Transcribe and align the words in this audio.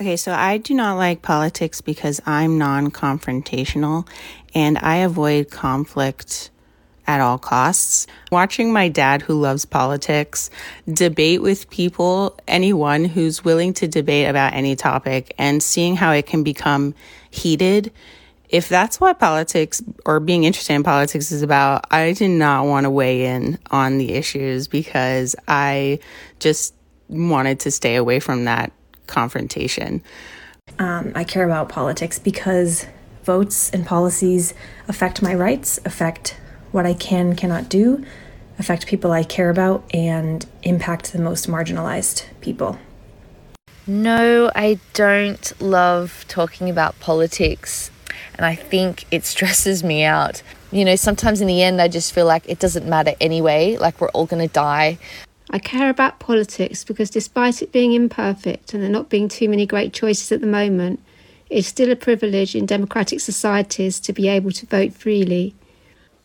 Okay, 0.00 0.16
so 0.16 0.32
I 0.32 0.58
do 0.58 0.74
not 0.74 0.96
like 0.96 1.22
politics 1.22 1.80
because 1.80 2.20
I'm 2.26 2.58
non 2.58 2.90
confrontational 2.90 4.08
and 4.52 4.76
I 4.78 4.96
avoid 4.96 5.52
conflict 5.52 6.50
at 7.06 7.20
all 7.20 7.38
costs. 7.38 8.08
Watching 8.32 8.72
my 8.72 8.88
dad, 8.88 9.22
who 9.22 9.40
loves 9.40 9.64
politics, 9.64 10.50
debate 10.92 11.42
with 11.42 11.70
people, 11.70 12.36
anyone 12.48 13.04
who's 13.04 13.44
willing 13.44 13.72
to 13.74 13.86
debate 13.86 14.28
about 14.28 14.54
any 14.54 14.74
topic, 14.74 15.32
and 15.38 15.62
seeing 15.62 15.94
how 15.94 16.10
it 16.10 16.26
can 16.26 16.42
become 16.42 16.92
heated. 17.30 17.92
If 18.48 18.68
that's 18.68 19.00
what 19.00 19.20
politics 19.20 19.80
or 20.04 20.18
being 20.18 20.42
interested 20.42 20.74
in 20.74 20.82
politics 20.82 21.30
is 21.30 21.42
about, 21.42 21.86
I 21.92 22.14
did 22.14 22.30
not 22.30 22.66
want 22.66 22.82
to 22.82 22.90
weigh 22.90 23.26
in 23.26 23.60
on 23.70 23.98
the 23.98 24.14
issues 24.14 24.66
because 24.66 25.36
I 25.46 26.00
just 26.40 26.74
wanted 27.08 27.60
to 27.60 27.70
stay 27.70 27.94
away 27.94 28.18
from 28.18 28.46
that 28.46 28.72
confrontation. 29.06 30.02
Um, 30.78 31.12
I 31.14 31.24
care 31.24 31.44
about 31.44 31.68
politics 31.68 32.18
because 32.18 32.86
votes 33.24 33.70
and 33.70 33.86
policies 33.86 34.54
affect 34.88 35.22
my 35.22 35.34
rights, 35.34 35.78
affect 35.84 36.36
what 36.72 36.86
I 36.86 36.94
can, 36.94 37.36
cannot 37.36 37.68
do, 37.68 38.04
affect 38.58 38.86
people 38.86 39.12
I 39.12 39.22
care 39.22 39.50
about, 39.50 39.84
and 39.94 40.44
impact 40.62 41.12
the 41.12 41.20
most 41.20 41.48
marginalized 41.48 42.24
people. 42.40 42.78
No, 43.86 44.50
I 44.54 44.78
don't 44.94 45.52
love 45.60 46.24
talking 46.28 46.70
about 46.70 46.98
politics, 47.00 47.90
and 48.34 48.46
I 48.46 48.54
think 48.54 49.04
it 49.10 49.24
stresses 49.32 49.84
me 49.84 50.04
out. 50.04 50.42
You 50.72 50.84
know, 50.84 50.96
sometimes 50.96 51.40
in 51.40 51.46
the 51.46 51.62
end, 51.62 51.80
I 51.80 51.88
just 51.88 52.12
feel 52.12 52.26
like 52.26 52.48
it 52.48 52.58
doesn't 52.58 52.86
matter 52.86 53.12
anyway, 53.20 53.76
like 53.76 54.00
we're 54.00 54.08
all 54.08 54.26
gonna 54.26 54.48
die. 54.48 54.98
I 55.50 55.58
care 55.58 55.90
about 55.90 56.20
politics 56.20 56.84
because 56.84 57.10
despite 57.10 57.62
it 57.62 57.72
being 57.72 57.92
imperfect 57.92 58.72
and 58.72 58.82
there 58.82 58.90
not 58.90 59.10
being 59.10 59.28
too 59.28 59.48
many 59.48 59.66
great 59.66 59.92
choices 59.92 60.32
at 60.32 60.40
the 60.40 60.46
moment, 60.46 61.00
it's 61.50 61.68
still 61.68 61.90
a 61.90 61.96
privilege 61.96 62.54
in 62.54 62.66
democratic 62.66 63.20
societies 63.20 64.00
to 64.00 64.12
be 64.12 64.28
able 64.28 64.50
to 64.52 64.66
vote 64.66 64.94
freely. 64.94 65.54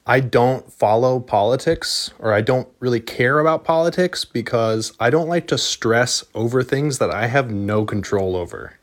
I 0.05 0.21
don't 0.21 0.71
follow 0.71 1.19
politics 1.19 2.11
or 2.17 2.33
I 2.33 2.41
don't 2.41 2.67
really 2.79 2.99
care 2.99 3.39
about 3.39 3.63
politics 3.63 4.25
because 4.25 4.93
I 4.99 5.09
don't 5.09 5.27
like 5.27 5.47
to 5.47 5.57
stress 5.57 6.23
over 6.33 6.63
things 6.63 6.97
that 6.97 7.13
I 7.13 7.27
have 7.27 7.51
no 7.51 7.85
control 7.85 8.35
over. 8.35 8.79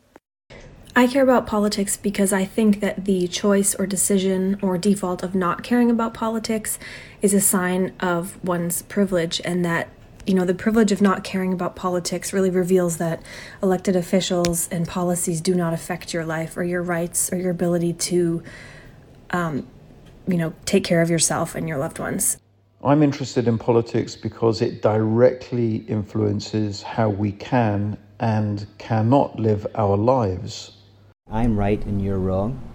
I 0.94 1.06
care 1.06 1.22
about 1.22 1.47
politics 1.47 1.97
because 1.97 2.32
I 2.32 2.44
think 2.44 2.80
that 2.80 3.05
the 3.06 3.27
choice 3.28 3.75
or 3.75 3.86
decision 3.86 4.58
or 4.62 4.78
default 4.78 5.22
of 5.22 5.34
not 5.34 5.62
caring 5.62 5.91
about 5.91 6.14
politics 6.14 6.78
is 7.20 7.34
a 7.34 7.41
sign 7.41 7.92
of 8.00 8.42
one's 8.44 8.82
privilege 8.82 9.41
and 9.44 9.64
that 9.64 9.88
you 10.27 10.34
know, 10.34 10.44
the 10.44 10.55
privilege 10.55 10.91
of 10.91 11.00
not 11.00 11.22
caring 11.22 11.52
about 11.52 11.77
politics 11.77 12.32
really 12.32 12.50
reveals 12.50 12.96
that 12.96 13.22
elected 13.62 13.94
officials 13.94 14.69
and 14.69 14.86
policies 14.86 15.41
do 15.41 15.55
not 15.55 15.72
affect 15.72 16.12
your 16.12 16.24
life 16.24 16.56
or 16.56 16.64
your 16.64 16.82
rights 16.82 17.32
or 17.32 17.36
your 17.36 17.50
ability 17.50 17.92
to, 17.92 18.42
um, 19.30 19.66
you 20.27 20.36
know, 20.36 20.52
take 20.64 20.82
care 20.82 21.00
of 21.00 21.08
yourself 21.08 21.54
and 21.54 21.69
your 21.69 21.78
loved 21.78 22.00
ones. 22.00 22.38
I'm 22.84 23.02
interested 23.02 23.48
in 23.48 23.56
politics 23.56 24.16
because 24.16 24.60
it 24.60 24.82
directly 24.82 25.77
influences 25.88 26.82
how 26.82 27.08
we 27.08 27.32
can 27.32 27.97
and 28.19 28.66
cannot 28.78 29.38
live 29.38 29.66
our 29.77 29.97
lives. 29.97 30.72
I'm 31.30 31.58
right 31.58 31.84
and 31.84 32.02
you're 32.02 32.19
wrong. 32.19 32.74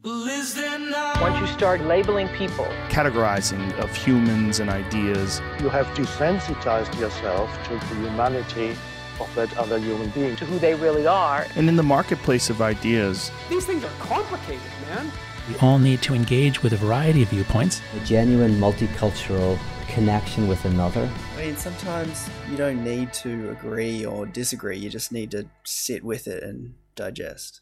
Once 1.22 1.40
you 1.40 1.46
start 1.46 1.80
labeling 1.82 2.28
people, 2.30 2.66
categorizing 2.90 3.72
of 3.78 3.96
humans 3.96 4.60
and 4.60 4.72
ideas, 4.72 5.40
you 5.60 5.70
have 5.70 5.86
desensitized 5.90 7.00
yourself 7.00 7.48
to 7.64 7.76
the 7.76 7.96
humanity 8.02 8.76
of 9.20 9.32
that 9.36 9.56
other 9.56 9.78
human 9.78 10.10
being, 10.10 10.36
to 10.36 10.46
who 10.46 10.58
they 10.58 10.74
really 10.74 11.06
are. 11.06 11.46
And 11.56 11.70
in 11.70 11.76
the 11.76 11.84
marketplace 11.84 12.50
of 12.50 12.60
ideas, 12.60 13.30
these 13.52 13.68
things 13.68 13.84
are 13.84 13.92
complicated, 14.00 14.64
man. 14.90 15.12
We 15.48 15.56
all 15.58 15.78
need 15.78 16.02
to 16.02 16.16
engage 16.16 16.64
with 16.64 16.74
a 16.74 16.78
variety 16.78 17.22
of 17.22 17.30
viewpoints. 17.30 17.84
A 17.96 18.04
genuine 18.04 18.60
multicultural 18.60 19.60
connection 19.90 20.48
with 20.48 20.66
another. 20.66 21.08
I 21.38 21.46
mean, 21.46 21.56
sometimes 21.56 22.32
you 22.50 22.58
don't 22.58 22.84
need 22.84 23.14
to 23.14 23.52
agree 23.52 24.08
or 24.08 24.26
disagree, 24.26 24.80
you 24.80 24.90
just 24.90 25.12
need 25.12 25.30
to 25.32 25.46
sit 25.66 26.04
with 26.04 26.26
it 26.28 26.42
and 26.42 26.74
digest. 26.96 27.62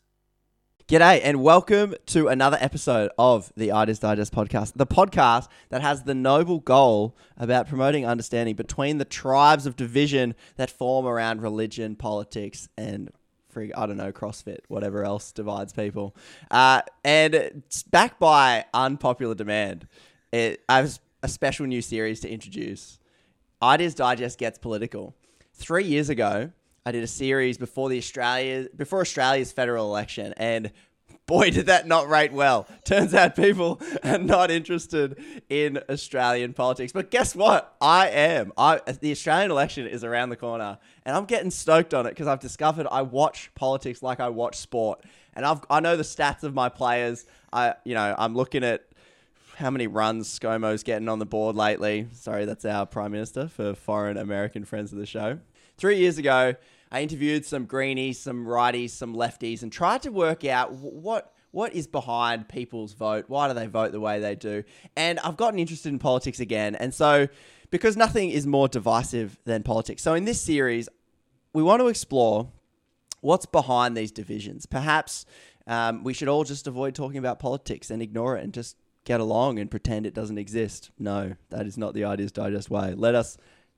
G'day, 0.90 1.22
and 1.24 1.44
welcome 1.44 1.94
to 2.08 2.30
another 2.30 2.58
episode 2.60 3.12
of 3.20 3.54
the 3.56 3.72
Ideas 3.72 4.00
Digest 4.00 4.34
podcast, 4.34 4.74
the 4.76 4.88
podcast 4.88 5.48
that 5.70 5.84
has 5.84 6.02
the 6.02 6.16
noble 6.16 6.62
goal 6.62 7.16
about 7.38 7.70
promoting 7.70 8.08
understanding 8.08 8.56
between 8.56 8.98
the 8.98 9.06
tribes 9.06 9.68
of 9.68 9.76
division 9.76 10.34
that 10.56 10.72
form 10.72 11.06
around 11.06 11.44
religion, 11.44 11.96
politics, 11.96 12.70
and 12.76 13.12
frig, 13.54 13.70
I 13.78 13.86
don't 13.86 13.98
know, 13.98 14.12
CrossFit, 14.12 14.62
whatever 14.68 15.04
else 15.04 15.32
divides 15.32 15.74
people. 15.74 16.16
Uh, 16.50 16.82
and 17.04 17.36
it's 17.36 17.84
backed 17.84 18.20
by 18.20 18.66
unpopular 18.74 19.36
demand. 19.36 19.88
It, 20.32 20.64
I 20.68 20.78
have 20.78 21.00
a 21.22 21.28
special 21.28 21.68
new 21.68 21.84
series 21.84 22.20
to 22.22 22.30
introduce. 22.32 22.98
Ideas 23.62 23.94
Digest 23.94 24.40
gets 24.40 24.58
political. 24.58 25.16
Three 25.54 25.86
years 25.86 26.10
ago, 26.10 26.50
I 26.86 26.92
did 26.92 27.04
a 27.04 27.08
series 27.08 27.58
before 27.58 27.90
the 27.90 27.98
Australia 27.98 28.68
before 28.76 29.02
Australia's 29.02 29.52
federal 29.52 29.86
election, 29.86 30.34
and 30.38 30.72
boy, 31.30 31.52
did 31.52 31.68
that 31.68 31.88
not 31.88 32.10
rate 32.10 32.34
well. 32.34 32.68
Turns 32.86 33.14
out 33.14 33.36
people 33.36 33.80
are 34.04 34.18
not 34.18 34.50
interested 34.50 35.24
in 35.48 35.80
Australian 35.88 36.54
politics. 36.54 36.92
But 36.92 37.12
guess 37.12 37.36
what? 37.36 37.76
I 37.80 38.10
am. 38.10 38.52
I 38.58 38.82
the 39.00 39.12
Australian 39.12 39.52
election 39.52 39.86
is 39.86 40.04
around 40.04 40.30
the 40.30 40.36
corner, 40.36 40.80
and 41.06 41.16
I'm 41.16 41.26
getting 41.26 41.52
stoked 41.52 41.94
on 41.94 42.08
it 42.08 42.10
because 42.10 42.28
I've 42.28 42.40
discovered 42.40 42.88
I 42.92 43.04
watch 43.04 43.52
politics 43.54 44.02
like 44.02 44.20
I 44.20 44.30
watch 44.30 44.58
sport, 44.58 45.04
and 45.36 45.46
I've 45.46 45.64
I 45.70 45.80
know 45.80 45.96
the 45.96 46.04
stats 46.04 46.44
of 46.44 46.54
my 46.56 46.68
players. 46.68 47.26
I 47.54 47.76
you 47.86 47.94
know 47.94 48.16
I'm 48.18 48.36
looking 48.36 48.64
at 48.64 48.86
how 49.56 49.70
many 49.70 49.88
runs 49.88 50.40
ScoMo's 50.40 50.84
getting 50.84 51.10
on 51.10 51.20
the 51.20 51.26
board 51.26 51.56
lately. 51.56 52.08
Sorry, 52.14 52.46
that's 52.46 52.66
our 52.66 52.86
Prime 52.86 53.12
Minister 53.12 53.50
for 53.50 53.76
foreign 53.76 54.18
American 54.18 54.66
friends 54.66 54.94
of 54.94 54.98
the 54.98 55.06
show. 55.06 55.40
Three 55.80 55.98
years 55.98 56.18
ago, 56.18 56.56
I 56.92 57.02
interviewed 57.02 57.46
some 57.46 57.64
greenies, 57.64 58.20
some 58.20 58.46
righties, 58.46 58.90
some 58.90 59.16
lefties, 59.16 59.64
and 59.64 59.72
tried 59.72 60.02
to 60.02 60.12
work 60.12 60.44
out 60.44 60.74
what 60.74 61.34
what 61.52 61.74
is 61.74 61.88
behind 61.88 62.50
people's 62.50 62.94
vote. 62.94 63.26
Why 63.28 63.48
do 63.48 63.54
they 63.54 63.66
vote 63.66 63.94
the 63.94 64.00
way 64.00 64.20
they 64.20 64.36
do? 64.36 64.64
And 64.98 65.20
I've 65.22 65.38
gotten 65.38 65.58
interested 65.58 65.90
in 65.90 65.98
politics 65.98 66.42
again, 66.42 66.76
and 66.76 66.94
so 66.94 67.30
because 67.72 67.96
nothing 67.96 68.30
is 68.30 68.46
more 68.46 68.68
divisive 68.68 69.40
than 69.46 69.64
politics. 69.64 70.04
So 70.04 70.16
in 70.16 70.26
this 70.26 70.42
series, 70.42 70.90
we 71.54 71.64
want 71.64 71.80
to 71.82 71.88
explore 71.88 72.52
what's 73.22 73.46
behind 73.46 73.96
these 73.96 74.12
divisions. 74.12 74.66
Perhaps 74.66 75.26
um, 75.66 76.04
we 76.04 76.14
should 76.14 76.28
all 76.28 76.44
just 76.44 76.68
avoid 76.68 76.94
talking 76.94 77.20
about 77.20 77.40
politics 77.40 77.90
and 77.90 78.02
ignore 78.02 78.36
it 78.36 78.44
and 78.44 78.54
just 78.54 78.76
get 79.06 79.22
along 79.22 79.60
and 79.60 79.72
pretend 79.72 80.06
it 80.06 80.14
doesn't 80.14 80.38
exist. 80.38 80.92
No, 81.00 81.36
that 81.52 81.66
is 81.66 81.78
not 81.78 81.94
the 81.94 82.04
Ideas 82.04 82.34
Digest 82.34 82.70
way. 82.70 82.94
Let 82.94 83.16
us 83.16 83.38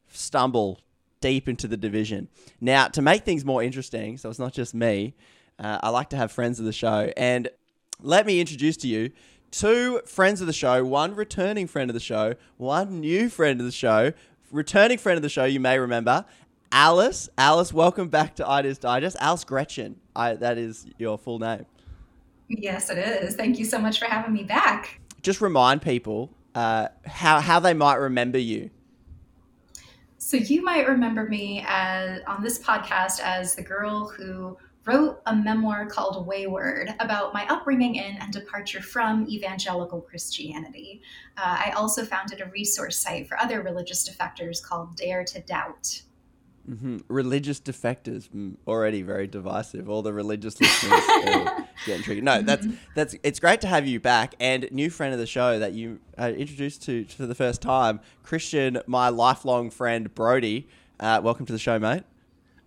stumble 0.10 0.80
deep 1.22 1.48
into 1.48 1.68
the 1.68 1.78
division. 1.78 2.28
Now, 2.60 2.88
to 2.90 3.02
make 3.02 3.24
things 3.24 3.46
more 3.46 3.64
interesting, 3.64 4.18
so 4.18 4.30
it's 4.30 4.40
not 4.40 4.54
just 4.54 4.74
me, 4.74 5.16
uh, 5.60 5.80
I 5.82 5.90
like 5.90 6.10
to 6.10 6.18
have 6.18 6.32
friends 6.32 6.60
of 6.60 6.66
the 6.66 6.74
show. 6.74 7.12
And 7.16 7.50
let 8.02 8.26
me 8.26 8.42
introduce 8.42 8.78
to 8.78 8.88
you 8.88 9.12
two 9.52 10.02
friends 10.06 10.42
of 10.42 10.48
the 10.48 10.54
show, 10.54 10.84
one 10.84 11.16
returning 11.16 11.68
friend 11.68 11.90
of 11.90 11.94
the 11.94 12.00
show, 12.00 12.34
one 12.58 13.00
new 13.00 13.30
friend 13.30 13.60
of 13.60 13.66
the 13.66 13.72
show. 13.72 14.14
Returning 14.52 14.98
friend 14.98 15.16
of 15.16 15.24
the 15.24 15.30
show, 15.30 15.46
you 15.46 15.62
may 15.62 15.80
remember, 15.80 16.26
Alice. 16.74 17.30
Alice, 17.38 17.72
welcome 17.72 18.10
back 18.10 18.36
to 18.36 18.46
Ideas 18.46 18.78
Digest. 18.80 19.16
Alice 19.20 19.46
Greczyn, 19.46 19.96
I, 20.16 20.34
that 20.36 20.58
is 20.58 20.88
your 20.98 21.18
full 21.18 21.40
name. 21.40 21.66
Yes, 22.50 22.90
it 22.90 22.98
is. 22.98 23.36
Thank 23.36 23.60
you 23.60 23.66
so 23.66 23.80
much 23.80 24.00
for 24.00 24.06
having 24.06 24.34
me 24.34 24.44
back. 24.44 25.00
Just 25.22 25.40
remind 25.40 25.82
people 25.82 26.32
uh, 26.54 26.88
how, 27.06 27.40
how 27.40 27.60
they 27.60 27.74
might 27.74 27.96
remember 27.96 28.38
you. 28.38 28.72
So 30.24 30.38
you 30.38 30.64
might 30.64 30.88
remember 30.88 31.28
me 31.28 31.66
as, 31.68 32.22
on 32.28 32.44
this 32.44 32.60
podcast 32.60 33.20
as 33.22 33.56
the 33.56 33.64
girl 33.64 34.08
who 34.08 34.56
wrote 34.86 35.20
a 35.26 35.36
memoir 35.36 35.88
called 35.88 36.28
Wayward 36.28 36.94
about 37.00 37.34
my 37.34 37.48
upbringing 37.48 37.96
in 37.96 38.18
and 38.18 38.32
departure 38.32 38.84
from 38.84 39.28
evangelical 39.28 40.00
Christianity. 40.00 41.02
Uh, 41.38 41.58
I 41.66 41.72
also 41.72 42.06
founded 42.06 42.40
a 42.40 42.46
resource 42.52 43.00
site 43.00 43.28
for 43.28 43.38
other 43.40 43.64
religious 43.64 44.08
defectors 44.08 44.64
called 44.64 44.96
Dare 44.96 45.26
to 45.26 45.42
Doubt. 45.42 46.04
Mm-hmm. 46.72 46.98
Religious 47.10 47.60
defectors 47.60 48.30
mm, 48.30 48.56
already 48.66 49.02
very 49.02 49.28
divisive. 49.28 49.90
All 49.90 50.02
the 50.02 50.14
religious 50.14 50.62
listeners 50.62 51.02
getting 51.86 52.04
triggered. 52.04 52.24
No, 52.24 52.42
that's 52.42 52.66
mm-hmm. 52.66 52.78
that's. 52.96 53.14
It's 53.24 53.42
great 53.42 53.60
to 53.62 53.68
have 53.68 53.86
you 53.86 54.00
back, 54.00 54.36
and 54.40 54.72
new 54.72 54.90
friend 54.90 55.14
of 55.14 55.20
the 55.20 55.26
show 55.26 55.60
that 55.60 55.74
you 55.74 56.00
uh, 56.18 56.32
introduced 56.36 56.84
to 56.84 57.04
for 57.06 57.26
the 57.26 57.36
first 57.36 57.62
time, 57.62 58.00
Christian, 58.24 58.80
my 58.88 59.10
lifelong 59.10 59.70
friend 59.70 60.14
Brody. 60.16 60.70
Uh, 60.98 61.20
welcome 61.22 61.46
to 61.46 61.52
the 61.52 61.60
show, 61.60 61.78
mate. 61.78 62.04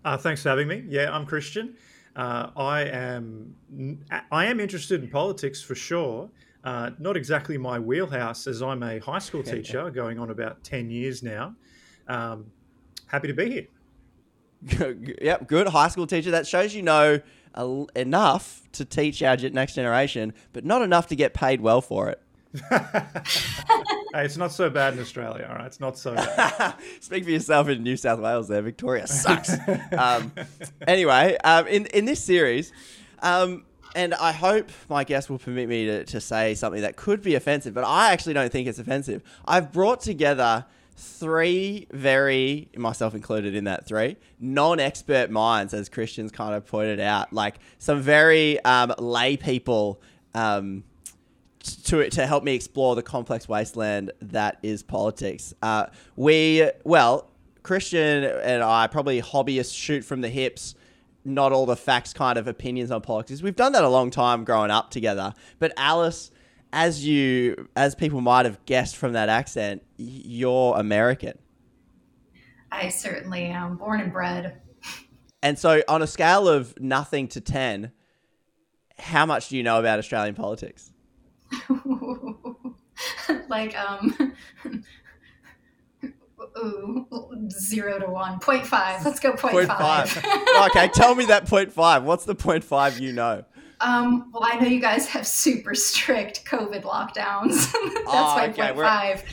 Uh, 0.04 0.18
thanks 0.18 0.42
for 0.42 0.50
having 0.50 0.68
me. 0.68 0.84
Yeah, 0.86 1.10
I'm 1.10 1.24
Christian. 1.24 1.74
Uh, 2.14 2.50
I 2.56 2.82
am 2.82 3.54
I 4.30 4.46
am 4.46 4.60
interested 4.60 5.02
in 5.02 5.08
politics 5.08 5.62
for 5.62 5.74
sure. 5.74 6.28
Uh, 6.62 6.90
not 6.98 7.16
exactly 7.16 7.56
my 7.56 7.78
wheelhouse, 7.78 8.46
as 8.46 8.60
I'm 8.60 8.82
a 8.82 8.98
high 8.98 9.18
school 9.18 9.42
teacher 9.54 9.90
going 9.90 10.18
on 10.18 10.28
about 10.30 10.62
ten 10.62 10.90
years 10.90 11.22
now. 11.22 11.54
Um, 12.06 12.50
happy 13.06 13.28
to 13.28 13.34
be 13.34 13.50
here. 13.50 13.66
yep, 15.20 15.46
good 15.46 15.68
high 15.68 15.88
school 15.88 16.06
teacher. 16.06 16.30
That 16.30 16.46
shows 16.46 16.74
you 16.74 16.82
know 16.82 17.20
enough 17.94 18.62
to 18.72 18.84
teach 18.84 19.22
our 19.22 19.36
next 19.36 19.74
generation, 19.74 20.32
but 20.52 20.64
not 20.64 20.82
enough 20.82 21.06
to 21.08 21.16
get 21.16 21.34
paid 21.34 21.60
well 21.60 21.80
for 21.80 22.08
it. 22.08 22.20
hey, 22.70 24.24
it's 24.24 24.36
not 24.36 24.52
so 24.52 24.70
bad 24.70 24.94
in 24.94 25.00
Australia, 25.00 25.46
all 25.50 25.56
right? 25.56 25.66
It's 25.66 25.80
not 25.80 25.98
so 25.98 26.14
bad. 26.14 26.74
Speak 27.00 27.24
for 27.24 27.30
yourself 27.30 27.68
in 27.68 27.82
New 27.82 27.96
South 27.96 28.20
Wales 28.20 28.46
there. 28.46 28.62
Victoria 28.62 29.06
sucks. 29.06 29.50
um, 29.98 30.32
anyway, 30.86 31.36
um, 31.42 31.66
in, 31.66 31.86
in 31.86 32.04
this 32.04 32.22
series, 32.22 32.72
um, 33.22 33.64
and 33.96 34.14
I 34.14 34.32
hope 34.32 34.70
my 34.88 35.04
guest 35.04 35.30
will 35.30 35.38
permit 35.38 35.68
me 35.68 35.86
to, 35.86 36.04
to 36.04 36.20
say 36.20 36.54
something 36.54 36.82
that 36.82 36.96
could 36.96 37.22
be 37.22 37.34
offensive, 37.34 37.74
but 37.74 37.84
I 37.84 38.12
actually 38.12 38.34
don't 38.34 38.50
think 38.50 38.68
it's 38.68 38.78
offensive. 38.78 39.22
I've 39.44 39.72
brought 39.72 40.00
together 40.00 40.64
three 40.96 41.86
very, 41.92 42.68
myself 42.76 43.14
included 43.14 43.54
in 43.54 43.64
that 43.64 43.86
three, 43.86 44.16
non 44.38 44.80
expert 44.80 45.30
minds, 45.30 45.74
as 45.74 45.88
Christians 45.88 46.30
kind 46.30 46.54
of 46.54 46.66
pointed 46.66 47.00
out, 47.00 47.32
like 47.32 47.56
some 47.78 48.00
very 48.00 48.62
um, 48.64 48.92
lay 48.98 49.36
people. 49.36 50.00
Um, 50.34 50.84
to 51.84 52.10
to 52.10 52.26
help 52.26 52.44
me 52.44 52.54
explore 52.54 52.94
the 52.94 53.02
complex 53.02 53.48
wasteland 53.48 54.12
that 54.20 54.58
is 54.62 54.82
politics. 54.82 55.54
Uh, 55.62 55.86
we 56.14 56.68
well, 56.84 57.30
Christian 57.62 58.24
and 58.24 58.62
I 58.62 58.86
probably 58.86 59.20
hobbyists 59.22 59.74
shoot 59.74 60.04
from 60.04 60.20
the 60.20 60.28
hips. 60.28 60.74
Not 61.24 61.52
all 61.52 61.64
the 61.64 61.76
facts 61.76 62.12
kind 62.12 62.36
of 62.36 62.46
opinions 62.46 62.90
on 62.90 63.00
politics. 63.00 63.40
We've 63.40 63.56
done 63.56 63.72
that 63.72 63.82
a 63.82 63.88
long 63.88 64.10
time 64.10 64.44
growing 64.44 64.70
up 64.70 64.90
together. 64.90 65.32
But 65.58 65.72
Alice, 65.78 66.30
as 66.74 67.06
you 67.06 67.68
as 67.76 67.94
people 67.94 68.20
might 68.20 68.44
have 68.46 68.62
guessed 68.66 68.96
from 68.96 69.12
that 69.12 69.28
accent, 69.30 69.82
you're 69.96 70.76
American. 70.76 71.38
I 72.70 72.88
certainly 72.88 73.44
am 73.44 73.76
born 73.76 74.00
and 74.00 74.12
bred. 74.12 74.60
And 75.40 75.56
so 75.58 75.82
on 75.88 76.02
a 76.02 76.06
scale 76.06 76.48
of 76.48 76.78
nothing 76.80 77.28
to 77.28 77.40
10, 77.40 77.92
how 78.98 79.24
much 79.24 79.50
do 79.50 79.56
you 79.56 79.62
know 79.62 79.78
about 79.78 80.00
Australian 80.00 80.34
politics? 80.34 80.90
like 83.48 83.78
um 83.78 84.34
ooh, 86.58 87.06
zero 87.50 88.00
to 88.00 88.06
one 88.06 88.40
point 88.40 88.66
five. 88.66 89.04
Let's 89.04 89.20
go 89.20 89.32
point, 89.34 89.52
Point 89.52 89.68
five. 89.68 90.10
five. 90.10 90.70
okay, 90.70 90.88
tell 90.88 91.14
me 91.14 91.26
that 91.26 91.46
point 91.46 91.72
five. 91.72 92.02
What's 92.02 92.24
the 92.24 92.34
point 92.34 92.64
five 92.64 92.98
you 92.98 93.12
know? 93.12 93.44
Um, 93.80 94.30
well, 94.32 94.42
I 94.44 94.58
know 94.58 94.66
you 94.66 94.80
guys 94.80 95.06
have 95.08 95.26
super 95.26 95.74
strict 95.74 96.44
COVID 96.44 96.82
lockdowns. 96.82 97.70
that's 97.72 98.04
Oh, 98.06 98.34
my 98.36 98.48
okay, 98.48 98.62
point 98.62 98.76
we're- 98.76 98.86
five. 98.88 99.24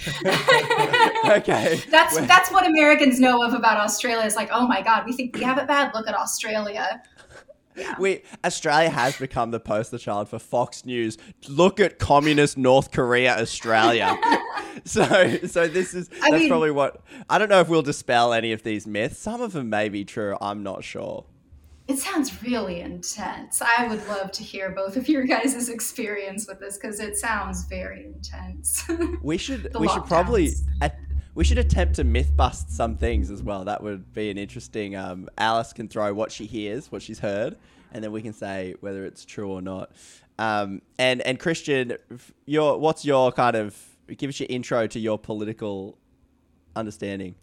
okay. 1.38 1.82
That's 1.90 2.16
Well- 2.16 2.26
that's 2.26 2.52
what 2.52 2.66
Americans 2.68 3.20
know 3.20 3.44
of 3.44 3.54
about 3.54 3.78
Australia. 3.78 4.26
It's 4.26 4.36
like, 4.36 4.50
oh 4.52 4.68
my 4.68 4.82
god, 4.82 5.06
we 5.06 5.14
think 5.14 5.36
we 5.36 5.44
have 5.44 5.58
it 5.58 5.68
bad. 5.68 5.94
Look 5.94 6.08
at 6.08 6.16
Australia. 6.16 7.02
We 8.00 8.24
Australia 8.44 8.90
has 8.90 9.16
become 9.18 9.52
the 9.52 9.60
poster 9.60 9.98
child 9.98 10.28
for 10.28 10.40
Fox 10.40 10.86
News. 10.86 11.18
Look 11.48 11.80
at 11.80 12.00
communist 12.00 12.58
North 12.58 12.92
Korea, 12.92 13.40
Australia. 13.40 14.18
so, 14.86 15.38
so 15.48 15.68
this 15.70 15.94
is 15.94 16.10
I 16.22 16.32
that's 16.32 16.42
mean- 16.42 16.50
probably 16.50 16.72
what 16.72 17.02
I 17.30 17.38
don't 17.38 17.48
know 17.50 17.62
if 17.62 17.70
we'll 17.70 17.82
dispel 17.82 18.34
any 18.34 18.52
of 18.52 18.64
these 18.64 18.86
myths. 18.86 19.18
Some 19.20 19.40
of 19.42 19.54
them 19.54 19.70
may 19.70 19.88
be 19.88 20.04
true. 20.04 20.36
I'm 20.42 20.64
not 20.64 20.84
sure. 20.84 21.24
It 21.92 21.98
sounds 21.98 22.42
really 22.42 22.80
intense. 22.80 23.62
I 23.62 23.86
would 23.88 24.08
love 24.08 24.32
to 24.32 24.44
hear 24.44 24.70
both 24.70 24.96
of 24.96 25.10
your 25.10 25.24
guys' 25.36 25.68
experience 25.68 26.48
with 26.48 26.62
this 26.62 26.78
because 26.78 27.02
it 27.02 27.18
sounds 27.18 27.66
very 27.66 28.06
intense. 28.06 28.90
We 29.22 29.38
should 29.38 29.74
The 29.74 29.80
we 29.80 29.90
should 29.90 30.06
probably 30.06 30.54
at, 30.80 30.98
we 31.36 31.44
should 31.44 31.58
attempt 31.58 31.96
to 31.96 32.06
myth 32.06 32.32
bust 32.36 32.72
some 32.72 32.96
things 32.96 33.30
as 33.30 33.44
well. 33.44 33.66
That 33.66 33.84
would 33.84 34.14
be 34.14 34.30
an 34.30 34.38
interesting. 34.38 34.96
Um, 34.96 35.28
Alice 35.38 35.74
can 35.74 35.90
throw 35.90 36.14
what 36.14 36.32
she 36.32 36.46
hears, 36.46 36.92
what 36.94 37.02
she's 37.02 37.20
heard, 37.20 37.58
and 37.92 38.02
then 38.02 38.14
we 38.14 38.22
can 38.22 38.32
say 38.32 38.76
whether 38.80 39.04
it's 39.04 39.26
true 39.26 39.52
or 39.52 39.62
not. 39.62 39.92
Um, 40.40 40.82
and 40.98 41.22
and 41.22 41.40
Christian, 41.40 41.98
your 42.46 42.78
what's 42.78 43.04
your 43.04 43.34
kind 43.34 43.58
of 43.58 43.78
give 44.18 44.30
us 44.30 44.40
your 44.40 44.48
intro 44.50 44.88
to 44.88 45.00
your 45.00 45.20
political 45.20 45.98
understanding. 46.74 47.36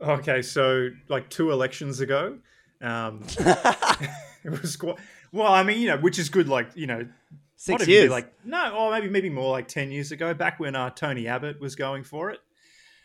Okay, 0.00 0.40
so 0.40 0.88
like 1.08 1.28
two 1.28 1.50
elections 1.50 2.00
ago, 2.00 2.38
um, 2.80 3.22
it 4.44 4.50
was 4.62 4.76
quite 4.76 4.96
well. 5.32 5.52
I 5.52 5.62
mean, 5.62 5.80
you 5.80 5.88
know, 5.88 5.98
which 5.98 6.18
is 6.18 6.28
good. 6.28 6.48
Like 6.48 6.70
you 6.74 6.86
know, 6.86 7.06
Six 7.56 7.86
years. 7.86 8.10
like 8.10 8.32
no, 8.44 8.74
or 8.76 8.90
maybe 8.90 9.08
maybe 9.08 9.28
more 9.30 9.50
like 9.50 9.68
ten 9.68 9.90
years 9.90 10.12
ago, 10.12 10.32
back 10.34 10.58
when 10.60 10.74
uh, 10.74 10.90
Tony 10.90 11.26
Abbott 11.28 11.60
was 11.60 11.76
going 11.76 12.04
for 12.04 12.30
it. 12.30 12.40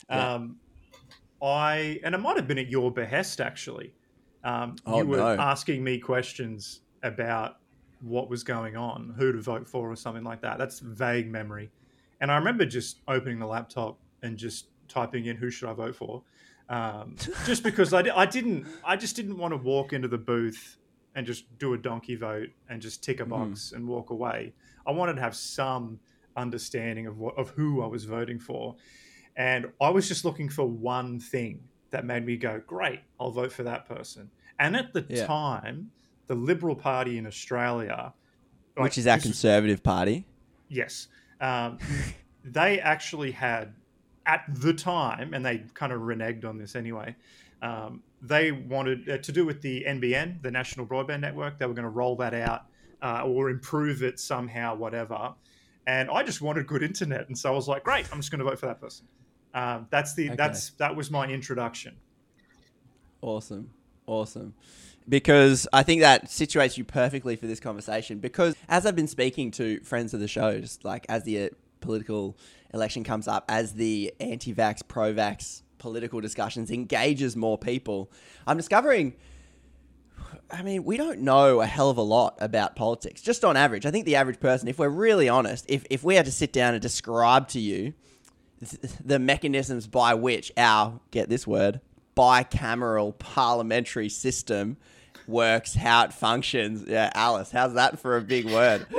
Yeah. 0.09 0.33
Um, 0.35 0.57
I 1.41 1.99
and 2.03 2.15
it 2.15 2.19
might 2.19 2.37
have 2.37 2.47
been 2.47 2.57
at 2.57 2.67
your 2.69 2.91
behest 2.91 3.41
actually. 3.41 3.93
Um, 4.43 4.75
Oh, 4.85 4.99
you 4.99 5.05
were 5.07 5.17
no. 5.17 5.35
asking 5.37 5.83
me 5.83 5.97
questions 5.99 6.81
about 7.03 7.57
what 8.01 8.29
was 8.29 8.43
going 8.43 8.77
on, 8.77 9.13
who 9.17 9.31
to 9.31 9.41
vote 9.41 9.67
for, 9.67 9.91
or 9.91 9.95
something 9.95 10.23
like 10.23 10.41
that. 10.41 10.57
That's 10.57 10.79
vague 10.79 11.29
memory. 11.31 11.71
And 12.21 12.31
I 12.31 12.37
remember 12.37 12.65
just 12.65 12.99
opening 13.07 13.39
the 13.39 13.47
laptop 13.47 13.99
and 14.21 14.37
just 14.37 14.67
typing 14.87 15.25
in 15.25 15.35
who 15.35 15.49
should 15.49 15.67
I 15.67 15.73
vote 15.73 15.95
for, 15.95 16.21
um, 16.69 17.15
just 17.45 17.63
because 17.63 17.93
I, 17.93 18.01
I 18.15 18.25
didn't 18.25 18.65
I 18.83 18.95
just 18.95 19.15
didn't 19.15 19.37
want 19.37 19.51
to 19.53 19.57
walk 19.57 19.93
into 19.93 20.07
the 20.07 20.17
booth 20.17 20.77
and 21.15 21.25
just 21.25 21.45
do 21.59 21.73
a 21.73 21.77
donkey 21.77 22.15
vote 22.15 22.49
and 22.69 22.81
just 22.81 23.03
tick 23.03 23.19
a 23.19 23.25
box 23.25 23.71
and 23.71 23.87
walk 23.87 24.09
away. 24.09 24.53
I 24.85 24.91
wanted 24.91 25.15
to 25.15 25.21
have 25.21 25.35
some 25.35 25.99
understanding 26.35 27.07
of 27.07 27.17
what 27.17 27.37
of 27.37 27.49
who 27.51 27.83
I 27.83 27.87
was 27.87 28.05
voting 28.05 28.39
for, 28.39 28.75
and 29.35 29.67
I 29.81 29.89
was 29.89 30.07
just 30.07 30.25
looking 30.25 30.49
for 30.49 30.65
one 30.65 31.19
thing 31.19 31.61
that 31.91 32.05
made 32.05 32.25
me 32.25 32.35
go, 32.37 32.61
"Great, 32.65 32.99
I'll 33.19 33.31
vote 33.31 33.51
for 33.51 33.63
that 33.63 33.87
person." 33.87 34.29
And 34.59 34.75
at 34.75 34.93
the 34.93 35.05
Yeah. 35.09 35.25
time, 35.27 35.91
the 36.27 36.35
Liberal 36.35 36.75
Party 36.75 37.17
in 37.17 37.27
Australia, 37.27 38.13
like, 38.77 38.83
which 38.85 38.97
is 38.97 39.05
our 39.07 39.17
this 39.17 39.25
was- 39.25 39.31
Conservative 39.33 39.83
Party. 39.83 40.25
Yes. 40.69 41.07
Um, 41.39 41.77
they 42.43 42.79
actually 42.79 43.31
had, 43.31 43.73
at 44.25 44.43
the 44.47 44.73
time, 44.73 45.33
and 45.33 45.45
they 45.45 45.63
kind 45.73 45.91
of 45.91 46.01
reneged 46.01 46.45
on 46.45 46.57
this 46.57 46.75
anyway, 46.75 47.15
um, 47.61 48.01
they 48.21 48.51
wanted 48.51 49.09
uh, 49.09 49.17
to 49.19 49.31
do 49.31 49.45
with 49.45 49.61
the 49.61 49.83
NBN, 49.87 50.41
the 50.41 50.51
National 50.51 50.85
Broadband 50.85 51.21
Network. 51.21 51.59
They 51.59 51.65
were 51.65 51.73
going 51.73 51.83
to 51.83 51.89
roll 51.89 52.15
that 52.17 52.33
out 52.33 52.63
uh, 53.01 53.23
or 53.25 53.49
improve 53.49 54.03
it 54.03 54.19
somehow, 54.19 54.75
whatever. 54.75 55.33
And 55.87 56.09
I 56.09 56.23
just 56.23 56.41
wanted 56.41 56.65
good 56.67 56.83
internet. 56.83 57.27
And 57.27 57.37
so 57.37 57.51
I 57.51 57.55
was 57.55 57.67
like, 57.67 57.83
great, 57.83 58.07
I'm 58.11 58.19
just 58.19 58.31
going 58.31 58.39
to 58.39 58.45
vote 58.45 58.59
for 58.59 58.65
that 58.65 58.81
person. 58.81 59.07
Um, 59.53 59.87
that's 59.89 60.13
the 60.15 60.27
Okay. 60.27 60.35
that's 60.35 60.71
that 60.71 60.95
was 60.95 61.09
my 61.09 61.27
introduction. 61.27 61.95
Awesome. 63.21 63.71
Awesome. 64.05 64.53
Because 65.07 65.67
I 65.71 65.83
think 65.83 66.01
that 66.01 66.25
situates 66.25 66.77
you 66.77 66.83
perfectly 66.83 67.35
for 67.35 67.47
this 67.47 67.59
conversation. 67.59 68.19
Because 68.19 68.55
as 68.67 68.85
I've 68.85 68.95
been 68.95 69.07
speaking 69.07 69.51
to 69.51 69.79
friends 69.81 70.13
of 70.13 70.19
the 70.19 70.27
show, 70.27 70.59
just 70.59 70.83
like 70.83 71.05
as 71.07 71.23
the 71.23 71.43
uh, 71.43 71.49
political 71.79 72.37
election 72.75 73.03
comes 73.03 73.27
up, 73.27 73.45
as 73.49 73.73
the 73.73 74.13
anti 74.19 74.53
vax, 74.53 74.81
pro 74.87 75.13
vax 75.13 75.63
political 75.79 76.21
discussions 76.21 76.69
engages 76.69 77.35
more 77.35 77.57
people, 77.57 78.11
I'm 78.45 78.57
discovering. 78.57 79.15
I 80.51 80.61
mean, 80.61 80.83
we 80.83 80.97
don't 80.97 81.21
know 81.21 81.61
a 81.61 81.65
hell 81.65 81.89
of 81.89 81.97
a 81.97 82.03
lot 82.03 82.37
about 82.39 82.75
politics, 82.75 83.21
just 83.21 83.43
on 83.43 83.57
average. 83.57 83.85
I 83.85 83.91
think 83.91 84.05
the 84.05 84.15
average 84.15 84.39
person, 84.39 84.67
if 84.67 84.77
we're 84.77 84.89
really 84.89 85.27
honest, 85.27 85.65
if, 85.67 85.85
if 85.89 86.03
we 86.03 86.15
had 86.15 86.25
to 86.25 86.31
sit 86.31 86.53
down 86.53 86.73
and 86.73 86.81
describe 86.81 87.47
to 87.49 87.59
you 87.59 87.93
th- 88.59 88.93
the 89.03 89.17
mechanisms 89.17 89.87
by 89.87 90.13
which 90.13 90.51
our 90.57 90.99
get 91.11 91.29
this 91.29 91.47
word 91.47 91.81
bicameral 92.15 93.17
parliamentary 93.17 94.09
system 94.09 94.77
works, 95.27 95.75
how 95.75 96.05
it 96.05 96.13
functions. 96.13 96.83
Yeah, 96.87 97.09
Alice, 97.15 97.51
how's 97.51 97.73
that 97.73 97.99
for 97.99 98.17
a 98.17 98.21
big 98.21 98.45
word? 98.45 98.85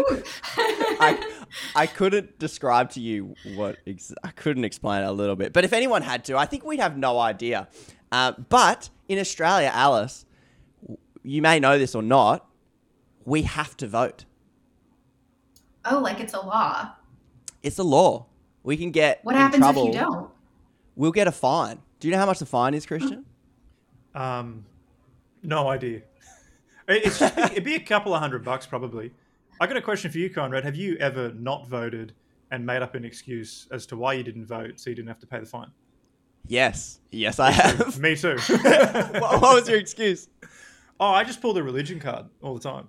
I, 0.56 1.18
I 1.74 1.86
couldn't 1.86 2.38
describe 2.38 2.90
to 2.90 3.00
you 3.00 3.34
what 3.54 3.76
ex- 3.86 4.12
I 4.24 4.28
couldn't 4.30 4.64
explain 4.64 5.02
it 5.02 5.06
a 5.06 5.12
little 5.12 5.36
bit, 5.36 5.52
but 5.52 5.64
if 5.64 5.72
anyone 5.72 6.02
had 6.02 6.24
to, 6.26 6.36
I 6.36 6.46
think 6.46 6.64
we'd 6.64 6.80
have 6.80 6.96
no 6.96 7.18
idea. 7.18 7.68
Uh, 8.10 8.32
but 8.48 8.90
in 9.08 9.18
Australia, 9.18 9.70
Alice, 9.72 10.24
you 11.22 11.42
may 11.42 11.58
know 11.60 11.78
this 11.78 11.94
or 11.94 12.02
not, 12.02 12.46
we 13.24 13.42
have 13.42 13.76
to 13.78 13.86
vote. 13.86 14.24
Oh, 15.84 15.98
like 15.98 16.20
it's 16.20 16.34
a 16.34 16.40
law. 16.40 16.92
It's 17.62 17.78
a 17.78 17.84
law. 17.84 18.26
We 18.62 18.76
can 18.76 18.90
get 18.90 19.20
What 19.24 19.34
in 19.34 19.40
happens 19.40 19.60
trouble. 19.60 19.88
if 19.88 19.94
you 19.94 20.00
don't? 20.00 20.30
We'll 20.96 21.12
get 21.12 21.28
a 21.28 21.32
fine. 21.32 21.78
Do 22.00 22.08
you 22.08 22.12
know 22.12 22.18
how 22.18 22.26
much 22.26 22.38
the 22.38 22.46
fine 22.46 22.74
is, 22.74 22.86
Christian? 22.86 23.24
Um, 24.14 24.64
no 25.42 25.68
idea. 25.68 26.02
It- 26.88 27.04
It's 27.06 27.18
just, 27.18 27.36
it'd 27.38 27.64
be 27.64 27.74
a 27.74 27.80
couple 27.80 28.14
of 28.14 28.20
hundred 28.20 28.44
bucks 28.44 28.66
probably. 28.66 29.12
I 29.60 29.66
got 29.66 29.76
a 29.76 29.82
question 29.82 30.10
for 30.10 30.18
you, 30.18 30.28
Conrad. 30.30 30.64
Have 30.64 30.76
you 30.76 30.96
ever 30.96 31.32
not 31.32 31.66
voted 31.66 32.12
and 32.50 32.64
made 32.66 32.82
up 32.82 32.94
an 32.94 33.04
excuse 33.04 33.66
as 33.72 33.86
to 33.86 33.96
why 33.96 34.12
you 34.12 34.22
didn't 34.22 34.44
vote, 34.46 34.78
so 34.78 34.90
you 34.90 34.96
didn't 34.96 35.08
have 35.08 35.18
to 35.20 35.26
pay 35.26 35.40
the 35.40 35.46
fine? 35.46 35.70
Yes. 36.46 37.00
Yes, 37.10 37.38
I 37.40 37.50
have. 37.50 37.98
Me 37.98 38.14
too. 38.14 38.36
what, 38.60 39.40
what 39.40 39.54
was 39.54 39.68
your 39.68 39.78
excuse? 39.78 40.28
Oh, 41.00 41.06
I 41.08 41.24
just 41.24 41.40
pull 41.40 41.54
the 41.54 41.62
religion 41.62 41.98
card 41.98 42.26
all 42.42 42.54
the 42.54 42.60
time. 42.60 42.88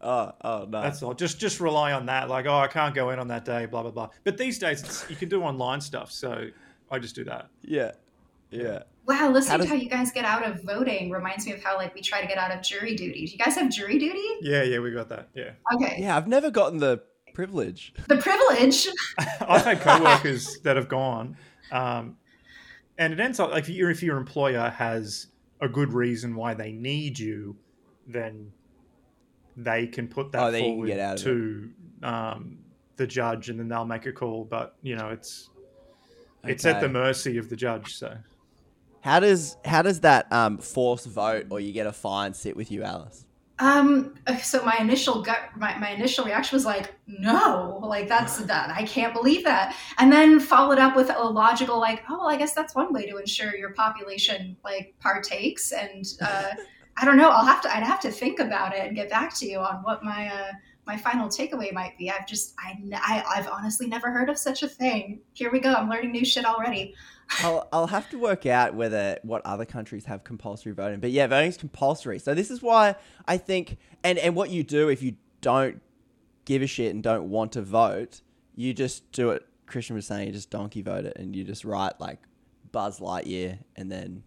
Oh, 0.00 0.32
oh 0.42 0.66
no. 0.68 0.80
That's 0.82 1.02
all. 1.02 1.12
Just 1.14 1.38
just 1.38 1.60
rely 1.60 1.92
on 1.92 2.06
that. 2.06 2.28
Like, 2.28 2.46
oh, 2.46 2.58
I 2.58 2.66
can't 2.66 2.94
go 2.94 3.10
in 3.10 3.18
on 3.18 3.28
that 3.28 3.44
day. 3.44 3.66
Blah 3.66 3.82
blah 3.82 3.90
blah. 3.90 4.08
But 4.24 4.38
these 4.38 4.58
days, 4.58 4.82
it's, 4.82 5.08
you 5.10 5.16
can 5.16 5.28
do 5.28 5.42
online 5.42 5.80
stuff, 5.80 6.10
so 6.10 6.48
I 6.90 6.98
just 6.98 7.14
do 7.14 7.24
that. 7.24 7.48
Yeah. 7.62 7.92
Yeah. 8.50 8.82
Wow, 9.06 9.30
listening 9.32 9.58
does- 9.58 9.66
to 9.66 9.74
how 9.74 9.80
you 9.80 9.88
guys 9.88 10.12
get 10.12 10.24
out 10.24 10.46
of 10.46 10.62
voting 10.62 11.10
reminds 11.10 11.46
me 11.46 11.52
of 11.52 11.62
how 11.62 11.76
like 11.76 11.94
we 11.94 12.00
try 12.00 12.20
to 12.20 12.26
get 12.26 12.38
out 12.38 12.54
of 12.54 12.62
jury 12.62 12.94
duty. 12.94 13.26
Do 13.26 13.32
you 13.32 13.38
guys 13.38 13.54
have 13.56 13.70
jury 13.70 13.98
duty? 13.98 14.22
Yeah, 14.40 14.62
yeah, 14.62 14.78
we 14.78 14.90
got 14.92 15.08
that. 15.08 15.28
Yeah. 15.34 15.50
Okay. 15.74 15.96
Yeah, 15.98 16.16
I've 16.16 16.28
never 16.28 16.50
gotten 16.50 16.78
the 16.78 17.02
privilege. 17.34 17.92
The 18.08 18.16
privilege. 18.18 18.86
I've 19.40 19.64
had 19.64 19.80
coworkers 19.80 20.60
that 20.60 20.76
have 20.76 20.88
gone, 20.88 21.36
um, 21.72 22.16
and 22.98 23.12
it 23.12 23.20
ends 23.20 23.40
up 23.40 23.50
like 23.50 23.64
if 23.64 23.68
your 23.70 23.90
if 23.90 24.02
your 24.02 24.16
employer 24.16 24.68
has 24.68 25.28
a 25.60 25.68
good 25.68 25.92
reason 25.92 26.34
why 26.36 26.54
they 26.54 26.72
need 26.72 27.18
you, 27.18 27.56
then 28.06 28.52
they 29.56 29.86
can 29.86 30.08
put 30.08 30.32
that 30.32 30.42
Oh, 30.42 30.50
then 30.50 30.60
you 30.62 30.66
can 30.68 30.74
forward 30.74 30.86
get 30.86 31.00
out 31.00 31.18
to 31.18 31.70
um, 32.02 32.58
the 32.96 33.06
judge, 33.06 33.48
and 33.48 33.58
then 33.58 33.68
they'll 33.68 33.84
make 33.84 34.06
a 34.06 34.12
call. 34.12 34.44
But 34.44 34.76
you 34.82 34.96
know, 34.96 35.08
it's 35.08 35.50
it's 36.44 36.64
at 36.64 36.80
the 36.80 36.88
mercy 36.88 37.38
of 37.38 37.48
the 37.48 37.56
judge. 37.56 37.94
So 37.94 38.16
How 39.00 39.20
does 39.20 39.56
how 39.64 39.82
does 39.82 40.00
that 40.00 40.30
um, 40.32 40.58
force 40.58 41.06
vote 41.06 41.46
or 41.50 41.60
you 41.60 41.72
get 41.72 41.86
a 41.86 41.92
fine 41.92 42.34
sit 42.34 42.56
with 42.56 42.70
you, 42.70 42.82
Alice? 42.82 43.24
Um. 43.58 44.14
So 44.42 44.64
my 44.64 44.76
initial 44.80 45.22
gut, 45.22 45.38
my, 45.56 45.76
my 45.78 45.90
initial 45.90 46.24
reaction 46.24 46.56
was 46.56 46.64
like, 46.64 46.94
no, 47.06 47.78
like 47.82 48.08
that's 48.08 48.38
that. 48.38 48.70
I 48.70 48.84
can't 48.84 49.12
believe 49.12 49.44
that. 49.44 49.76
And 49.98 50.10
then 50.12 50.40
followed 50.40 50.78
up 50.78 50.96
with 50.96 51.10
a 51.14 51.22
logical, 51.22 51.78
like, 51.78 52.02
oh, 52.08 52.18
well, 52.18 52.28
I 52.28 52.36
guess 52.36 52.54
that's 52.54 52.74
one 52.74 52.92
way 52.92 53.06
to 53.06 53.18
ensure 53.18 53.54
your 53.56 53.74
population 53.74 54.56
like 54.64 54.94
partakes. 55.00 55.72
And 55.72 56.06
uh, 56.22 56.52
I 56.96 57.04
don't 57.04 57.16
know. 57.16 57.28
I'll 57.28 57.44
have 57.44 57.62
to. 57.62 57.74
I'd 57.74 57.82
have 57.82 58.00
to 58.00 58.10
think 58.10 58.38
about 58.38 58.74
it 58.74 58.80
and 58.80 58.96
get 58.96 59.10
back 59.10 59.34
to 59.38 59.46
you 59.46 59.58
on 59.58 59.82
what 59.82 60.02
my 60.02 60.28
uh, 60.28 60.52
my 60.86 60.96
final 60.96 61.28
takeaway 61.28 61.72
might 61.72 61.96
be. 61.98 62.10
I've 62.10 62.26
just, 62.26 62.54
I, 62.58 62.76
I, 62.94 63.22
I've 63.36 63.48
honestly 63.48 63.86
never 63.86 64.10
heard 64.10 64.28
of 64.28 64.36
such 64.36 64.62
a 64.62 64.68
thing. 64.68 65.20
Here 65.34 65.50
we 65.52 65.60
go. 65.60 65.72
I'm 65.72 65.88
learning 65.88 66.10
new 66.10 66.24
shit 66.24 66.44
already. 66.44 66.94
I'll, 67.38 67.68
I'll 67.72 67.86
have 67.86 68.10
to 68.10 68.18
work 68.18 68.46
out 68.46 68.74
whether 68.74 69.18
what 69.22 69.44
other 69.46 69.64
countries 69.64 70.04
have 70.06 70.24
compulsory 70.24 70.72
voting. 70.72 71.00
But 71.00 71.10
yeah, 71.10 71.26
voting's 71.26 71.56
compulsory. 71.56 72.18
So 72.18 72.34
this 72.34 72.50
is 72.50 72.60
why 72.60 72.96
I 73.26 73.36
think, 73.36 73.78
and, 74.02 74.18
and 74.18 74.34
what 74.34 74.50
you 74.50 74.62
do 74.62 74.88
if 74.88 75.02
you 75.02 75.16
don't 75.40 75.80
give 76.44 76.62
a 76.62 76.66
shit 76.66 76.94
and 76.94 77.02
don't 77.02 77.30
want 77.30 77.52
to 77.52 77.62
vote, 77.62 78.22
you 78.54 78.74
just 78.74 79.10
do 79.12 79.30
it. 79.30 79.46
Christian 79.66 79.94
was 79.94 80.06
saying, 80.06 80.26
you 80.26 80.32
just 80.32 80.50
donkey 80.50 80.82
vote 80.82 81.04
it 81.04 81.16
and 81.16 81.34
you 81.34 81.44
just 81.44 81.64
write 81.64 82.00
like 82.00 82.18
Buzz 82.72 82.98
Lightyear 82.98 83.58
and 83.76 83.90
then 83.90 84.22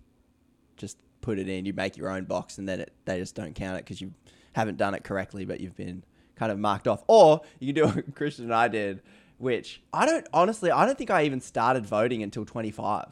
just 0.78 0.98
put 1.22 1.38
it 1.38 1.50
in. 1.50 1.66
You 1.66 1.74
make 1.74 1.98
your 1.98 2.10
own 2.10 2.24
box 2.24 2.58
and 2.58 2.68
then 2.68 2.80
it, 2.80 2.94
they 3.06 3.20
just 3.20 3.36
don't 3.36 3.54
count 3.54 3.78
it 3.78 3.86
because 3.86 4.00
you 4.00 4.14
haven't 4.54 4.78
done 4.78 4.94
it 4.96 5.04
correctly, 5.04 5.44
but 5.44 5.60
you've 5.60 5.76
been 5.76 6.04
kind 6.36 6.52
of 6.52 6.58
marked 6.58 6.88
off. 6.88 7.04
Or 7.08 7.42
you 7.60 7.74
can 7.74 7.84
do 7.84 7.88
what 7.94 8.16
Christian 8.16 8.46
and 8.46 8.54
I 8.54 8.70
did, 8.70 9.02
which 9.38 9.82
I 9.94 10.06
don't 10.06 10.28
honestly, 10.34 10.72
I 10.72 10.86
don't 10.86 10.98
think 10.98 11.12
I 11.12 11.24
even 11.24 11.42
started 11.42 11.86
voting 11.86 12.24
until 12.24 12.46
25. 12.46 13.06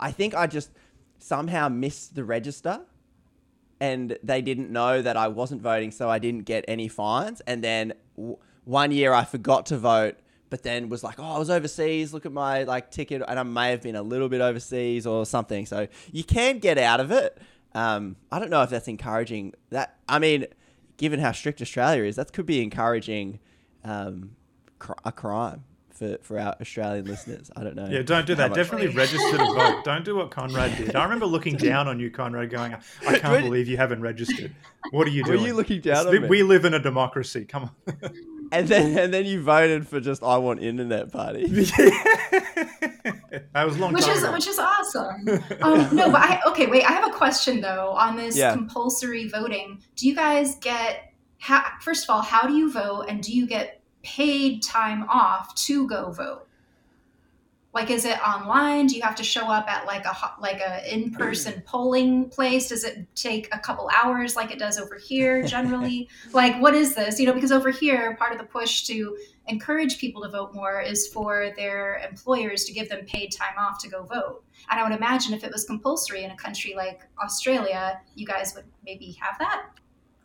I 0.00 0.10
think 0.10 0.34
I 0.34 0.46
just 0.46 0.70
somehow 1.18 1.68
missed 1.68 2.14
the 2.14 2.24
register 2.24 2.80
and 3.80 4.18
they 4.22 4.40
didn't 4.40 4.70
know 4.70 5.02
that 5.02 5.16
I 5.16 5.28
wasn't 5.28 5.60
voting, 5.60 5.90
so 5.90 6.08
I 6.08 6.18
didn't 6.18 6.44
get 6.44 6.64
any 6.68 6.88
fines. 6.88 7.40
And 7.46 7.62
then 7.62 7.92
w- 8.16 8.38
one 8.64 8.92
year 8.92 9.12
I 9.12 9.24
forgot 9.24 9.66
to 9.66 9.78
vote, 9.78 10.16
but 10.48 10.62
then 10.62 10.88
was 10.88 11.02
like, 11.02 11.18
oh, 11.18 11.34
I 11.34 11.38
was 11.38 11.50
overseas. 11.50 12.14
Look 12.14 12.24
at 12.24 12.32
my 12.32 12.62
like 12.62 12.90
ticket, 12.90 13.22
and 13.26 13.38
I 13.38 13.42
may 13.42 13.70
have 13.70 13.82
been 13.82 13.96
a 13.96 14.02
little 14.02 14.28
bit 14.28 14.40
overseas 14.40 15.06
or 15.06 15.26
something. 15.26 15.66
So 15.66 15.88
you 16.12 16.24
can 16.24 16.58
get 16.58 16.78
out 16.78 17.00
of 17.00 17.10
it. 17.10 17.38
Um, 17.74 18.16
I 18.30 18.38
don't 18.38 18.50
know 18.50 18.62
if 18.62 18.70
that's 18.70 18.88
encouraging. 18.88 19.54
That 19.70 19.98
I 20.08 20.18
mean, 20.18 20.46
given 20.96 21.20
how 21.20 21.32
strict 21.32 21.60
Australia 21.60 22.04
is, 22.04 22.16
that 22.16 22.32
could 22.32 22.46
be 22.46 22.62
encouraging 22.62 23.40
um, 23.82 24.36
cr- 24.84 24.92
a 25.04 25.12
crime 25.12 25.64
for, 25.90 26.18
for 26.22 26.38
our 26.38 26.54
Australian 26.60 27.04
listeners. 27.06 27.50
I 27.56 27.62
don't 27.64 27.76
know. 27.76 27.86
yeah, 27.88 28.02
don't 28.02 28.26
do 28.26 28.34
how 28.34 28.42
that. 28.42 28.50
much- 28.50 28.56
Definitely 28.56 28.88
register 29.04 29.30
to 29.38 29.44
vote. 29.44 29.84
Don't 29.84 30.04
do 30.04 30.16
what 30.16 30.30
Conrad 30.30 30.76
did. 30.76 30.94
I 30.96 31.04
remember 31.04 31.26
looking 31.26 31.56
down 31.70 31.88
on 31.88 31.98
you, 32.00 32.10
Conrad, 32.10 32.50
going, 32.50 32.74
"I 33.06 33.18
can't 33.18 33.44
believe 33.44 33.68
you 33.68 33.76
haven't 33.76 34.00
registered. 34.02 34.54
What 34.90 35.06
are 35.06 35.10
you 35.10 35.22
Were 35.26 35.34
doing? 35.34 35.46
you 35.46 35.54
looking 35.54 35.80
down 35.80 36.06
on 36.06 36.12
we, 36.12 36.18
me? 36.20 36.28
we 36.28 36.42
live 36.42 36.64
in 36.64 36.74
a 36.74 36.78
democracy. 36.80 37.44
Come 37.44 37.70
on." 37.86 37.94
And 38.52 38.68
then 38.68 38.96
and 38.98 39.12
then 39.12 39.24
you 39.24 39.40
voted 39.42 39.88
for 39.88 40.00
just 40.00 40.22
I 40.22 40.36
want 40.36 40.62
internet 40.62 41.10
party. 41.10 41.46
That 43.52 43.64
was 43.64 43.78
long 43.78 43.92
which 43.92 44.04
time 44.04 44.16
is 44.16 44.22
ago. 44.22 44.32
which 44.32 44.46
is 44.46 44.58
awesome. 44.58 45.28
Um, 45.62 45.96
no, 45.96 46.10
but 46.10 46.20
I 46.20 46.40
okay. 46.48 46.66
Wait, 46.66 46.84
I 46.84 46.92
have 46.92 47.06
a 47.08 47.12
question 47.12 47.60
though 47.60 47.90
on 47.90 48.16
this 48.16 48.36
Yeah. 48.36 48.52
compulsory 48.52 49.28
voting. 49.28 49.80
Do 49.96 50.06
you 50.06 50.14
guys 50.14 50.56
get 50.56 51.12
how, 51.38 51.62
first 51.80 52.04
of 52.04 52.10
all, 52.10 52.22
how 52.22 52.46
do 52.46 52.54
you 52.54 52.70
vote, 52.72 53.06
and 53.08 53.22
do 53.22 53.32
you 53.32 53.46
get 53.46 53.80
paid 54.04 54.62
time 54.62 55.06
off 55.08 55.54
to 55.66 55.86
go 55.88 56.12
vote? 56.12 56.46
Like, 57.74 57.90
is 57.90 58.04
it 58.04 58.20
online? 58.20 58.86
Do 58.86 58.94
you 58.94 59.02
have 59.02 59.16
to 59.16 59.24
show 59.24 59.50
up 59.50 59.68
at 59.68 59.84
like 59.84 60.04
a 60.06 60.14
like 60.40 60.60
a 60.60 60.94
in 60.94 61.10
person 61.10 61.60
polling 61.66 62.28
place? 62.28 62.68
Does 62.68 62.84
it 62.84 63.04
take 63.16 63.52
a 63.52 63.58
couple 63.58 63.90
hours 63.92 64.36
like 64.36 64.52
it 64.52 64.60
does 64.60 64.78
over 64.78 64.96
here 64.96 65.42
generally? 65.42 66.08
like, 66.32 66.60
what 66.62 66.74
is 66.74 66.94
this? 66.94 67.18
You 67.18 67.26
know, 67.26 67.32
because 67.32 67.50
over 67.50 67.70
here, 67.70 68.14
part 68.16 68.30
of 68.30 68.38
the 68.38 68.44
push 68.44 68.84
to 68.84 69.18
encourage 69.48 69.98
people 69.98 70.22
to 70.22 70.28
vote 70.28 70.54
more 70.54 70.80
is 70.80 71.08
for 71.08 71.50
their 71.56 72.00
employers 72.08 72.64
to 72.66 72.72
give 72.72 72.88
them 72.88 73.04
paid 73.06 73.32
time 73.32 73.54
off 73.58 73.82
to 73.82 73.88
go 73.88 74.04
vote. 74.04 74.44
And 74.70 74.78
I 74.78 74.88
would 74.88 74.96
imagine 74.96 75.34
if 75.34 75.42
it 75.42 75.52
was 75.52 75.64
compulsory 75.64 76.22
in 76.22 76.30
a 76.30 76.36
country 76.36 76.74
like 76.76 77.00
Australia, 77.22 78.00
you 78.14 78.24
guys 78.24 78.54
would 78.54 78.66
maybe 78.84 79.16
have 79.20 79.36
that, 79.40 79.66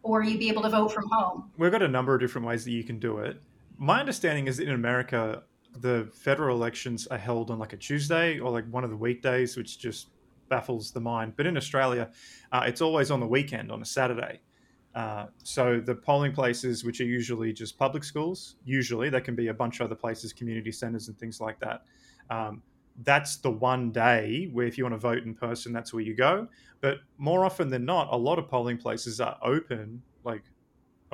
or 0.04 0.24
you'd 0.24 0.40
be 0.40 0.50
able 0.50 0.62
to 0.62 0.70
vote 0.70 0.90
from 0.90 1.10
home. 1.10 1.52
We've 1.58 1.72
got 1.72 1.82
a 1.82 1.88
number 1.88 2.14
of 2.14 2.22
different 2.22 2.46
ways 2.46 2.64
that 2.66 2.72
you 2.72 2.84
can 2.84 3.00
do 3.00 3.18
it. 3.18 3.42
My 3.82 4.02
understanding 4.02 4.48
is 4.48 4.58
that 4.58 4.68
in 4.68 4.74
America, 4.74 5.44
the 5.80 6.10
federal 6.14 6.58
elections 6.58 7.08
are 7.08 7.18
held 7.18 7.50
on 7.50 7.60
like 7.60 7.72
a 7.72 7.78
Tuesday 7.78 8.38
or 8.38 8.52
like 8.52 8.70
one 8.70 8.84
of 8.84 8.90
the 8.90 8.98
weekdays, 8.98 9.56
which 9.56 9.80
just 9.80 10.10
baffles 10.50 10.92
the 10.92 11.00
mind. 11.00 11.34
But 11.38 11.48
in 11.48 11.56
Australia, 11.56 12.12
uh, 12.52 12.66
it's 12.68 12.82
always 12.82 13.10
on 13.10 13.22
the 13.22 13.28
weekend 13.28 13.72
on 13.72 13.82
a 13.82 13.86
Saturday. 13.86 14.42
Uh, 14.96 15.28
so 15.44 15.80
the 15.80 15.96
polling 15.96 16.34
places, 16.34 16.84
which 16.84 17.00
are 17.00 17.06
usually 17.06 17.54
just 17.54 17.78
public 17.78 18.04
schools, 18.04 18.58
usually 18.66 19.10
there 19.10 19.22
can 19.22 19.34
be 19.34 19.48
a 19.48 19.54
bunch 19.54 19.80
of 19.80 19.86
other 19.86 19.96
places, 19.96 20.34
community 20.34 20.74
centers 20.74 21.08
and 21.08 21.18
things 21.18 21.40
like 21.40 21.58
that. 21.62 21.84
Um, 22.30 22.62
that's 23.04 23.38
the 23.38 23.52
one 23.52 23.94
day 23.94 24.50
where 24.52 24.68
if 24.68 24.78
you 24.78 24.84
want 24.84 24.96
to 24.96 25.00
vote 25.00 25.24
in 25.24 25.34
person, 25.34 25.72
that's 25.72 25.94
where 25.94 26.04
you 26.04 26.16
go. 26.16 26.50
But 26.82 26.98
more 27.18 27.46
often 27.46 27.70
than 27.70 27.86
not, 27.86 28.10
a 28.12 28.18
lot 28.18 28.40
of 28.40 28.50
polling 28.50 28.78
places 28.78 29.22
are 29.22 29.38
open 29.42 30.02
like 30.26 30.44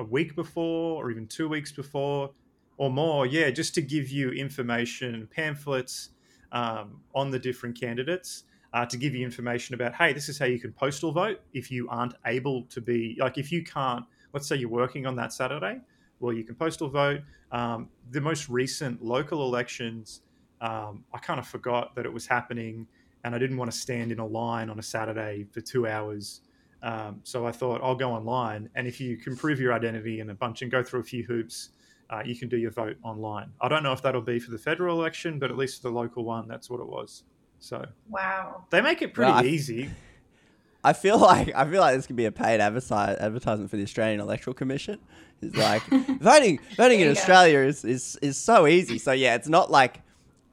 a 0.00 0.04
week 0.04 0.34
before 0.34 1.00
or 1.00 1.12
even 1.12 1.28
two 1.28 1.48
weeks 1.48 1.70
before 1.70 2.32
or 2.76 2.90
more. 2.90 3.26
Yeah, 3.26 3.50
just 3.50 3.74
to 3.74 3.82
give 3.82 4.08
you 4.08 4.30
information, 4.30 5.28
pamphlets 5.34 6.10
um, 6.52 7.00
on 7.14 7.30
the 7.30 7.38
different 7.38 7.78
candidates. 7.78 8.44
Uh, 8.72 8.84
to 8.84 8.98
give 8.98 9.14
you 9.14 9.24
information 9.24 9.74
about, 9.74 9.94
hey, 9.94 10.12
this 10.12 10.28
is 10.28 10.38
how 10.38 10.44
you 10.44 10.60
can 10.60 10.70
postal 10.70 11.10
vote 11.10 11.40
if 11.54 11.70
you 11.70 11.88
aren't 11.88 12.12
able 12.26 12.64
to 12.64 12.80
be, 12.82 13.16
like, 13.18 13.38
if 13.38 13.50
you 13.50 13.64
can't, 13.64 14.04
let's 14.34 14.46
say 14.46 14.54
you're 14.54 14.68
working 14.68 15.06
on 15.06 15.16
that 15.16 15.32
Saturday, 15.32 15.80
well, 16.20 16.32
you 16.34 16.44
can 16.44 16.54
postal 16.54 16.90
vote. 16.90 17.22
Um, 17.52 17.88
the 18.10 18.20
most 18.20 18.50
recent 18.50 19.02
local 19.02 19.46
elections, 19.46 20.20
um, 20.60 21.04
I 21.14 21.18
kind 21.18 21.38
of 21.38 21.46
forgot 21.46 21.94
that 21.94 22.04
it 22.04 22.12
was 22.12 22.26
happening 22.26 22.86
and 23.24 23.34
I 23.34 23.38
didn't 23.38 23.56
want 23.56 23.70
to 23.70 23.76
stand 23.76 24.12
in 24.12 24.18
a 24.18 24.26
line 24.26 24.68
on 24.68 24.78
a 24.78 24.82
Saturday 24.82 25.46
for 25.52 25.62
two 25.62 25.86
hours. 25.86 26.42
Um, 26.82 27.20
so 27.24 27.46
I 27.46 27.52
thought 27.52 27.80
I'll 27.82 27.96
go 27.96 28.12
online, 28.12 28.68
and 28.74 28.86
if 28.86 29.00
you 29.00 29.16
can 29.16 29.36
prove 29.36 29.58
your 29.58 29.72
identity 29.72 30.20
and 30.20 30.30
a 30.30 30.34
bunch 30.34 30.60
and 30.60 30.70
go 30.70 30.82
through 30.82 31.00
a 31.00 31.04
few 31.04 31.24
hoops, 31.24 31.70
uh, 32.10 32.22
you 32.24 32.36
can 32.36 32.48
do 32.48 32.56
your 32.56 32.70
vote 32.70 32.96
online. 33.02 33.50
I 33.60 33.68
don't 33.68 33.82
know 33.82 33.92
if 33.92 34.02
that'll 34.02 34.20
be 34.20 34.38
for 34.38 34.50
the 34.50 34.58
federal 34.58 34.98
election, 34.98 35.38
but 35.38 35.50
at 35.50 35.56
least 35.56 35.82
for 35.82 35.88
the 35.88 35.94
local 35.94 36.24
one, 36.24 36.46
that's 36.48 36.70
what 36.70 36.80
it 36.80 36.86
was. 36.86 37.24
So 37.58 37.84
Wow. 38.08 38.64
they 38.70 38.80
make 38.80 39.02
it 39.02 39.12
pretty 39.14 39.30
Well, 39.32 39.40
I- 39.40 39.46
easy. 39.46 39.90
I 40.84 40.92
feel 40.92 41.18
like 41.18 41.52
I 41.56 41.68
feel 41.68 41.80
like 41.80 41.96
this 41.96 42.06
could 42.06 42.14
be 42.14 42.26
a 42.26 42.32
paid 42.32 42.60
advertise, 42.60 43.16
advertisement 43.18 43.70
for 43.70 43.76
the 43.76 43.82
Australian 43.82 44.20
Electoral 44.20 44.54
Commission. 44.54 45.00
It's 45.42 45.56
like 45.56 45.82
voting 46.20 46.60
voting 46.76 47.00
in. 47.00 47.10
Australia 47.10 47.58
is, 47.60 47.84
is 47.84 48.16
is 48.22 48.36
so 48.36 48.68
easy. 48.68 48.98
So 48.98 49.10
yeah, 49.10 49.34
it's 49.34 49.48
not 49.48 49.68
like 49.68 50.00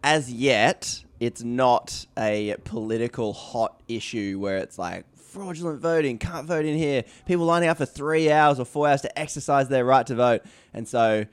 as 0.03 0.31
yet 0.33 1.03
it's 1.19 1.43
not 1.43 2.07
a 2.17 2.55
political 2.63 3.31
hot 3.33 3.79
issue 3.87 4.39
where 4.39 4.57
it's 4.57 4.79
like 4.79 5.05
fraudulent 5.15 5.79
voting, 5.81 6.17
can't 6.17 6.47
vote 6.47 6.65
in 6.65 6.77
here. 6.77 7.03
People 7.27 7.45
lining 7.45 7.69
up 7.69 7.77
for 7.77 7.85
three 7.85 8.31
hours 8.31 8.59
or 8.59 8.65
four 8.65 8.87
hours 8.87 9.01
to 9.01 9.19
exercise 9.19 9.67
their 9.69 9.85
right 9.85 10.07
to 10.07 10.15
vote, 10.15 10.41
and 10.73 10.87
so 10.87 11.25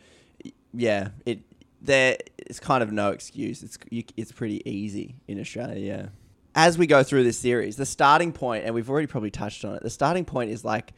yeah, 0.73 1.09
it 1.27 1.41
there 1.81 2.19
is 2.47 2.61
kind 2.61 2.83
of 2.83 2.93
no 2.93 3.11
excuse. 3.11 3.63
It's 3.63 3.79
you, 3.91 4.05
it's 4.17 4.33
pretty 4.33 4.69
easy 4.69 5.17
in 5.27 5.41
Australia. 5.41 5.79
Yeah. 5.79 6.09
As 6.55 6.77
we 6.77 6.87
go 6.87 7.03
through 7.03 7.25
this 7.25 7.39
series, 7.39 7.77
the 7.77 7.87
starting 7.87 8.33
point, 8.33 8.65
and 8.65 8.75
we've 8.75 8.91
already 8.91 9.07
probably 9.07 9.31
touched 9.31 9.65
on 9.65 9.75
it. 9.77 9.83
The 9.83 9.91
starting 9.91 10.25
point 10.25 10.51
is 10.51 10.65
like 10.65 10.93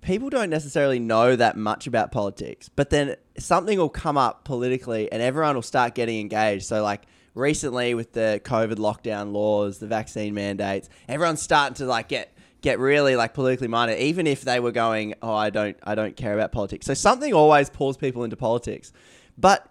people 0.00 0.28
don't 0.28 0.50
necessarily 0.50 0.98
know 0.98 1.36
that 1.36 1.56
much 1.56 1.86
about 1.86 2.12
politics, 2.12 2.68
but 2.68 2.90
then 2.90 3.16
something 3.38 3.78
will 3.78 3.88
come 3.88 4.16
up 4.16 4.44
politically, 4.44 5.10
and 5.10 5.22
everyone 5.22 5.54
will 5.54 5.62
start 5.62 5.94
getting 5.94 6.20
engaged. 6.20 6.66
So 6.66 6.82
like 6.82 7.02
recently 7.34 7.94
with 7.94 8.12
the 8.12 8.40
COVID 8.44 8.74
lockdown 8.74 9.32
laws, 9.32 9.78
the 9.78 9.86
vaccine 9.86 10.34
mandates, 10.34 10.88
everyone's 11.08 11.42
starting 11.42 11.74
to 11.76 11.86
like 11.86 12.08
get 12.08 12.35
get 12.66 12.80
really 12.80 13.14
like 13.14 13.32
politically 13.32 13.68
minded, 13.68 14.00
even 14.00 14.26
if 14.26 14.42
they 14.42 14.58
were 14.58 14.72
going, 14.72 15.14
"Oh, 15.22 15.32
I 15.34 15.50
don't, 15.50 15.76
I 15.84 15.94
don't 15.94 16.16
care 16.16 16.34
about 16.34 16.50
politics." 16.50 16.84
So 16.84 16.94
something 16.94 17.32
always 17.32 17.70
pulls 17.70 17.96
people 17.96 18.24
into 18.24 18.36
politics, 18.36 18.92
but 19.38 19.70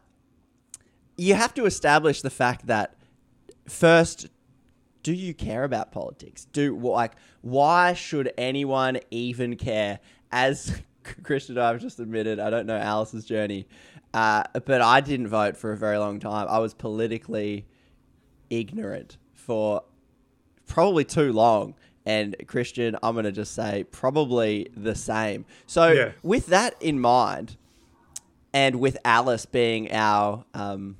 you 1.17 1.33
have 1.33 1.53
to 1.55 1.65
establish 1.65 2.21
the 2.21 2.29
fact 2.29 2.67
that 2.67 2.95
first 3.67 4.27
do 5.03 5.13
you 5.13 5.33
care 5.33 5.65
about 5.65 5.91
politics? 5.91 6.45
Do 6.45 6.77
like 6.77 7.13
why 7.41 7.93
should 7.93 8.31
anyone 8.37 8.99
even 9.11 9.57
care? 9.57 9.99
As 10.31 10.81
Christian 11.23 11.57
I've 11.57 11.81
just 11.81 11.99
admitted, 11.99 12.39
I 12.39 12.49
don't 12.49 12.65
know 12.65 12.77
Alice's 12.77 13.25
journey, 13.25 13.67
uh, 14.13 14.43
but 14.65 14.81
I 14.81 15.01
didn't 15.01 15.27
vote 15.27 15.57
for 15.57 15.73
a 15.73 15.77
very 15.77 15.97
long 15.97 16.19
time. 16.19 16.47
I 16.49 16.59
was 16.59 16.73
politically 16.73 17.67
ignorant 18.49 19.17
for 19.33 19.83
probably 20.65 21.03
too 21.03 21.33
long. 21.33 21.75
And 22.05 22.35
Christian, 22.47 22.95
I'm 23.01 23.15
going 23.15 23.25
to 23.25 23.31
just 23.31 23.53
say 23.55 23.85
probably 23.91 24.69
the 24.75 24.93
same. 24.95 25.45
So, 25.65 25.87
Yeah. 25.91 26.11
with 26.21 26.47
that 26.47 26.75
in 26.81 26.99
mind, 26.99 27.57
and 28.53 28.79
with 28.79 28.97
Alice 29.03 29.45
being 29.45 29.91
our 29.91 30.45
um, 30.53 30.95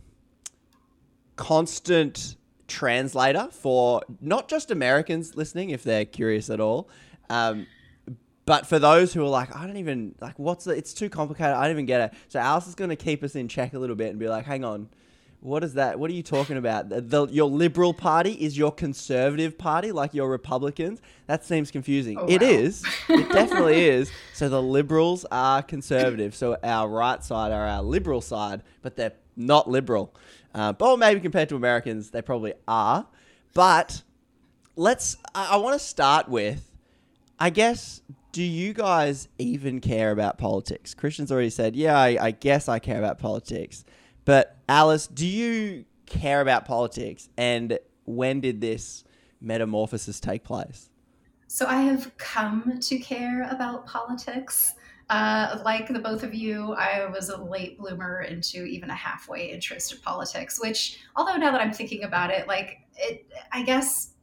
constant 1.36 2.36
translator 2.68 3.48
for 3.52 4.02
not 4.22 4.48
just 4.50 4.72
Americans 4.72 5.36
listening, 5.36 5.70
if 5.70 5.84
they're 5.84 6.06
curious 6.06 6.50
at 6.50 6.60
all, 6.60 6.90
um, 7.30 7.68
but 8.46 8.68
for 8.68 8.78
those 8.78 9.14
who 9.14 9.24
are 9.24 9.30
like, 9.30 9.56
I 9.56 9.66
don't 9.66 9.78
even 9.78 10.16
like 10.22 10.38
what's 10.38 10.66
the, 10.66 10.72
it's 10.72 10.94
too 10.94 11.10
complicated. 11.10 11.54
I 11.54 11.64
don't 11.64 11.72
even 11.72 11.86
get 11.86 12.02
it. 12.02 12.14
So 12.28 12.40
Alice 12.40 12.68
is 12.68 12.76
going 12.76 12.92
to 12.92 12.96
keep 12.96 13.24
us 13.24 13.36
in 13.36 13.48
check 13.48 13.74
a 13.74 13.80
little 13.80 13.96
bit 13.96 14.10
and 14.12 14.20
be 14.20 14.28
like, 14.28 14.46
hang 14.46 14.64
on. 14.64 14.90
What 15.46 15.64
is 15.64 15.76
that? 15.76 16.00
What 16.00 16.10
are 16.10 16.14
you 16.14 16.24
talking 16.24 16.58
about? 16.58 16.90
The, 16.90 17.02
the- 17.02 17.28
your 17.28 17.50
Liberal 17.50 17.94
Party 17.94 18.32
is 18.32 18.58
your 18.58 18.72
Conservative 18.72 19.58
Party, 19.58 19.92
like 19.92 20.14
your 20.14 20.30
Republicans. 20.30 21.02
That 21.28 21.46
seems 21.46 21.70
confusing. 21.72 22.18
Oh, 22.18 22.26
It 22.28 22.42
wow. 22.42 22.48
is. 22.48 22.84
It 23.10 23.30
definitely 23.32 23.86
is. 23.88 24.12
So 24.34 24.50
the 24.50 24.62
Liberals 24.62 25.24
are 25.32 25.62
conservative. 25.62 26.36
So 26.36 26.58
our 26.64 26.90
right 26.90 27.24
side 27.24 27.52
are 27.52 27.68
our 27.68 27.84
Liberal 27.84 28.22
side, 28.22 28.64
but 28.82 28.96
they're 28.96 29.14
not 29.38 29.70
liberal. 29.70 30.16
Uh, 30.54 30.74
but 30.74 30.98
maybe 30.98 31.20
compared 31.20 31.50
to 31.50 31.56
Americans, 31.56 32.10
they 32.10 32.22
probably 32.22 32.54
are. 32.68 33.06
But 33.54 34.02
let's. 34.76 35.18
I, 35.36 35.50
I 35.54 35.56
want 35.58 35.80
to 35.80 35.86
start 35.86 36.28
with. 36.28 36.72
I 37.40 37.50
guess. 37.52 38.02
Do 38.32 38.44
you 38.44 38.74
guys 38.74 39.30
even 39.38 39.80
care 39.80 40.12
about 40.12 40.38
politics? 40.38 40.94
Christian's 40.94 41.32
already 41.32 41.50
said, 41.50 41.74
yeah, 41.74 41.98
I, 41.98 42.18
I 42.20 42.32
guess 42.32 42.68
I 42.68 42.80
care 42.80 42.98
about 43.00 43.18
politics. 43.18 43.86
But 44.26 44.58
Alice, 44.68 45.08
do 45.08 45.26
you 45.26 45.86
care 46.06 46.42
about 46.42 46.66
politics? 46.66 47.30
And 47.38 47.80
when 48.06 48.42
did 48.42 48.60
this 48.60 49.04
metamorphosis 49.40 50.20
take 50.20 50.44
place? 50.44 50.90
So 51.48 51.68
I 51.68 51.82
have 51.82 52.18
come 52.18 52.80
to 52.82 52.98
care 52.98 53.48
about 53.50 53.86
politics. 53.86 54.74
Uh, 55.10 55.60
like 55.64 55.88
the 55.88 56.00
both 56.00 56.24
of 56.24 56.34
you, 56.34 56.74
I 56.74 57.06
was 57.06 57.30
a 57.30 57.38
late 57.38 57.78
bloomer 57.78 58.24
into 58.24 58.66
even 58.66 58.90
a 58.90 58.96
halfway 58.96 59.52
interest 59.52 59.94
in 59.94 60.00
politics. 60.00 60.60
Which, 60.60 61.00
although 61.16 61.36
now 61.36 61.52
that 61.52 61.62
I'm 61.62 61.72
thinking 61.72 62.04
about 62.04 62.32
it, 62.32 62.48
like 62.48 62.80
it, 62.98 63.32
I 63.52 63.62
guess 63.62 64.14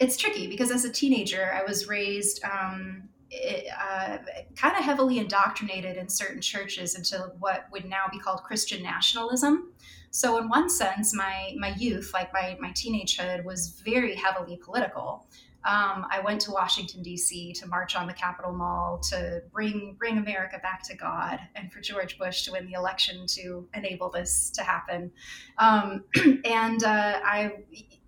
it's 0.00 0.16
tricky 0.16 0.46
because 0.46 0.70
as 0.70 0.84
a 0.84 0.90
teenager, 0.90 1.52
I 1.52 1.64
was 1.64 1.88
raised 1.88 2.42
um, 2.44 3.08
uh, 3.32 4.18
kind 4.56 4.76
of 4.76 4.84
heavily 4.84 5.18
indoctrinated 5.18 5.96
in 5.96 6.08
certain 6.08 6.40
churches 6.40 6.94
into 6.94 7.32
what 7.38 7.66
would 7.70 7.84
now 7.84 8.06
be 8.10 8.18
called 8.18 8.42
Christian 8.42 8.82
nationalism. 8.82 9.72
So, 10.10 10.38
in 10.38 10.48
one 10.48 10.70
sense, 10.70 11.14
my 11.14 11.54
my 11.58 11.74
youth, 11.76 12.12
like 12.14 12.32
my 12.32 12.56
my 12.60 12.70
teenagehood, 12.70 13.44
was 13.44 13.80
very 13.84 14.14
heavily 14.14 14.56
political. 14.56 15.26
Um, 15.64 16.06
I 16.10 16.20
went 16.24 16.40
to 16.42 16.52
Washington 16.52 17.02
D.C. 17.02 17.52
to 17.54 17.66
march 17.66 17.96
on 17.96 18.06
the 18.06 18.14
Capitol 18.14 18.52
Mall 18.52 19.00
to 19.10 19.42
bring 19.52 19.96
bring 19.98 20.16
America 20.16 20.58
back 20.62 20.82
to 20.84 20.96
God, 20.96 21.40
and 21.54 21.70
for 21.70 21.80
George 21.80 22.16
Bush 22.16 22.44
to 22.44 22.52
win 22.52 22.64
the 22.66 22.72
election 22.72 23.26
to 23.28 23.68
enable 23.74 24.08
this 24.08 24.50
to 24.50 24.62
happen. 24.62 25.10
Um, 25.58 26.04
and 26.44 26.82
uh, 26.82 27.20
I, 27.22 27.52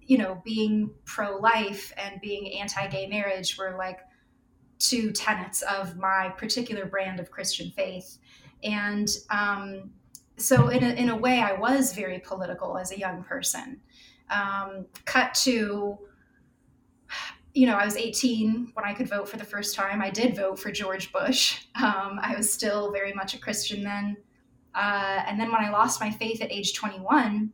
you 0.00 0.16
know, 0.16 0.40
being 0.42 0.90
pro 1.04 1.36
life 1.36 1.92
and 1.98 2.20
being 2.22 2.54
anti 2.58 2.86
gay 2.86 3.06
marriage 3.06 3.58
were 3.58 3.74
like 3.76 3.98
two 4.80 5.12
tenets 5.12 5.62
of 5.62 5.96
my 5.96 6.30
particular 6.36 6.86
brand 6.86 7.20
of 7.20 7.30
Christian 7.30 7.70
faith. 7.70 8.18
And 8.64 9.08
um, 9.30 9.90
so, 10.36 10.68
in 10.68 10.82
a, 10.82 10.88
in 10.94 11.10
a 11.10 11.16
way, 11.16 11.40
I 11.40 11.52
was 11.52 11.94
very 11.94 12.18
political 12.18 12.76
as 12.76 12.90
a 12.90 12.98
young 12.98 13.22
person. 13.22 13.80
Um, 14.30 14.86
cut 15.04 15.34
to, 15.34 15.98
you 17.54 17.66
know, 17.66 17.76
I 17.76 17.84
was 17.84 17.96
18 17.96 18.70
when 18.74 18.84
I 18.84 18.94
could 18.94 19.08
vote 19.08 19.28
for 19.28 19.36
the 19.36 19.44
first 19.44 19.76
time. 19.76 20.00
I 20.00 20.10
did 20.10 20.34
vote 20.34 20.58
for 20.58 20.72
George 20.72 21.12
Bush. 21.12 21.58
Um, 21.80 22.18
I 22.22 22.34
was 22.36 22.52
still 22.52 22.92
very 22.92 23.12
much 23.12 23.34
a 23.34 23.38
Christian 23.38 23.82
then. 23.82 24.16
Uh, 24.74 25.22
and 25.26 25.38
then 25.40 25.50
when 25.50 25.64
I 25.64 25.70
lost 25.70 26.00
my 26.00 26.10
faith 26.10 26.42
at 26.42 26.52
age 26.52 26.74
21, 26.74 27.52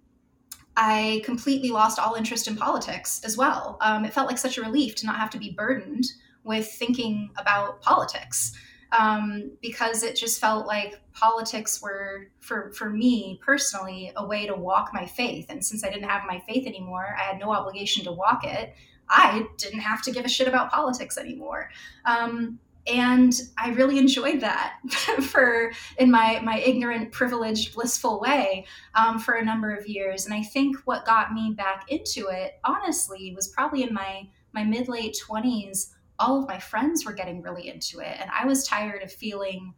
I 0.76 1.22
completely 1.24 1.70
lost 1.70 1.98
all 1.98 2.14
interest 2.14 2.48
in 2.48 2.56
politics 2.56 3.22
as 3.24 3.36
well. 3.36 3.78
Um, 3.80 4.04
it 4.04 4.12
felt 4.12 4.28
like 4.28 4.36
such 4.36 4.58
a 4.58 4.62
relief 4.62 4.94
to 4.96 5.06
not 5.06 5.16
have 5.16 5.30
to 5.30 5.38
be 5.38 5.52
burdened 5.52 6.04
with 6.46 6.66
thinking 6.70 7.30
about 7.36 7.82
politics 7.82 8.52
um, 8.98 9.50
because 9.60 10.02
it 10.02 10.16
just 10.16 10.40
felt 10.40 10.66
like 10.66 11.00
politics 11.12 11.82
were, 11.82 12.28
for, 12.40 12.70
for 12.72 12.88
me 12.88 13.40
personally, 13.44 14.12
a 14.16 14.24
way 14.24 14.46
to 14.46 14.54
walk 14.54 14.90
my 14.94 15.04
faith. 15.06 15.46
And 15.48 15.64
since 15.64 15.84
I 15.84 15.90
didn't 15.90 16.08
have 16.08 16.22
my 16.26 16.40
faith 16.48 16.66
anymore, 16.66 17.16
I 17.18 17.22
had 17.22 17.38
no 17.38 17.50
obligation 17.50 18.04
to 18.04 18.12
walk 18.12 18.44
it. 18.44 18.74
I 19.08 19.46
didn't 19.58 19.80
have 19.80 20.02
to 20.02 20.12
give 20.12 20.24
a 20.24 20.28
shit 20.28 20.48
about 20.48 20.70
politics 20.70 21.18
anymore. 21.18 21.70
Um, 22.04 22.58
and 22.86 23.32
I 23.58 23.70
really 23.70 23.98
enjoyed 23.98 24.40
that 24.40 24.78
for 25.22 25.72
in 25.98 26.10
my 26.10 26.40
my 26.44 26.60
ignorant, 26.60 27.10
privileged, 27.12 27.74
blissful 27.74 28.20
way 28.20 28.64
um, 28.94 29.18
for 29.18 29.34
a 29.34 29.44
number 29.44 29.74
of 29.74 29.88
years. 29.88 30.24
And 30.24 30.34
I 30.34 30.42
think 30.42 30.76
what 30.84 31.04
got 31.04 31.32
me 31.32 31.52
back 31.56 31.86
into 31.88 32.28
it, 32.28 32.60
honestly, 32.64 33.32
was 33.34 33.48
probably 33.48 33.82
in 33.82 33.92
my 33.92 34.28
my 34.52 34.62
mid 34.62 34.88
late 34.88 35.18
twenties. 35.20 35.95
All 36.18 36.40
of 36.40 36.48
my 36.48 36.58
friends 36.58 37.04
were 37.04 37.12
getting 37.12 37.42
really 37.42 37.68
into 37.68 38.00
it, 38.00 38.16
and 38.20 38.30
I 38.30 38.46
was 38.46 38.66
tired 38.66 39.02
of 39.02 39.12
feeling 39.12 39.74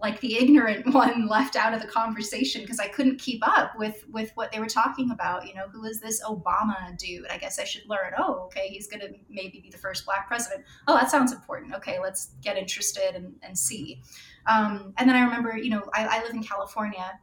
like 0.00 0.20
the 0.20 0.36
ignorant 0.36 0.86
one 0.94 1.28
left 1.28 1.56
out 1.56 1.74
of 1.74 1.82
the 1.82 1.86
conversation 1.86 2.62
because 2.62 2.80
I 2.80 2.88
couldn't 2.88 3.18
keep 3.18 3.46
up 3.46 3.72
with 3.78 4.04
with 4.10 4.32
what 4.34 4.50
they 4.52 4.58
were 4.58 4.66
talking 4.66 5.10
about. 5.10 5.46
You 5.46 5.54
know, 5.54 5.68
who 5.68 5.84
is 5.84 6.00
this 6.00 6.22
Obama 6.22 6.96
dude? 6.98 7.26
I 7.30 7.38
guess 7.38 7.58
I 7.58 7.64
should 7.64 7.88
learn. 7.88 8.12
Oh, 8.18 8.44
okay, 8.46 8.68
he's 8.68 8.86
going 8.86 9.00
to 9.00 9.12
maybe 9.28 9.60
be 9.60 9.70
the 9.70 9.78
first 9.78 10.04
black 10.04 10.26
president. 10.26 10.64
Oh, 10.88 10.94
that 10.94 11.10
sounds 11.10 11.32
important. 11.32 11.74
Okay, 11.74 11.98
let's 12.00 12.34
get 12.42 12.56
interested 12.56 13.14
and, 13.14 13.34
and 13.42 13.56
see. 13.56 14.02
Um, 14.46 14.94
and 14.96 15.08
then 15.08 15.16
I 15.16 15.22
remember, 15.22 15.56
you 15.56 15.70
know, 15.70 15.82
I, 15.94 16.18
I 16.18 16.22
live 16.22 16.34
in 16.34 16.42
California 16.42 17.20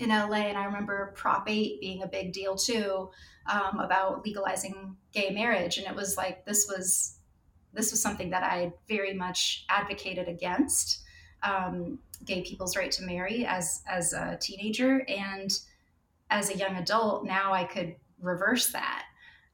in 0.00 0.08
LA, 0.08 0.46
and 0.46 0.58
I 0.58 0.64
remember 0.64 1.14
Prop 1.16 1.48
8 1.48 1.80
being 1.80 2.02
a 2.02 2.06
big 2.06 2.32
deal 2.32 2.56
too 2.56 3.10
um, 3.46 3.80
about 3.80 4.24
legalizing 4.24 4.96
gay 5.12 5.30
marriage. 5.30 5.78
And 5.78 5.86
it 5.86 5.94
was 5.94 6.16
like 6.16 6.44
this 6.44 6.66
was 6.68 7.15
this 7.72 7.90
was 7.90 8.00
something 8.00 8.30
that 8.30 8.42
I 8.42 8.72
very 8.88 9.14
much 9.14 9.64
advocated 9.68 10.28
against 10.28 11.02
um, 11.42 11.98
gay 12.24 12.42
people's 12.42 12.76
right 12.76 12.90
to 12.92 13.02
marry 13.04 13.44
as 13.46 13.82
as 13.88 14.12
a 14.12 14.38
teenager, 14.40 15.04
and 15.08 15.50
as 16.30 16.50
a 16.50 16.56
young 16.56 16.76
adult, 16.76 17.24
now 17.24 17.52
I 17.52 17.64
could 17.64 17.94
reverse 18.20 18.68
that. 18.72 19.04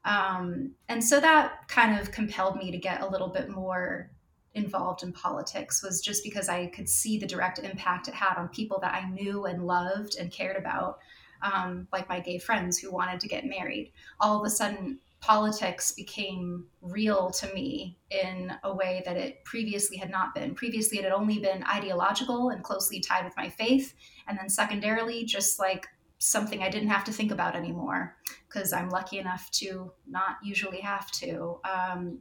Um, 0.05 0.71
and 0.89 1.03
so 1.03 1.19
that 1.19 1.67
kind 1.67 1.99
of 1.99 2.11
compelled 2.11 2.57
me 2.57 2.71
to 2.71 2.77
get 2.77 3.01
a 3.01 3.07
little 3.07 3.29
bit 3.29 3.49
more 3.49 4.09
involved 4.53 5.03
in 5.03 5.11
politics 5.11 5.81
was 5.81 6.01
just 6.01 6.23
because 6.23 6.49
I 6.49 6.67
could 6.67 6.87
see 6.87 7.17
the 7.17 7.25
direct 7.25 7.59
impact 7.59 8.07
it 8.07 8.13
had 8.13 8.37
on 8.37 8.49
people 8.49 8.79
that 8.81 8.93
I 8.93 9.09
knew 9.09 9.45
and 9.45 9.65
loved 9.65 10.15
and 10.19 10.31
cared 10.31 10.57
about, 10.57 10.99
um, 11.41 11.87
like 11.91 12.09
my 12.09 12.19
gay 12.19 12.37
friends 12.37 12.77
who 12.77 12.91
wanted 12.91 13.19
to 13.21 13.27
get 13.27 13.45
married. 13.45 13.91
All 14.19 14.39
of 14.39 14.45
a 14.45 14.49
sudden, 14.49 14.99
politics 15.23 15.91
became 15.91 16.65
real 16.81 17.29
to 17.29 17.47
me 17.53 17.97
in 18.11 18.51
a 18.65 18.75
way 18.75 19.01
that 19.05 19.15
it 19.15 19.41
previously 19.45 19.95
had 19.95 20.09
not 20.09 20.35
been. 20.35 20.53
Previously, 20.53 20.97
it 20.97 21.05
had 21.05 21.13
only 21.13 21.39
been 21.39 21.63
ideological 21.63 22.49
and 22.49 22.61
closely 22.61 22.99
tied 22.99 23.23
with 23.23 23.33
my 23.37 23.47
faith. 23.47 23.93
And 24.27 24.37
then, 24.37 24.49
secondarily, 24.49 25.23
just 25.23 25.59
like 25.59 25.87
something 26.17 26.61
I 26.61 26.69
didn't 26.69 26.89
have 26.89 27.05
to 27.05 27.13
think 27.13 27.31
about 27.31 27.55
anymore 27.55 28.17
because 28.49 28.73
I'm 28.73 28.89
lucky 28.89 29.17
enough 29.17 29.49
to 29.51 29.93
not 30.05 30.35
usually 30.43 30.81
have 30.81 31.09
to. 31.11 31.59
Um, 31.63 32.19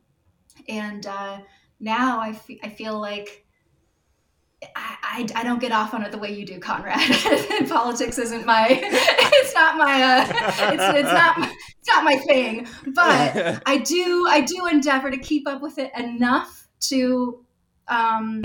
and 0.69 1.05
uh, 1.05 1.41
now 1.81 2.21
I, 2.21 2.29
f- 2.29 2.59
I 2.63 2.69
feel 2.69 3.01
like 3.01 3.47
I, 4.77 4.97
I, 5.03 5.41
I 5.41 5.43
don't 5.43 5.61
get 5.61 5.73
off 5.73 5.93
on 5.93 6.05
it 6.05 6.13
the 6.13 6.19
way 6.19 6.33
you 6.33 6.47
do, 6.47 6.61
Conrad. 6.61 7.01
Politics 7.69 8.19
isn't 8.19 8.47
my, 8.47 8.69
it's 8.81 9.55
not 9.55 9.77
my, 9.77 10.03
uh, 10.03 10.27
it's, 10.73 10.99
it's 11.01 11.13
not, 11.13 11.53
not 11.89 12.05
my 12.05 12.17
thing. 12.17 12.67
But 12.89 13.63
I 13.67 13.79
do, 13.79 14.27
I 14.29 14.41
do 14.41 14.67
endeavor 14.67 15.11
to 15.11 15.19
keep 15.19 15.49
up 15.49 15.63
with 15.63 15.79
it 15.79 15.93
enough 15.97 16.69
to 16.81 17.45
um, 17.89 18.43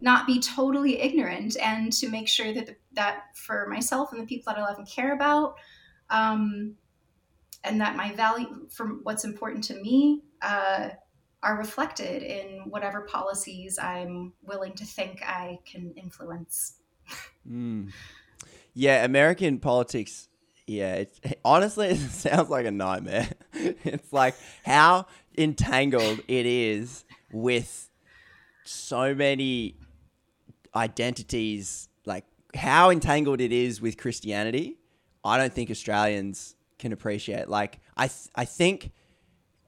not 0.00 0.26
be 0.26 0.40
totally 0.40 1.00
ignorant 1.00 1.56
and 1.60 1.92
to 1.94 2.08
make 2.08 2.28
sure 2.28 2.52
that 2.52 2.66
the, 2.66 2.76
that 2.92 3.36
for 3.36 3.66
myself 3.68 4.12
and 4.12 4.20
the 4.20 4.26
people 4.26 4.52
that 4.52 4.58
I 4.58 4.64
love 4.64 4.78
and 4.78 4.88
care 4.88 5.14
about, 5.14 5.56
um, 6.10 6.74
and 7.64 7.80
that 7.80 7.96
my 7.96 8.12
value 8.12 8.66
from 8.70 9.00
what's 9.02 9.24
important 9.24 9.64
to 9.64 9.74
me 9.74 10.22
uh, 10.42 10.90
are 11.42 11.56
reflected 11.56 12.22
in 12.22 12.70
whatever 12.70 13.02
policies 13.02 13.78
I'm 13.78 14.32
willing 14.42 14.72
to 14.74 14.84
think 14.84 15.22
I 15.22 15.58
can 15.64 15.92
influence. 15.96 16.74
Mm. 17.48 17.90
Yeah, 18.74 19.04
American 19.04 19.58
politics. 19.58 20.27
Yeah, 20.68 21.04
honestly, 21.44 21.88
it 21.88 21.96
sounds 22.10 22.50
like 22.50 22.66
a 22.66 22.70
nightmare. 22.70 23.28
it's 23.52 24.12
like 24.12 24.34
how 24.64 25.06
entangled 25.36 26.20
it 26.28 26.46
is 26.46 27.04
with 27.32 27.90
so 28.64 29.14
many 29.14 29.76
identities. 30.76 31.88
Like 32.04 32.24
how 32.54 32.90
entangled 32.90 33.40
it 33.40 33.52
is 33.52 33.80
with 33.80 33.96
Christianity. 33.96 34.78
I 35.24 35.38
don't 35.38 35.52
think 35.52 35.70
Australians 35.70 36.54
can 36.78 36.92
appreciate. 36.92 37.48
Like 37.48 37.80
I, 37.96 38.08
th- 38.08 38.28
I 38.34 38.44
think 38.44 38.92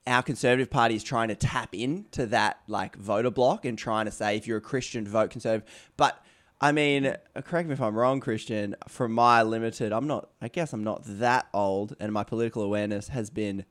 our 0.06 0.22
Conservative 0.22 0.70
Party 0.70 0.94
is 0.94 1.02
trying 1.02 1.28
to 1.28 1.34
tap 1.34 1.74
into 1.74 2.26
that 2.26 2.58
like 2.68 2.96
voter 2.96 3.30
block 3.30 3.64
and 3.64 3.78
trying 3.78 4.04
to 4.04 4.10
say 4.10 4.36
if 4.36 4.46
you're 4.46 4.58
a 4.58 4.62
Christian, 4.62 5.06
vote 5.06 5.30
Conservative. 5.30 5.68
But 5.96 6.22
I 6.60 6.72
mean, 6.72 7.14
correct 7.44 7.68
me 7.68 7.72
if 7.72 7.80
I'm 7.80 7.94
wrong, 7.94 8.20
Christian. 8.20 8.76
From 8.86 9.12
my 9.12 9.42
limited, 9.42 9.92
I'm 9.92 10.06
not. 10.06 10.28
I 10.42 10.48
guess 10.48 10.72
I'm 10.72 10.84
not 10.84 11.02
that 11.04 11.48
old, 11.54 11.96
and 11.98 12.12
my 12.12 12.22
political 12.22 12.62
awareness 12.62 13.08
has 13.08 13.30
been, 13.30 13.64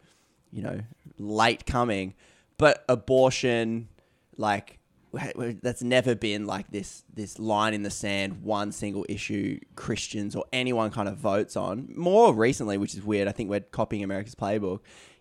you 0.51 0.63
know, 0.63 0.79
late 1.19 1.65
coming. 1.67 2.15
But 2.57 2.83
abortion, 2.89 3.89
like, 4.37 4.79
that's 5.61 5.83
never 5.83 6.15
been 6.15 6.47
like 6.47 6.71
this. 6.71 7.03
This 7.13 7.37
line 7.37 7.75
in 7.75 7.83
the 7.83 7.91
sand, 7.91 8.41
one 8.41 8.71
single 8.71 9.05
issue 9.07 9.59
Christians 9.75 10.35
or 10.35 10.45
anyone 10.51 10.89
kind 10.89 11.07
of 11.07 11.17
votes 11.17 11.55
on. 11.55 11.89
More 11.95 12.33
recently, 12.33 12.79
which 12.79 12.95
is 12.95 13.03
weird. 13.03 13.27
I 13.27 13.31
think 13.31 13.51
we're 13.51 13.59
copying 13.59 14.03
America's 14.03 14.35
playbook 14.35 14.79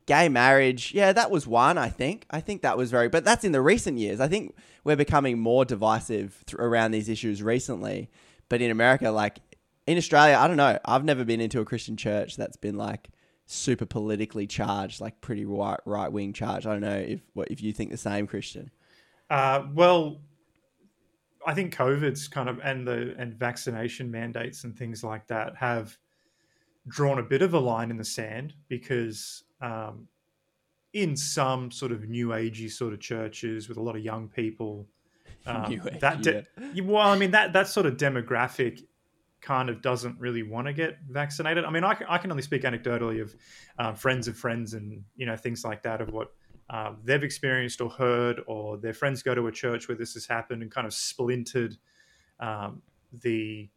gay 0.09 0.29
marriage, 0.29 0.93
yeah, 0.95 1.13
that 1.13 1.31
was 1.31 1.47
one. 1.47 1.79
I 1.79 1.91
think. 1.91 2.27
I 2.31 2.41
think 2.41 2.63
that 2.63 2.77
was 2.77 2.91
very, 2.91 3.09
but 3.09 3.25
that's 3.25 3.45
in 3.45 3.53
the 3.53 3.61
recent 3.61 3.99
years. 3.99 4.21
I 4.21 4.27
think 4.27 4.57
we're 4.83 4.97
becoming 4.97 5.39
more 5.39 5.65
divisive 5.65 6.43
th- 6.47 6.59
around 6.59 6.91
these 6.91 7.09
issues 7.09 7.43
recently. 7.43 8.11
But 8.49 8.63
in 8.63 8.71
America, 8.71 9.11
like 9.11 9.39
in 9.87 9.99
Australia, 9.99 10.37
I 10.41 10.49
don't 10.49 10.57
know. 10.57 10.79
I've 10.85 11.05
never 11.05 11.25
been 11.25 11.41
into 11.41 11.61
a 11.61 11.65
Christian 11.65 11.97
church 11.97 12.37
that's 12.37 12.57
been 12.57 12.77
like 12.77 13.11
super 13.45 13.85
politically 13.85 14.47
charged, 14.47 15.01
like 15.01 15.21
pretty 15.21 15.45
right 15.45 15.79
right 15.85 16.11
wing 16.11 16.33
charged. 16.33 16.67
I 16.67 16.73
don't 16.73 16.81
know 16.81 16.97
if 16.97 17.21
what 17.35 17.49
if 17.51 17.63
you 17.63 17.73
think 17.73 17.91
the 17.91 17.99
same, 17.99 18.27
Christian. 18.27 18.71
Uh, 19.29 19.65
well, 19.75 20.23
I 21.47 21.53
think 21.53 21.77
COVID's 21.77 22.29
kind 22.29 22.49
of 22.49 22.59
and 22.65 22.89
the 22.89 23.15
and 23.19 23.35
vaccination 23.35 24.11
mandates 24.11 24.65
and 24.65 24.75
things 24.77 25.05
like 25.05 25.27
that 25.27 25.55
have 25.57 25.99
drawn 26.87 27.19
a 27.19 27.23
bit 27.23 27.43
of 27.43 27.53
a 27.53 27.59
line 27.59 27.91
in 27.91 27.99
the 27.99 28.05
sand 28.05 28.55
because 28.69 29.45
um, 29.61 30.09
in 30.93 31.17
some 31.17 31.71
sort 31.71 31.93
of 31.93 32.09
new 32.09 32.29
agey 32.29 32.71
sort 32.71 32.93
of 32.93 33.01
churches 33.01 33.69
with 33.69 33.79
a 33.79 33.83
lot 33.83 33.97
of 33.97 34.03
young 34.03 34.29
people. 34.29 34.87
Um, 35.47 35.81
that 36.01 36.21
de- 36.21 36.45
yeah. 36.75 36.83
well, 36.83 37.09
I 37.09 37.17
mean 37.17 37.31
that 37.31 37.55
that 37.55 37.69
sort 37.69 37.87
of 37.87 37.97
demographic 37.97 38.83
kind 39.41 39.71
of 39.71 39.81
doesn't 39.81 40.19
really 40.21 40.43
want 40.43 40.67
to 40.67 40.75
get 40.75 40.99
vaccinated. 41.09 41.65
I 41.65 41.71
mean, 41.71 41.85
I, 41.85 41.97
I 42.07 42.19
can 42.19 42.31
only 42.31 42.43
speak 42.43 42.63
anecdotally 42.63 43.23
of 43.23 43.35
uh, 43.79 43.95
friends 43.95 44.29
of 44.29 44.37
friends 44.37 44.75
and 44.75 45.03
you 45.17 45.25
know 45.25 45.37
things 45.37 45.65
like 45.65 45.83
that 45.85 46.03
of 46.03 46.11
what 46.11 46.33
uh, 46.71 46.93
they've 47.03 47.23
experienced 47.23 47.81
or 47.81 47.89
heard, 47.89 48.43
or 48.47 48.77
their 48.77 48.93
friends 48.93 49.23
go 49.23 49.35
to 49.35 49.47
a 49.47 49.53
church 49.53 49.89
where 49.89 49.97
this 49.97 50.13
has 50.15 50.27
happened 50.27 50.61
and 50.61 50.71
kind 50.71 50.87
of 50.87 50.93
splintered 50.93 51.77
um, 52.41 52.83
the 53.23 53.69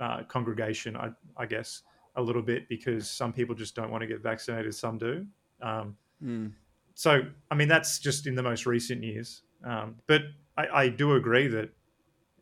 uh, 0.00 0.24
congregation, 0.24 0.96
I, 0.96 1.10
I 1.36 1.46
guess 1.46 1.82
a 2.16 2.22
little 2.22 2.42
bit 2.42 2.68
because 2.68 3.10
some 3.10 3.32
people 3.32 3.54
just 3.54 3.74
don't 3.74 3.90
want 3.90 4.02
to 4.02 4.06
get 4.06 4.22
vaccinated, 4.22 4.74
some 4.74 4.98
do. 4.98 5.26
Um, 5.60 5.96
mm. 6.22 6.52
So, 6.94 7.22
I 7.50 7.54
mean, 7.54 7.68
that's 7.68 7.98
just 7.98 8.26
in 8.26 8.34
the 8.34 8.42
most 8.42 8.66
recent 8.66 9.02
years. 9.02 9.42
Um, 9.64 9.96
but 10.06 10.22
I, 10.56 10.66
I, 10.66 10.88
do 10.88 11.14
agree 11.14 11.48
that 11.48 11.70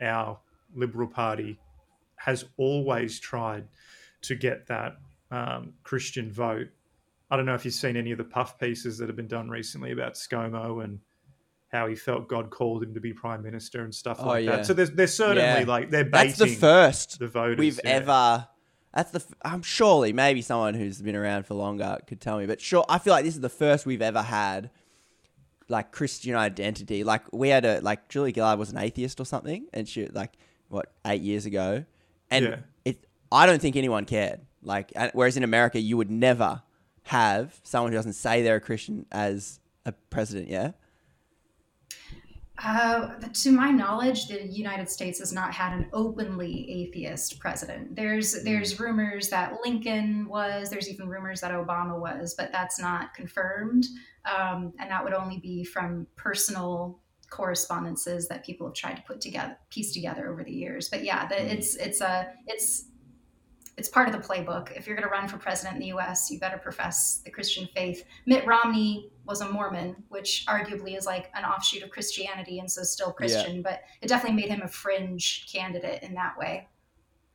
our 0.01 0.39
Liberal 0.75 1.09
Party 1.09 1.59
has 2.17 2.45
always 2.57 3.21
tried 3.21 3.65
to 4.23 4.35
get 4.35 4.67
that 4.67 4.97
um, 5.31 5.73
Christian 5.85 6.31
vote. 6.31 6.69
I 7.31 7.37
don't 7.37 7.47
know 7.47 7.55
if 7.55 7.65
you've 7.65 7.75
seen 7.75 7.97
any 7.97 8.11
of 8.11 8.19
the 8.19 8.25
puff 8.25 8.59
pieces 8.59 8.99
that 8.99 9.09
have 9.09 9.17
been 9.17 9.29
done 9.29 9.49
recently 9.49 9.93
about 9.93 10.15
ScoMo 10.15 10.85
and 10.85 10.99
how 11.73 11.87
he 11.87 11.95
felt 11.95 12.29
God 12.29 12.51
called 12.51 12.83
him 12.83 12.93
to 12.93 13.01
be 13.01 13.13
prime 13.13 13.43
minister 13.43 13.83
and 13.83 13.95
stuff 13.95 14.19
oh, 14.21 14.27
like 14.27 14.45
yeah. 14.45 14.57
that. 14.57 14.67
So 14.67 14.75
there's, 14.75 14.91
there's 14.91 15.15
certainly 15.15 15.43
yeah. 15.43 15.65
like 15.67 15.91
they're 15.91 16.05
baiting 16.05 16.29
That's 16.37 16.39
the 16.39 16.55
first 16.55 17.19
the 17.19 17.29
voters 17.29 17.59
we've 17.59 17.81
yeah. 17.83 17.91
ever 17.91 18.49
that's 18.95 19.11
the. 19.11 19.25
I'm 19.43 19.55
um, 19.55 19.63
surely 19.63 20.13
maybe 20.13 20.43
someone 20.43 20.75
who's 20.75 21.01
been 21.01 21.17
around 21.17 21.47
for 21.47 21.55
longer 21.55 21.99
could 22.07 22.21
tell 22.21 22.39
me, 22.39 22.47
but 22.47 22.61
sure, 22.61 22.85
I 22.89 22.99
feel 22.99 23.13
like 23.13 23.25
this 23.25 23.35
is 23.35 23.41
the 23.41 23.49
first 23.49 23.87
we've 23.87 24.03
ever 24.03 24.23
had 24.23 24.71
like 25.69 25.93
Christian 25.93 26.35
identity. 26.35 27.03
Like 27.03 27.23
we 27.33 27.49
had 27.49 27.65
a 27.65 27.81
like 27.81 28.09
Julia 28.09 28.35
Gillard 28.35 28.59
was 28.59 28.71
an 28.71 28.79
atheist 28.79 29.19
or 29.21 29.25
something, 29.25 29.67
and 29.73 29.89
she 29.89 30.07
like 30.09 30.35
what 30.69 30.93
eight 31.07 31.23
years 31.23 31.47
ago, 31.47 31.85
and 32.31 32.45
yeah. 32.45 32.57
it. 32.85 33.07
I 33.31 33.47
don't 33.47 33.63
think 33.63 33.77
anyone 33.77 34.05
cared. 34.05 34.41
Like 34.63 34.93
whereas 35.15 35.37
in 35.37 35.43
America, 35.43 35.81
you 35.81 35.97
would 35.97 36.11
never 36.11 36.63
have 37.05 37.59
someone 37.65 37.93
who 37.93 37.99
doesn't 37.99 38.13
say 38.13 38.43
they're 38.43 38.57
a 38.57 38.61
Christian 38.61 39.07
as 39.11 39.59
a 39.87 39.93
president. 39.93 40.49
Yeah. 40.49 40.73
Uh, 42.59 43.09
to 43.33 43.51
my 43.51 43.71
knowledge, 43.71 44.29
the 44.29 44.47
United 44.47 44.89
States 44.89 45.19
has 45.19 45.33
not 45.33 45.53
had 45.53 45.73
an 45.73 45.87
openly 45.93 46.71
atheist 46.71 47.39
president. 47.41 47.97
There's 47.97 48.39
hmm. 48.39 48.45
there's 48.45 48.79
rumors 48.79 49.31
that 49.31 49.59
Lincoln 49.65 50.27
was. 50.29 50.71
There's 50.71 50.89
even 50.89 51.09
rumors 51.09 51.41
that 51.41 51.53
Obama 51.53 51.99
was, 51.99 52.35
but 52.35 52.53
that's 52.53 52.79
not 52.79 53.15
confirmed. 53.15 53.87
Um, 54.25 54.73
and 54.79 54.91
that 54.91 55.03
would 55.03 55.15
only 55.15 55.39
be 55.39 55.65
from 55.65 56.07
personal 56.17 57.01
correspondences 57.31 58.29
that 58.29 58.45
people 58.45 58.67
have 58.67 58.75
tried 58.75 58.97
to 58.97 59.03
put 59.03 59.21
together, 59.21 59.57
piece 59.71 59.93
together 59.93 60.31
over 60.31 60.45
the 60.45 60.53
years. 60.53 60.91
But 60.91 61.03
yeah, 61.03 61.27
the, 61.27 61.37
hmm. 61.37 61.49
it's 61.49 61.77
it's 61.77 62.01
a 62.03 62.33
it's 62.47 62.85
it's 63.79 63.89
part 63.89 64.09
of 64.09 64.13
the 64.13 64.21
playbook. 64.21 64.77
If 64.77 64.87
you're 64.87 64.97
going 64.97 65.09
to 65.09 65.13
run 65.13 65.27
for 65.27 65.39
president 65.39 65.77
in 65.77 65.81
the 65.81 65.89
U.S., 65.89 66.31
you 66.31 66.39
better 66.39 66.59
profess 66.59 67.23
the 67.25 67.31
Christian 67.31 67.67
faith. 67.75 68.05
Mitt 68.27 68.47
Romney 68.47 69.11
was 69.25 69.41
a 69.41 69.51
Mormon, 69.51 69.97
which 70.09 70.45
arguably 70.49 70.97
is 70.97 71.07
like 71.07 71.31
an 71.35 71.45
offshoot 71.45 71.83
of 71.83 71.91
Christianity, 71.91 72.59
and 72.59 72.71
so 72.71 72.83
still 72.83 73.13
Christian. 73.13 73.57
Yeah. 73.57 73.63
But 73.63 73.83
it 74.01 74.09
definitely 74.09 74.41
made 74.41 74.51
him 74.51 74.63
a 74.63 74.69
fringe 74.69 75.47
candidate 75.53 76.03
in 76.03 76.15
that 76.15 76.37
way. 76.39 76.69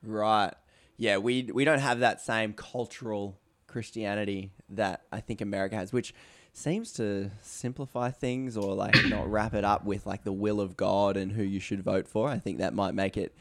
Right. 0.04 0.54
Yeah. 0.98 1.18
We 1.18 1.50
we 1.54 1.66
don't 1.66 1.80
have 1.80 2.00
that 2.00 2.22
same 2.22 2.54
cultural 2.54 3.40
Christianity 3.68 4.52
that 4.70 5.04
I 5.12 5.20
think 5.20 5.42
America 5.42 5.76
has, 5.76 5.94
which 5.94 6.14
seems 6.54 6.92
to 6.94 7.30
simplify 7.42 8.10
things 8.10 8.58
or 8.58 8.74
like 8.74 8.96
not 9.06 9.30
wrap 9.32 9.54
it 9.54 9.64
up 9.64 9.86
with 9.86 10.06
like 10.06 10.24
the 10.24 10.34
will 10.34 10.60
of 10.60 10.76
God 10.76 11.16
and 11.16 11.32
who 11.32 11.44
you 11.44 11.60
should 11.60 11.84
vote 11.84 12.08
for. 12.08 12.30
I 12.30 12.40
think 12.40 12.58
that 12.58 12.74
might 12.74 12.96
make 12.96 13.16
it 13.16 13.36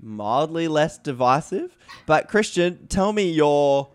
mildly 0.00 0.68
less 0.68 0.98
divisive. 0.98 1.76
But 2.06 2.28
Christian, 2.28 2.86
tell 2.88 3.12
me 3.12 3.30
your 3.30 3.88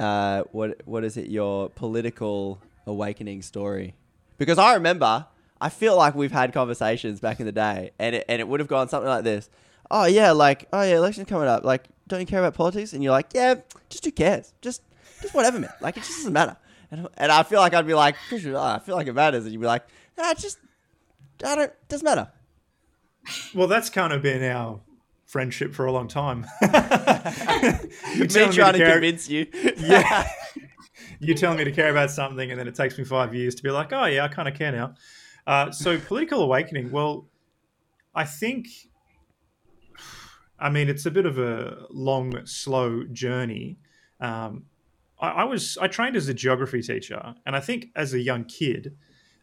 uh, 0.00 0.44
what 0.50 0.80
what 0.86 1.04
is 1.04 1.16
it? 1.16 1.28
Your 1.28 1.68
political 1.68 2.60
awakening 2.86 3.42
story? 3.42 3.94
Because 4.38 4.58
I 4.58 4.74
remember, 4.74 5.26
I 5.60 5.68
feel 5.68 5.96
like 5.96 6.14
we've 6.14 6.32
had 6.32 6.52
conversations 6.54 7.20
back 7.20 7.38
in 7.38 7.46
the 7.46 7.52
day, 7.52 7.90
and 7.98 8.16
it, 8.16 8.24
and 8.28 8.40
it 8.40 8.48
would 8.48 8.60
have 8.60 8.68
gone 8.68 8.88
something 8.88 9.08
like 9.08 9.24
this. 9.24 9.50
Oh 9.90 10.06
yeah, 10.06 10.32
like 10.32 10.66
oh 10.72 10.82
yeah, 10.82 10.96
election's 10.96 11.28
coming 11.28 11.48
up. 11.48 11.64
Like, 11.64 11.84
don't 12.08 12.20
you 12.20 12.26
care 12.26 12.40
about 12.40 12.54
politics? 12.54 12.94
And 12.94 13.04
you're 13.04 13.12
like, 13.12 13.28
yeah, 13.34 13.56
just 13.90 14.04
who 14.04 14.10
cares? 14.10 14.54
Just 14.62 14.82
just 15.20 15.34
whatever, 15.34 15.58
man. 15.58 15.70
Like 15.80 15.98
it 15.98 16.00
just 16.00 16.18
doesn't 16.18 16.32
matter. 16.32 16.56
And, 16.90 17.06
and 17.18 17.30
I 17.30 17.42
feel 17.42 17.60
like 17.60 17.74
I'd 17.74 17.86
be 17.86 17.94
like, 17.94 18.16
oh, 18.32 18.56
I 18.56 18.78
feel 18.80 18.96
like 18.96 19.06
it 19.06 19.12
matters, 19.12 19.44
and 19.44 19.52
you'd 19.52 19.60
be 19.60 19.66
like, 19.66 19.84
ah, 20.18 20.34
just 20.36 20.58
I 21.44 21.54
don't 21.54 21.88
doesn't 21.88 22.04
matter. 22.04 22.30
Well, 23.54 23.68
that's 23.68 23.90
kind 23.90 24.14
of 24.14 24.22
been 24.22 24.42
our 24.42 24.80
friendship 25.30 25.72
for 25.72 25.86
a 25.86 25.92
long 25.92 26.08
time. 26.08 26.44
me 26.60 28.26
trying 28.26 28.52
to, 28.52 28.72
to 28.72 28.92
convince 28.92 29.30
you. 29.30 29.46
yeah. 29.76 30.28
You 31.20 31.34
telling 31.34 31.58
me 31.58 31.64
to 31.64 31.72
care 31.72 31.90
about 31.90 32.10
something, 32.10 32.50
and 32.50 32.58
then 32.58 32.66
it 32.66 32.74
takes 32.74 32.98
me 32.98 33.04
five 33.04 33.34
years 33.34 33.54
to 33.54 33.62
be 33.62 33.70
like, 33.70 33.92
oh, 33.92 34.06
yeah, 34.06 34.24
I 34.24 34.28
kind 34.28 34.48
of 34.48 34.54
care 34.54 34.72
now. 34.72 34.94
Uh, 35.46 35.70
so, 35.70 35.98
political 35.98 36.42
awakening, 36.42 36.90
well, 36.90 37.28
I 38.14 38.24
think, 38.24 38.66
I 40.58 40.68
mean, 40.68 40.88
it's 40.88 41.06
a 41.06 41.10
bit 41.10 41.26
of 41.26 41.38
a 41.38 41.86
long, 41.90 42.44
slow 42.44 43.04
journey. 43.04 43.78
Um, 44.20 44.64
I, 45.20 45.28
I 45.28 45.44
was, 45.44 45.78
I 45.80 45.86
trained 45.86 46.16
as 46.16 46.28
a 46.28 46.34
geography 46.34 46.82
teacher, 46.82 47.34
and 47.46 47.54
I 47.54 47.60
think 47.60 47.86
as 47.94 48.14
a 48.14 48.20
young 48.20 48.44
kid, 48.44 48.96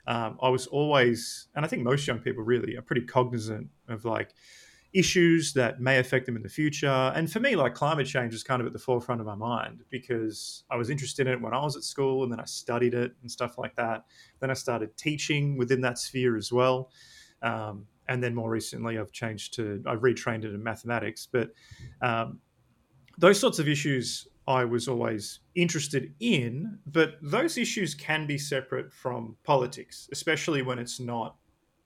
um, 0.05 0.37
I 0.41 0.49
was 0.49 0.67
always, 0.67 1.47
and 1.55 1.63
I 1.63 1.67
think 1.67 1.83
most 1.83 2.07
young 2.07 2.19
people 2.19 2.43
really 2.43 2.75
are 2.75 2.81
pretty 2.81 3.05
cognizant 3.05 3.69
of 3.87 4.03
like 4.03 4.33
issues 4.97 5.53
that 5.53 5.79
may 5.79 5.99
affect 5.99 6.25
them 6.25 6.35
in 6.35 6.41
the 6.41 6.49
future. 6.49 7.11
And 7.15 7.31
for 7.31 7.39
me, 7.39 7.55
like 7.55 7.75
climate 7.75 8.07
change 8.07 8.33
is 8.33 8.43
kind 8.43 8.61
of 8.61 8.65
at 8.65 8.73
the 8.73 8.79
forefront 8.79 9.21
of 9.21 9.27
my 9.27 9.35
mind 9.35 9.83
because 9.89 10.63
I 10.71 10.75
was 10.75 10.89
interested 10.89 11.27
in 11.27 11.33
it 11.33 11.41
when 11.41 11.53
I 11.53 11.61
was 11.61 11.75
at 11.75 11.83
school 11.83 12.23
and 12.23 12.31
then 12.31 12.39
I 12.39 12.45
studied 12.45 12.93
it 12.93 13.13
and 13.21 13.29
stuff 13.29 13.57
like 13.57 13.75
that. 13.75 14.05
Then 14.39 14.49
I 14.49 14.53
started 14.53 14.97
teaching 14.97 15.55
within 15.57 15.81
that 15.81 15.99
sphere 15.99 16.35
as 16.35 16.51
well. 16.51 16.89
Um, 17.43 17.85
and 18.09 18.23
then 18.23 18.33
more 18.33 18.49
recently, 18.49 18.97
I've 18.97 19.11
changed 19.11 19.53
to, 19.55 19.83
I've 19.85 19.99
retrained 19.99 20.45
it 20.45 20.53
in 20.53 20.63
mathematics. 20.63 21.27
But 21.31 21.51
um, 22.01 22.39
those 23.17 23.39
sorts 23.39 23.59
of 23.59 23.67
issues 23.67 24.27
I 24.47 24.63
was 24.63 24.87
always 24.87 25.41
interested 25.55 26.13
in, 26.19 26.79
but 26.87 27.15
those 27.21 27.57
issues 27.57 27.93
can 27.93 28.25
be 28.25 28.37
separate 28.37 28.93
from 28.93 29.35
politics, 29.43 30.09
especially 30.11 30.61
when 30.61 30.79
it's 30.79 30.99
not 30.99 31.35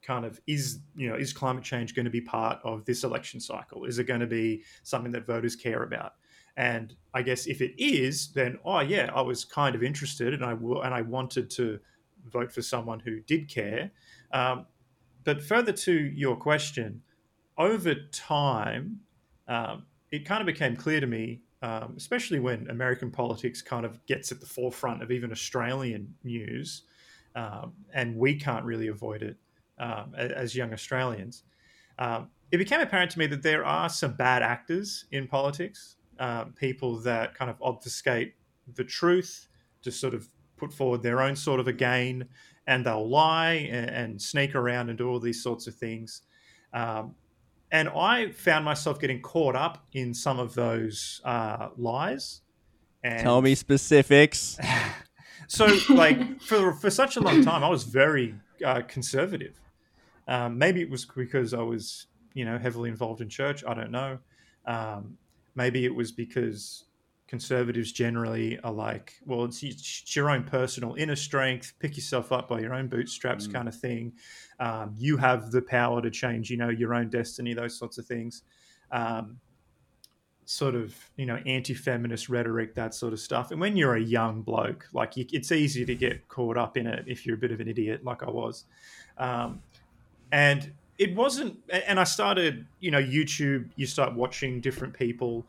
kind 0.01 0.25
of 0.25 0.39
is 0.47 0.79
you 0.95 1.09
know 1.09 1.15
is 1.15 1.33
climate 1.33 1.63
change 1.63 1.95
going 1.95 2.05
to 2.05 2.11
be 2.11 2.21
part 2.21 2.59
of 2.63 2.85
this 2.85 3.03
election 3.03 3.39
cycle? 3.39 3.85
Is 3.85 3.99
it 3.99 4.05
going 4.05 4.19
to 4.19 4.27
be 4.27 4.63
something 4.83 5.11
that 5.11 5.25
voters 5.25 5.55
care 5.55 5.83
about? 5.83 6.13
And 6.57 6.95
I 7.13 7.21
guess 7.21 7.47
if 7.47 7.61
it 7.61 7.81
is, 7.81 8.31
then 8.33 8.57
oh 8.65 8.79
yeah, 8.81 9.09
I 9.13 9.21
was 9.21 9.45
kind 9.45 9.75
of 9.75 9.83
interested, 9.83 10.33
and 10.33 10.43
I 10.43 10.51
w- 10.51 10.81
and 10.81 10.93
I 10.93 11.01
wanted 11.01 11.49
to 11.51 11.79
vote 12.25 12.51
for 12.51 12.61
someone 12.61 12.99
who 12.99 13.19
did 13.21 13.47
care. 13.47 13.91
Um, 14.31 14.65
but 15.23 15.41
further 15.41 15.71
to 15.71 15.93
your 15.93 16.35
question, 16.35 17.01
over 17.57 17.93
time, 18.11 18.99
um, 19.47 19.85
it 20.11 20.25
kind 20.25 20.41
of 20.41 20.47
became 20.47 20.75
clear 20.75 20.99
to 20.99 21.07
me, 21.07 21.41
um, 21.61 21.93
especially 21.95 22.39
when 22.39 22.69
American 22.69 23.11
politics 23.11 23.61
kind 23.61 23.85
of 23.85 24.03
gets 24.07 24.31
at 24.31 24.39
the 24.39 24.45
forefront 24.45 25.03
of 25.03 25.11
even 25.11 25.31
Australian 25.31 26.13
news, 26.23 26.83
um, 27.35 27.73
and 27.93 28.15
we 28.15 28.35
can't 28.35 28.65
really 28.65 28.87
avoid 28.87 29.21
it 29.21 29.37
um, 29.81 30.13
as 30.15 30.55
young 30.55 30.71
Australians. 30.71 31.43
Um, 31.99 32.29
it 32.51 32.57
became 32.57 32.81
apparent 32.81 33.11
to 33.11 33.19
me 33.19 33.27
that 33.27 33.43
there 33.43 33.65
are 33.65 33.89
some 33.89 34.13
bad 34.13 34.43
actors 34.43 35.05
in 35.11 35.27
politics, 35.27 35.97
um, 36.19 36.53
people 36.53 36.99
that 37.01 37.35
kind 37.35 37.49
of 37.49 37.57
obfuscate 37.61 38.35
the 38.75 38.83
truth 38.83 39.47
to 39.81 39.91
sort 39.91 40.13
of 40.13 40.29
put 40.57 40.71
forward 40.71 41.01
their 41.01 41.21
own 41.21 41.35
sort 41.35 41.59
of 41.59 41.67
a 41.67 41.73
gain, 41.73 42.27
and 42.67 42.85
they'll 42.85 43.09
lie 43.09 43.67
and, 43.71 43.89
and 43.89 44.21
sneak 44.21 44.53
around 44.53 44.89
and 44.89 44.97
do 44.97 45.09
all 45.09 45.19
these 45.19 45.41
sorts 45.41 45.65
of 45.65 45.75
things. 45.75 46.21
Um, 46.73 47.15
and 47.71 47.89
I 47.89 48.31
found 48.31 48.65
myself 48.65 48.99
getting 48.99 49.21
caught 49.21 49.55
up 49.55 49.85
in 49.93 50.13
some 50.13 50.39
of 50.39 50.53
those 50.53 51.21
uh, 51.23 51.69
lies. 51.77 52.41
And 53.03 53.21
Tell 53.21 53.41
me 53.41 53.55
specifics. 53.55 54.59
so, 55.47 55.67
like 55.89 56.41
for 56.41 56.73
for 56.73 56.89
such 56.91 57.15
a 57.15 57.21
long 57.21 57.43
time, 57.43 57.63
I 57.63 57.69
was 57.69 57.83
very 57.83 58.35
uh, 58.63 58.81
conservative. 58.87 59.59
Um, 60.31 60.57
maybe 60.57 60.81
it 60.81 60.89
was 60.89 61.03
because 61.05 61.53
I 61.53 61.61
was, 61.61 62.07
you 62.33 62.45
know, 62.45 62.57
heavily 62.57 62.89
involved 62.89 63.19
in 63.19 63.27
church. 63.27 63.65
I 63.67 63.73
don't 63.73 63.91
know. 63.91 64.17
Um, 64.65 65.17
maybe 65.55 65.83
it 65.83 65.93
was 65.93 66.13
because 66.13 66.85
conservatives 67.27 67.91
generally 67.91 68.57
are 68.59 68.71
like, 68.71 69.13
well, 69.25 69.43
it's, 69.43 69.61
it's, 69.61 70.15
your 70.15 70.29
own 70.29 70.45
personal 70.45 70.95
inner 70.95 71.17
strength, 71.17 71.73
pick 71.79 71.97
yourself 71.97 72.31
up 72.31 72.47
by 72.47 72.61
your 72.61 72.73
own 72.73 72.87
bootstraps, 72.87 73.45
mm. 73.45 73.53
kind 73.53 73.67
of 73.67 73.75
thing. 73.75 74.13
Um, 74.61 74.95
you 74.97 75.17
have 75.17 75.51
the 75.51 75.61
power 75.61 76.01
to 76.01 76.09
change, 76.09 76.49
you 76.49 76.55
know, 76.55 76.69
your 76.69 76.93
own 76.93 77.09
destiny, 77.09 77.53
those 77.53 77.77
sorts 77.77 77.97
of 77.97 78.05
things. 78.05 78.43
Um, 78.89 79.37
sort 80.45 80.75
of, 80.75 80.95
you 81.17 81.25
know, 81.25 81.39
anti-feminist 81.45 82.29
rhetoric, 82.29 82.73
that 82.75 82.93
sort 82.93 83.11
of 83.11 83.19
stuff. 83.19 83.51
And 83.51 83.59
when 83.59 83.75
you're 83.75 83.95
a 83.95 84.01
young 84.01 84.43
bloke, 84.43 84.87
like 84.93 85.17
you, 85.17 85.25
it's 85.33 85.51
easy 85.51 85.85
to 85.85 85.95
get 85.95 86.29
caught 86.29 86.57
up 86.57 86.77
in 86.77 86.87
it 86.87 87.03
if 87.07 87.25
you're 87.25 87.35
a 87.35 87.39
bit 87.39 87.51
of 87.51 87.59
an 87.59 87.67
idiot, 87.67 88.05
like 88.05 88.23
I 88.23 88.29
was. 88.29 88.63
Um, 89.17 89.61
and 90.31 90.71
it 90.97 91.15
wasn't, 91.15 91.57
and 91.69 91.99
I 91.99 92.03
started, 92.03 92.65
you 92.79 92.91
know, 92.91 93.01
YouTube. 93.01 93.69
You 93.75 93.87
start 93.87 94.13
watching 94.13 94.61
different 94.61 94.93
people, 94.93 95.45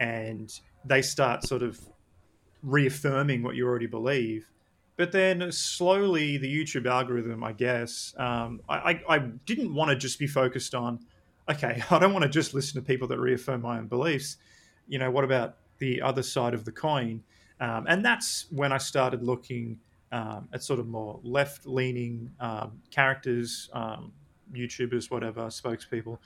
and 0.00 0.52
they 0.84 1.02
start 1.02 1.44
sort 1.44 1.62
of 1.62 1.80
reaffirming 2.62 3.42
what 3.42 3.54
you 3.54 3.66
already 3.66 3.86
believe. 3.86 4.48
But 4.96 5.12
then 5.12 5.52
slowly, 5.52 6.38
the 6.38 6.52
YouTube 6.52 6.86
algorithm, 6.86 7.44
I 7.44 7.52
guess, 7.52 8.14
um, 8.16 8.60
I, 8.68 9.00
I, 9.08 9.18
didn't 9.18 9.74
want 9.74 9.90
to 9.90 9.96
just 9.96 10.18
be 10.18 10.26
focused 10.26 10.74
on, 10.74 11.00
okay, 11.50 11.82
I 11.90 11.98
don't 11.98 12.12
want 12.12 12.22
to 12.22 12.30
just 12.30 12.54
listen 12.54 12.80
to 12.80 12.86
people 12.86 13.06
that 13.08 13.18
reaffirm 13.18 13.62
my 13.62 13.78
own 13.78 13.88
beliefs. 13.88 14.38
You 14.88 14.98
know, 14.98 15.10
what 15.10 15.24
about 15.24 15.56
the 15.78 16.00
other 16.00 16.22
side 16.22 16.54
of 16.54 16.64
the 16.64 16.72
coin? 16.72 17.22
Um, 17.60 17.86
and 17.88 18.04
that's 18.04 18.46
when 18.50 18.72
I 18.72 18.78
started 18.78 19.22
looking 19.22 19.78
um, 20.12 20.48
at 20.52 20.62
sort 20.62 20.80
of 20.80 20.86
more 20.86 21.20
left 21.22 21.66
leaning 21.66 22.30
um, 22.40 22.80
characters, 22.90 23.68
um, 23.74 24.12
YouTubers, 24.54 25.10
whatever, 25.10 25.46
spokespeople. 25.46 26.18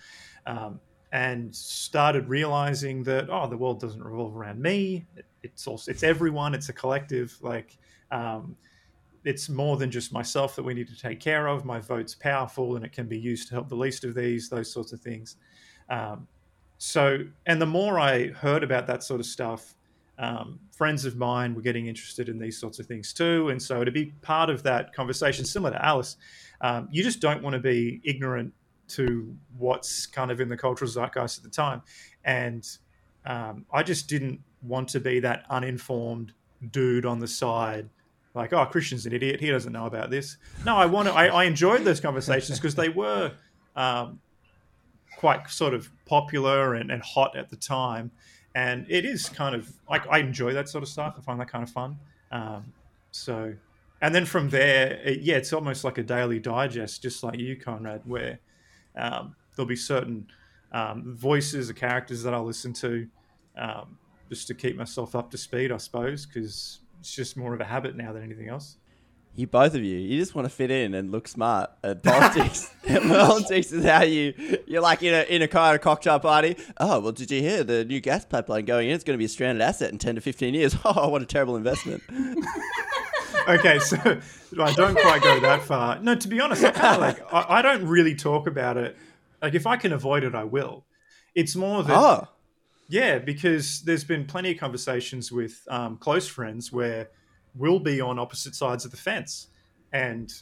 Um, 0.47 0.81
and 1.13 1.53
started 1.55 2.29
realizing 2.29 3.03
that 3.03 3.29
oh 3.31 3.49
the 3.49 3.57
world 3.57 3.81
doesn't 3.81 4.03
revolve 4.03 4.37
around 4.37 4.61
me. 4.61 5.05
It's 5.43 5.67
also 5.67 5.91
it's 5.91 6.03
everyone. 6.03 6.55
It's 6.55 6.69
a 6.69 6.73
collective 6.73 7.37
like 7.43 7.77
um, 8.13 8.57
it's 9.25 9.49
more 9.49 9.77
than 9.77 9.91
just 9.91 10.13
myself 10.13 10.55
that 10.57 10.63
we 10.63 10.73
need 10.73 10.89
to 10.89 10.97
take 10.97 11.21
care 11.21 11.49
of. 11.49 11.65
My 11.65 11.81
vote's 11.81 12.15
powerful 12.15 12.77
and 12.77 12.85
it 12.85 12.93
can 12.93 13.07
be 13.07 13.19
used 13.19 13.49
to 13.49 13.55
help 13.55 13.69
the 13.69 13.75
least 13.75 14.05
of 14.05 14.15
these 14.15 14.49
those 14.49 14.73
sorts 14.73 14.93
of 14.93 15.01
things. 15.01 15.37
Um, 15.89 16.29
so 16.79 17.19
and 17.47 17.61
the 17.61 17.67
more 17.67 18.01
i 18.01 18.29
heard 18.29 18.63
about 18.63 18.87
that 18.87 19.03
sort 19.03 19.21
of 19.21 19.27
stuff 19.27 19.75
um, 20.21 20.61
friends 20.71 21.07
of 21.07 21.17
mine 21.17 21.55
were 21.55 21.63
getting 21.63 21.87
interested 21.87 22.29
in 22.29 22.39
these 22.39 22.59
sorts 22.61 22.79
of 22.79 22.87
things 22.87 23.15
too. 23.15 23.49
And 23.49 23.61
so 23.61 23.85
to 23.85 23.91
be 23.91 24.13
part 24.21 24.51
of 24.51 24.63
that 24.65 24.93
conversation 24.93 25.47
similar 25.47 25.73
to 25.73 25.85
alice 25.85 26.17
um, 26.61 26.89
you 26.91 27.03
just 27.03 27.21
don't 27.21 27.43
want 27.43 27.55
to 27.55 27.61
be 27.61 28.01
ignorant 28.05 28.53
to 28.89 29.35
what's 29.59 30.07
kind 30.07 30.31
of 30.31 30.41
in 30.41 30.49
the 30.49 30.57
cultural 30.57 30.91
zeitgeist 30.91 31.39
at 31.39 31.45
the 31.45 31.51
time. 31.51 31.83
And 32.25 32.67
um, 33.25 33.65
I 33.73 33.83
just 33.83 34.09
didn't 34.09 34.41
want 34.63 34.89
to 34.91 35.01
be 35.01 35.21
that 35.21 35.45
uninformed 35.49 36.33
dude 36.71 37.07
on 37.07 37.19
the 37.19 37.29
side, 37.29 37.89
like, 38.35 38.53
oh, 38.53 38.65
Christian's 38.67 39.07
an 39.07 39.13
idiot. 39.13 39.41
He 39.41 39.51
doesn't 39.51 39.73
know 39.73 39.87
about 39.87 40.11
this. 40.11 40.37
No, 40.65 40.77
I 40.77 40.87
want 40.87 41.09
to, 41.09 41.15
I, 41.15 41.27
I 41.27 41.45
enjoyed 41.45 41.85
those 41.85 42.01
conversations 42.01 42.59
because 42.59 42.75
they 42.75 42.89
were 42.89 43.33
um, 43.75 44.21
quite 45.17 45.49
sort 45.51 45.75
of 45.75 45.91
popular 46.07 46.75
and, 46.75 46.91
and 46.91 47.03
hot 47.03 47.37
at 47.37 47.51
the 47.51 47.57
time. 47.57 48.11
And 48.55 48.87
it 48.89 49.05
is 49.05 49.29
kind 49.29 49.55
of 49.55 49.71
like 49.89 50.07
I 50.09 50.19
enjoy 50.19 50.53
that 50.55 50.69
sort 50.69 50.83
of 50.83 50.89
stuff. 50.89 51.15
I 51.19 51.23
find 51.23 51.41
that 51.41 51.49
kind 51.49 51.63
of 51.63 51.71
fun. 51.71 51.99
Um, 52.33 52.73
so, 53.13 53.55
and 54.01 54.15
then 54.15 54.25
from 54.25 54.49
there, 54.49 55.01
it, 55.05 55.21
yeah, 55.21 55.37
it's 55.37 55.53
almost 55.53 55.85
like 55.85 55.99
a 55.99 56.03
daily 56.03 56.39
digest, 56.39 57.03
just 57.03 57.23
like 57.23 57.39
you, 57.39 57.57
Conrad, 57.57 58.03
where 58.05 58.41
um, 58.97 59.37
there'll 59.55 59.69
be 59.69 59.77
certain 59.77 60.27
um, 60.73 61.15
voices 61.17 61.71
or 61.71 61.75
characters 61.75 62.23
that 62.23 62.33
I'll 62.33 62.45
listen 62.45 62.73
to 62.75 63.07
um, 63.57 63.99
just 64.29 64.47
to 64.49 64.55
keep 64.55 64.77
myself 64.77 65.15
up 65.15 65.31
to 65.33 65.39
speed, 65.39 65.73
I 65.73 65.77
suppose, 65.77 66.27
because 66.27 66.81
it's 67.01 67.15
just 67.15 67.37
more 67.37 67.55
of 67.55 67.61
a 67.61 67.65
habit 67.65 67.97
now 67.97 68.13
than 68.13 68.23
anything 68.23 68.49
else. 68.49 68.77
You 69.37 69.47
both 69.47 69.75
of 69.75 69.85
you, 69.85 69.97
you 69.97 70.19
just 70.19 70.35
want 70.35 70.47
to 70.47 70.51
fit 70.51 70.73
in 70.73 70.93
and 70.93 71.13
look 71.13 71.29
smart 71.29 71.71
at 71.85 72.03
politics. 72.03 72.75
politics 72.85 73.71
is 73.71 73.85
how 73.85 74.03
you 74.03 74.35
you're 74.67 74.83
like 74.83 75.05
in 75.05 75.15
a 75.15 75.23
in 75.23 75.41
a 75.41 75.49
kind 75.49 75.77
of 75.77 75.81
cocktail 75.81 76.19
party. 76.19 76.57
Oh 76.79 76.99
well, 76.99 77.13
did 77.13 77.31
you 77.31 77.41
hear 77.41 77.63
the 77.63 77.85
new 77.85 78.01
gas 78.01 78.25
pipeline 78.25 78.65
going 78.65 78.89
in? 78.89 78.95
It's 78.97 79.05
going 79.05 79.15
to 79.15 79.19
be 79.19 79.27
a 79.27 79.29
stranded 79.29 79.63
asset 79.63 79.93
in 79.93 79.99
ten 79.99 80.17
to 80.17 80.21
fifteen 80.21 80.55
years. 80.55 80.77
Oh, 80.85 81.09
what 81.09 81.23
a 81.23 81.27
terrible 81.27 81.55
investment. 81.55 82.03
okay, 83.49 83.79
so 83.79 83.97
I 84.59 84.73
don't 84.73 84.99
quite 84.99 85.23
go 85.23 85.41
that 85.41 85.63
far. 85.63 86.01
No, 86.01 86.15
to 86.15 86.29
be 86.29 86.41
honest, 86.41 86.65
I 86.65 86.71
kind 86.71 86.95
of 86.95 87.01
like 87.01 87.33
I, 87.33 87.59
I, 87.59 87.63
don't 87.63 87.87
really 87.87 88.15
talk 88.15 88.47
about 88.47 88.77
it. 88.77 88.97
Like 89.43 89.55
if 89.55 89.67
I 89.67 89.77
can 89.77 89.93
avoid 89.93 90.25
it, 90.25 90.35
I 90.35 90.45
will. 90.45 90.85
It's 91.35 91.57
more 91.57 91.83
that 91.83 91.97
oh. 91.97 92.29
yeah, 92.89 93.19
because 93.19 93.83
there's 93.83 94.05
been 94.05 94.27
plenty 94.27 94.53
of 94.53 94.59
conversations 94.59 95.31
with 95.31 95.67
um, 95.69 95.97
close 95.97 96.27
friends 96.27 96.73
where 96.73 97.11
we'll 97.55 97.81
be 97.81 98.01
on 98.01 98.19
opposite 98.19 98.55
sides 98.55 98.85
of 98.85 98.91
the 98.91 98.97
fence, 98.97 99.49
and 99.93 100.33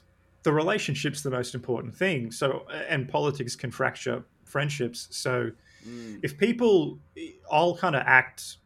the 0.42 0.52
relationship's 0.52 1.22
the 1.22 1.30
most 1.30 1.54
important 1.54 1.94
thing. 1.94 2.30
So 2.30 2.66
and 2.88 3.08
politics 3.08 3.54
can 3.56 3.70
fracture 3.70 4.24
friendships. 4.44 5.08
So 5.10 5.50
mm. 5.86 6.20
if 6.22 6.38
people, 6.38 6.98
I'll 7.50 7.76
kind 7.76 7.96
of 7.96 8.02
act 8.06 8.56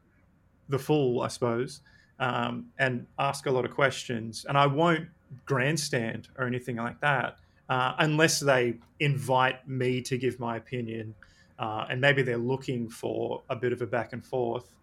the 0.69 0.79
fool, 0.79 1.21
I 1.21 1.29
suppose 1.29 1.81
um, 2.19 2.67
and 2.79 3.07
ask 3.19 3.47
a 3.47 3.51
lot 3.51 3.65
of 3.65 3.71
questions. 3.71 4.45
And 4.49 4.57
I 4.57 4.67
won't 4.67 5.09
grandstand 5.47 6.29
or 6.39 6.47
anything 6.47 6.77
like 6.77 7.01
that 7.01 7.39
uh, 7.69 7.95
unless 7.99 8.41
they 8.41 8.75
invite 9.01 9.67
me 9.67 10.01
to 10.03 10.19
give 10.19 10.39
my 10.39 10.57
opinion. 10.57 11.15
Uh, 11.59 11.87
and 11.91 12.01
maybe 12.01 12.23
they're 12.23 12.37
looking 12.37 12.89
for 12.89 13.43
a 13.49 13.57
bit 13.57 13.73
of 13.73 13.83
a 13.83 13.87
back 13.87 14.13
and 14.13 14.25
forth. 14.25 14.75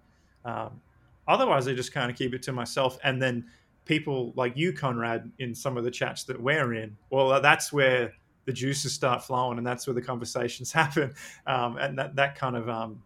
Um, 0.46 0.82
otherwise, 1.28 1.68
I 1.68 1.74
just 1.74 1.92
kind 1.92 2.10
of 2.10 2.18
keep 2.18 2.34
it 2.34 2.42
to 2.44 2.52
myself. 2.52 2.98
And 3.04 3.22
then 3.22 3.46
people 3.86 4.34
like 4.36 4.56
you, 4.56 4.72
Conrad, 4.72 5.32
in 5.40 5.54
some 5.54 5.78
of 5.78 5.84
the 5.84 5.92
chats 5.92 6.24
that 6.26 6.42
we're 6.42 6.74
in, 6.74 6.96
well, 7.10 7.42
that's 7.42 7.74
where 7.74 8.14
the 8.46 8.54
juices 8.54 8.94
start 8.94 9.24
flowing 9.24 9.58
and 9.58 9.68
that's 9.68 9.86
where 9.86 9.94
the 9.94 10.02
conversations 10.02 10.72
happen. 10.82 11.14
Um, 11.46 11.78
and 11.78 11.98
that, 12.00 12.16
that 12.16 12.36
kind 12.36 12.56
of 12.56 12.70
um, 12.70 13.02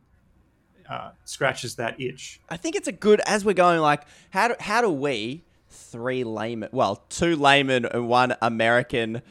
uh, 0.89 1.11
scratches 1.25 1.75
that 1.75 1.99
itch. 1.99 2.39
I 2.49 2.57
think 2.57 2.75
it's 2.75 2.87
a 2.87 2.91
good 2.91 3.21
as 3.21 3.45
we're 3.45 3.53
going 3.53 3.79
like 3.79 4.03
how 4.31 4.49
do, 4.49 4.55
how 4.59 4.81
do 4.81 4.89
we 4.89 5.43
three 5.69 6.23
laymen 6.23 6.69
well 6.71 7.03
two 7.09 7.35
laymen 7.35 7.85
and 7.85 8.07
one 8.07 8.35
American 8.41 9.21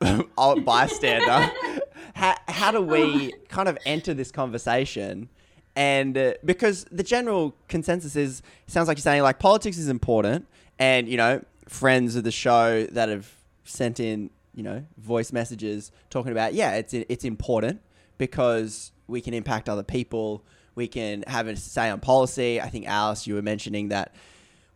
bystander 0.36 1.50
how, 2.14 2.34
how 2.48 2.70
do 2.70 2.80
we 2.80 3.32
kind 3.48 3.68
of 3.68 3.78
enter 3.86 4.14
this 4.14 4.30
conversation 4.30 5.28
and 5.74 6.16
uh, 6.16 6.34
because 6.44 6.84
the 6.90 7.02
general 7.02 7.54
consensus 7.68 8.16
is 8.16 8.42
sounds 8.66 8.88
like 8.88 8.96
you're 8.96 9.02
saying 9.02 9.22
like 9.22 9.38
politics 9.38 9.78
is 9.78 9.88
important 9.88 10.46
and 10.78 11.08
you 11.08 11.16
know 11.16 11.42
friends 11.68 12.16
of 12.16 12.24
the 12.24 12.30
show 12.30 12.86
that 12.86 13.08
have 13.08 13.30
sent 13.64 14.00
in 14.00 14.30
you 14.54 14.62
know 14.62 14.84
voice 14.98 15.32
messages 15.32 15.92
talking 16.10 16.32
about 16.32 16.54
yeah 16.54 16.74
it's 16.74 16.94
it's 16.94 17.24
important 17.24 17.80
because 18.18 18.92
we 19.06 19.20
can 19.20 19.34
impact 19.34 19.68
other 19.68 19.82
people 19.82 20.42
we 20.76 20.86
can 20.86 21.24
have 21.26 21.48
a 21.48 21.56
say 21.56 21.90
on 21.90 21.98
policy. 21.98 22.60
I 22.60 22.68
think 22.68 22.86
Alice, 22.86 23.26
you 23.26 23.34
were 23.34 23.42
mentioning 23.42 23.88
that 23.88 24.14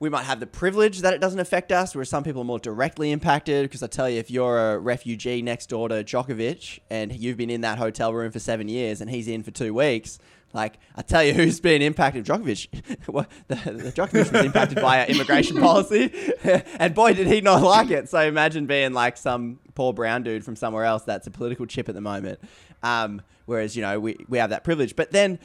we 0.01 0.09
might 0.09 0.25
have 0.25 0.41
the 0.41 0.47
privilege 0.47 1.01
that 1.01 1.13
it 1.13 1.21
doesn't 1.21 1.39
affect 1.39 1.71
us, 1.71 1.95
whereas 1.95 2.09
some 2.09 2.25
people 2.25 2.41
are 2.41 2.47
more 2.47 2.59
directly 2.59 3.13
impacted. 3.13 3.65
Because 3.65 3.83
I 3.83 3.87
tell 3.87 4.09
you, 4.09 4.19
if 4.19 4.31
you're 4.31 4.73
a 4.73 4.79
refugee 4.79 5.43
next 5.43 5.69
door 5.69 5.91
to 5.91 6.03
Djokovic 6.03 6.81
and 6.89 7.15
you've 7.15 7.37
been 7.37 7.51
in 7.51 7.61
that 7.61 7.79
hotel 7.79 8.13
room 8.13 8.33
for 8.33 8.39
seven 8.39 8.67
years 8.69 9.03
and 9.03 9.11
he's 9.11 9.29
in 9.29 9.43
for 9.43 9.51
two 9.51 9.75
weeks, 9.75 10.19
like 10.55 10.79
I 10.97 11.03
tell 11.03 11.23
you, 11.23 11.35
who's 11.35 11.61
been 11.61 11.83
impacted? 11.83 12.25
Djokovic. 12.25 13.07
well, 13.09 13.27
the, 13.49 13.55
the 13.57 13.93
Djokovic 13.93 14.33
was 14.33 14.45
impacted 14.45 14.81
by 14.81 15.01
our 15.01 15.07
immigration 15.07 15.57
policy, 15.61 16.13
and 16.79 16.95
boy, 16.95 17.13
did 17.13 17.27
he 17.27 17.43
not 17.43 17.63
like 17.63 17.91
it. 17.91 18.09
So 18.09 18.21
imagine 18.21 18.65
being 18.65 18.95
like 18.95 19.19
some 19.19 19.61
poor 19.75 19.93
brown 19.93 20.23
dude 20.23 20.45
from 20.45 20.57
somewhere 20.57 20.85
else 20.85 21.05
that's 21.05 21.27
a 21.27 21.31
political 21.31 21.67
chip 21.67 21.89
at 21.89 21.95
the 21.95 22.01
moment. 22.01 22.41
Um, 22.83 23.23
whereas 23.47 23.77
you 23.77 23.83
know 23.83 23.99
we, 24.01 24.17
we 24.29 24.39
have 24.39 24.51
that 24.51 24.65
privilege. 24.65 24.97
But 24.97 25.11
then 25.13 25.39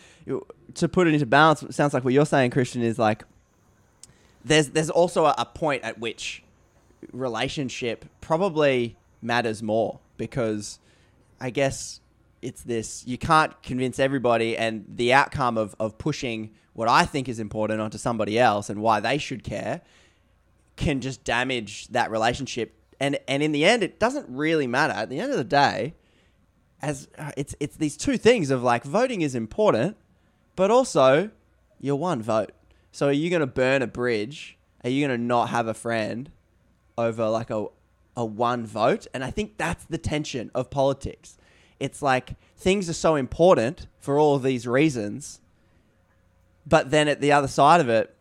to 0.75 0.87
put 0.87 1.07
it 1.07 1.13
into 1.13 1.25
balance, 1.25 1.63
it 1.63 1.73
sounds 1.73 1.93
like 1.93 2.03
what 2.03 2.13
you're 2.13 2.25
saying, 2.25 2.51
Christian, 2.51 2.81
is 2.81 2.99
like 2.99 3.23
there's 4.43 4.69
there's 4.69 4.89
also 4.89 5.25
a, 5.25 5.35
a 5.37 5.45
point 5.45 5.83
at 5.83 5.99
which 5.99 6.43
relationship 7.11 8.05
probably 8.21 8.95
matters 9.21 9.61
more 9.61 9.99
because 10.17 10.79
I 11.39 11.49
guess 11.49 11.99
it's 12.41 12.61
this 12.61 13.03
you 13.07 13.17
can't 13.17 13.61
convince 13.63 13.99
everybody 13.99 14.57
and 14.57 14.85
the 14.87 15.13
outcome 15.13 15.57
of, 15.57 15.75
of 15.79 15.97
pushing 15.97 16.51
what 16.73 16.87
I 16.87 17.05
think 17.05 17.27
is 17.27 17.39
important 17.39 17.81
onto 17.81 17.97
somebody 17.97 18.37
else 18.37 18.69
and 18.69 18.81
why 18.81 18.99
they 18.99 19.17
should 19.17 19.43
care 19.43 19.81
can 20.75 21.01
just 21.01 21.23
damage 21.23 21.87
that 21.89 22.11
relationship 22.11 22.73
and 22.99 23.17
and 23.27 23.41
in 23.41 23.51
the 23.51 23.65
end 23.65 23.81
it 23.83 23.99
doesn't 23.99 24.27
really 24.29 24.67
matter 24.67 24.93
at 24.93 25.09
the 25.09 25.19
end 25.19 25.31
of 25.31 25.37
the 25.37 25.43
day 25.43 25.93
as 26.85 27.07
uh, 27.17 27.31
it's 27.35 27.55
it's 27.59 27.75
these 27.77 27.97
two 27.97 28.17
things 28.17 28.49
of 28.49 28.63
like 28.63 28.83
voting 28.83 29.21
is 29.21 29.35
important 29.35 29.97
but 30.55 30.69
also 30.71 31.29
you're 31.79 31.95
one 31.95 32.21
vote 32.21 32.51
so 32.95 33.07
are 33.07 33.11
you 33.11 33.29
going 33.29 33.41
to 33.41 33.45
burn 33.45 33.81
a 33.81 33.87
bridge? 33.87 34.57
Are 34.81 34.89
you 34.89 35.05
going 35.05 35.19
to 35.19 35.21
not 35.21 35.49
have 35.49 35.67
a 35.67 35.73
friend 35.73 36.31
over 36.97 37.27
like 37.27 37.49
a 37.49 37.65
a 38.15 38.23
one 38.23 38.65
vote? 38.65 39.05
And 39.13 39.21
I 39.21 39.31
think 39.31 39.57
that's 39.57 39.83
the 39.83 39.97
tension 39.97 40.49
of 40.55 40.69
politics. 40.69 41.35
It's 41.77 42.01
like 42.01 42.35
things 42.55 42.89
are 42.89 42.93
so 42.93 43.15
important 43.15 43.87
for 43.99 44.17
all 44.17 44.39
these 44.39 44.65
reasons, 44.65 45.41
but 46.65 46.89
then 46.89 47.09
at 47.09 47.19
the 47.19 47.33
other 47.33 47.49
side 47.49 47.81
of 47.81 47.89
it, 47.89 48.15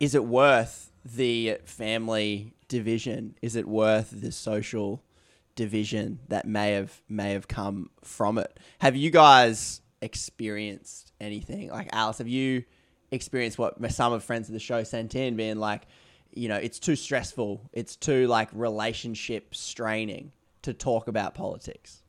is 0.00 0.16
it 0.16 0.24
worth 0.24 0.90
the 1.04 1.58
family 1.66 2.54
division? 2.66 3.36
Is 3.40 3.54
it 3.54 3.68
worth 3.68 4.10
the 4.20 4.32
social 4.32 5.00
division 5.54 6.20
that 6.28 6.46
may 6.46 6.72
have 6.72 7.00
may 7.08 7.32
have 7.32 7.48
come 7.48 7.90
from 8.02 8.38
it? 8.38 8.58
Have 8.78 8.96
you 8.96 9.10
guys 9.10 9.80
experienced 10.00 11.12
anything? 11.20 11.70
Like 11.70 11.88
Alice, 11.92 12.18
have 12.18 12.28
you 12.28 12.64
experienced 13.10 13.58
what 13.58 13.76
some 13.92 14.12
of 14.12 14.24
friends 14.24 14.48
of 14.48 14.52
the 14.52 14.60
show 14.60 14.82
sent 14.82 15.14
in, 15.14 15.36
being 15.36 15.56
like, 15.56 15.82
you 16.32 16.48
know, 16.48 16.56
it's 16.56 16.78
too 16.78 16.96
stressful, 16.96 17.68
it's 17.72 17.96
too 17.96 18.26
like 18.26 18.48
relationship 18.52 19.54
straining 19.54 20.32
to 20.62 20.72
talk 20.72 21.08
about 21.08 21.34
politics? 21.34 22.02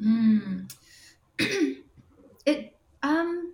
Mm. 0.00 0.72
it 2.46 2.76
um 3.02 3.52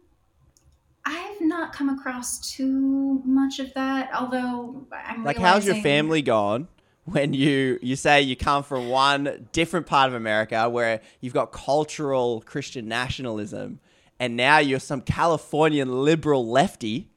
I've 1.05 1.41
not 1.41 1.73
come 1.73 1.89
across 1.89 2.53
too 2.53 3.23
much 3.25 3.61
of 3.61 3.73
that, 3.75 4.11
although 4.15 4.87
I'm 4.93 5.25
like, 5.25 5.39
realizing... 5.39 5.43
how's 5.43 5.67
your 5.67 5.83
family 5.83 6.21
gone? 6.21 6.69
When 7.13 7.33
you 7.33 7.79
you 7.83 7.97
say 7.97 8.21
you 8.23 8.37
come 8.37 8.63
from 8.63 8.89
one 8.89 9.49
different 9.53 9.87
part 9.87 10.09
of 10.09 10.15
America 10.15 10.69
where 10.69 11.01
you've 11.21 11.35
got 11.35 11.53
cultural 11.53 12.43
Christian 12.47 12.89
nationalism 12.89 13.81
and 14.21 14.37
now 14.37 14.59
you're 14.59 14.81
some 14.81 15.01
Californian 15.01 16.05
liberal 16.05 16.49
lefty. 16.49 17.11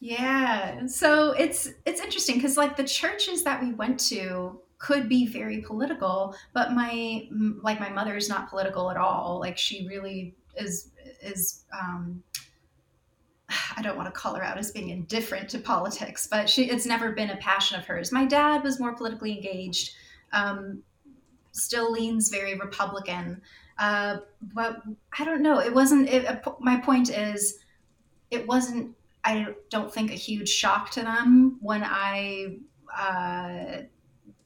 Yeah. 0.00 0.86
So 0.86 1.32
it's 1.32 1.70
it's 1.86 2.00
interesting 2.00 2.40
cuz 2.40 2.56
like 2.56 2.76
the 2.76 2.84
churches 2.84 3.44
that 3.44 3.62
we 3.62 3.72
went 3.72 4.00
to 4.08 4.60
could 4.78 5.08
be 5.08 5.26
very 5.26 5.60
political, 5.60 6.34
but 6.52 6.72
my 6.72 7.28
like 7.62 7.78
my 7.78 7.88
mother 7.88 8.16
is 8.16 8.28
not 8.28 8.50
political 8.50 8.90
at 8.90 8.96
all. 8.96 9.38
Like 9.38 9.56
she 9.56 9.86
really 9.86 10.34
is 10.56 10.90
is 11.22 11.64
um 11.72 12.22
I 13.76 13.82
don't 13.82 13.96
want 13.96 14.12
to 14.12 14.18
call 14.18 14.34
her 14.34 14.44
out 14.44 14.58
as 14.58 14.70
being 14.70 14.90
indifferent 14.90 15.48
to 15.50 15.58
politics, 15.58 16.26
but 16.30 16.48
she 16.48 16.70
it's 16.70 16.86
never 16.86 17.12
been 17.12 17.30
a 17.30 17.36
passion 17.36 17.78
of 17.78 17.86
hers. 17.86 18.12
My 18.12 18.24
dad 18.24 18.62
was 18.62 18.80
more 18.80 18.94
politically 18.94 19.32
engaged, 19.32 19.94
um, 20.32 20.82
still 21.52 21.90
leans 21.90 22.28
very 22.28 22.58
Republican, 22.58 23.40
uh, 23.78 24.18
but 24.54 24.82
I 25.18 25.24
don't 25.24 25.42
know. 25.42 25.60
It 25.60 25.74
wasn't. 25.74 26.08
It, 26.08 26.26
uh, 26.26 26.52
my 26.60 26.76
point 26.76 27.10
is, 27.10 27.58
it 28.30 28.46
wasn't. 28.46 28.94
I 29.24 29.54
don't 29.70 29.92
think 29.92 30.10
a 30.10 30.14
huge 30.14 30.48
shock 30.48 30.90
to 30.92 31.02
them 31.02 31.58
when 31.60 31.84
I 31.84 32.56
uh, 32.96 33.82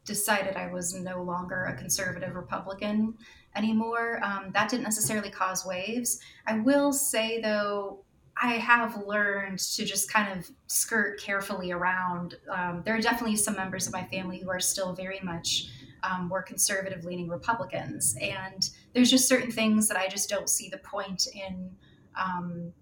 decided 0.05 0.57
I 0.57 0.71
was 0.71 0.95
no 0.95 1.23
longer 1.23 1.65
a 1.65 1.77
conservative 1.77 2.35
Republican 2.35 3.15
anymore. 3.55 4.21
Um, 4.23 4.51
that 4.53 4.71
didn't 4.71 4.85
necessarily 4.85 5.31
cause 5.31 5.67
waves. 5.67 6.21
I 6.47 6.61
will 6.61 6.93
say 6.93 7.41
though, 7.41 8.05
I 8.41 8.55
have 8.55 9.07
learned 9.07 9.59
to 9.59 9.85
just 9.85 10.13
kind 10.13 10.39
of 10.39 10.51
skirt 10.67 11.21
carefully 11.21 11.73
around. 11.73 12.35
Um, 12.51 12.83
there 12.85 12.95
are 12.95 13.01
definitely 13.01 13.37
some 13.37 13.57
members 13.57 13.87
of 13.87 13.93
my 13.93 14.05
family 14.05 14.39
who 14.39 14.51
are 14.51 14.61
still 14.61 14.93
very 14.93 15.21
much 15.23 15.69
um, 16.03 16.29
more 16.29 16.43
conservative 16.43 17.05
leaning 17.05 17.29
Republicans. 17.29 18.17
And 18.21 18.69
there's 18.93 19.11
just 19.11 19.29
certain 19.29 19.51
things 19.51 19.89
that 19.89 19.97
I 19.97 20.09
just 20.09 20.29
don't 20.29 20.49
see 20.49 20.69
the 20.69 20.79
point 20.79 21.27
in 21.35 21.71
um, 22.15 22.73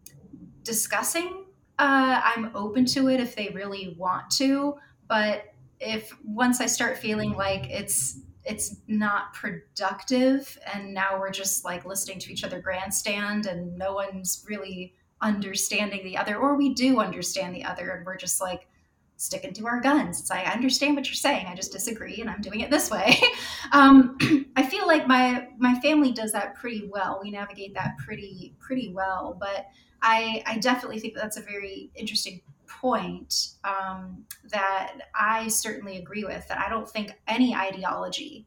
discussing. 0.64 1.44
Uh, 1.78 2.20
I'm 2.22 2.50
open 2.54 2.84
to 2.86 3.08
it 3.08 3.20
if 3.20 3.36
they 3.36 3.50
really 3.50 3.96
want 3.98 4.30
to, 4.32 4.76
but 5.08 5.54
if 5.80 6.16
once 6.24 6.60
I 6.60 6.66
start 6.66 6.98
feeling 6.98 7.32
like 7.32 7.68
it's 7.70 8.20
it's 8.44 8.76
not 8.88 9.32
productive 9.32 10.58
and 10.72 10.92
now 10.92 11.18
we're 11.18 11.30
just 11.30 11.64
like 11.64 11.86
listening 11.86 12.18
to 12.18 12.30
each 12.30 12.44
other 12.44 12.60
grandstand 12.60 13.46
and 13.46 13.76
no 13.78 13.94
one's 13.94 14.44
really 14.46 14.94
understanding 15.24 16.04
the 16.04 16.16
other, 16.16 16.36
or 16.36 16.54
we 16.54 16.74
do 16.74 17.00
understand 17.00 17.54
the 17.54 17.64
other, 17.64 17.90
and 17.90 18.06
we're 18.06 18.16
just 18.16 18.40
like 18.40 18.68
sticking 19.16 19.54
to 19.54 19.66
our 19.66 19.80
guns. 19.80 20.20
It's 20.20 20.30
like 20.30 20.46
I 20.46 20.52
understand 20.52 20.96
what 20.96 21.06
you're 21.06 21.14
saying, 21.14 21.46
I 21.46 21.54
just 21.54 21.72
disagree, 21.72 22.20
and 22.20 22.28
I'm 22.30 22.40
doing 22.40 22.60
it 22.60 22.70
this 22.70 22.90
way. 22.90 23.18
um, 23.72 24.16
I 24.56 24.62
feel 24.62 24.86
like 24.86 25.08
my 25.08 25.48
my 25.58 25.80
family 25.80 26.12
does 26.12 26.32
that 26.32 26.54
pretty 26.54 26.88
well. 26.92 27.20
We 27.22 27.30
navigate 27.30 27.74
that 27.74 27.96
pretty 27.98 28.54
pretty 28.60 28.92
well, 28.92 29.36
but 29.40 29.66
I 30.02 30.42
I 30.46 30.58
definitely 30.58 31.00
think 31.00 31.14
that 31.14 31.22
that's 31.22 31.38
a 31.38 31.42
very 31.42 31.90
interesting 31.94 32.42
point 32.66 33.54
um, 33.64 34.24
that 34.50 34.94
I 35.14 35.48
certainly 35.48 35.96
agree 35.96 36.24
with. 36.24 36.46
That 36.48 36.58
I 36.58 36.68
don't 36.68 36.88
think 36.88 37.18
any 37.26 37.54
ideology, 37.54 38.46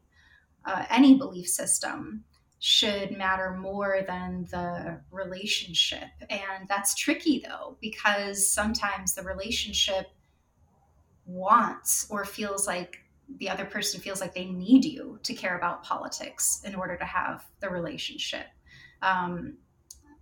uh, 0.64 0.84
any 0.90 1.18
belief 1.18 1.48
system 1.48 2.24
should 2.60 3.16
matter 3.16 3.52
more 3.52 4.04
than 4.06 4.46
the 4.50 5.00
relationship. 5.10 6.08
And 6.28 6.68
that's 6.68 6.94
tricky 6.94 7.42
though, 7.46 7.76
because 7.80 8.50
sometimes 8.50 9.14
the 9.14 9.22
relationship 9.22 10.06
wants 11.24 12.06
or 12.10 12.24
feels 12.24 12.66
like 12.66 12.98
the 13.36 13.48
other 13.48 13.64
person 13.64 14.00
feels 14.00 14.20
like 14.20 14.34
they 14.34 14.46
need 14.46 14.84
you 14.84 15.18
to 15.22 15.34
care 15.34 15.56
about 15.56 15.84
politics 15.84 16.62
in 16.64 16.74
order 16.74 16.96
to 16.96 17.04
have 17.04 17.44
the 17.60 17.68
relationship. 17.68 18.46
Um, 19.02 19.58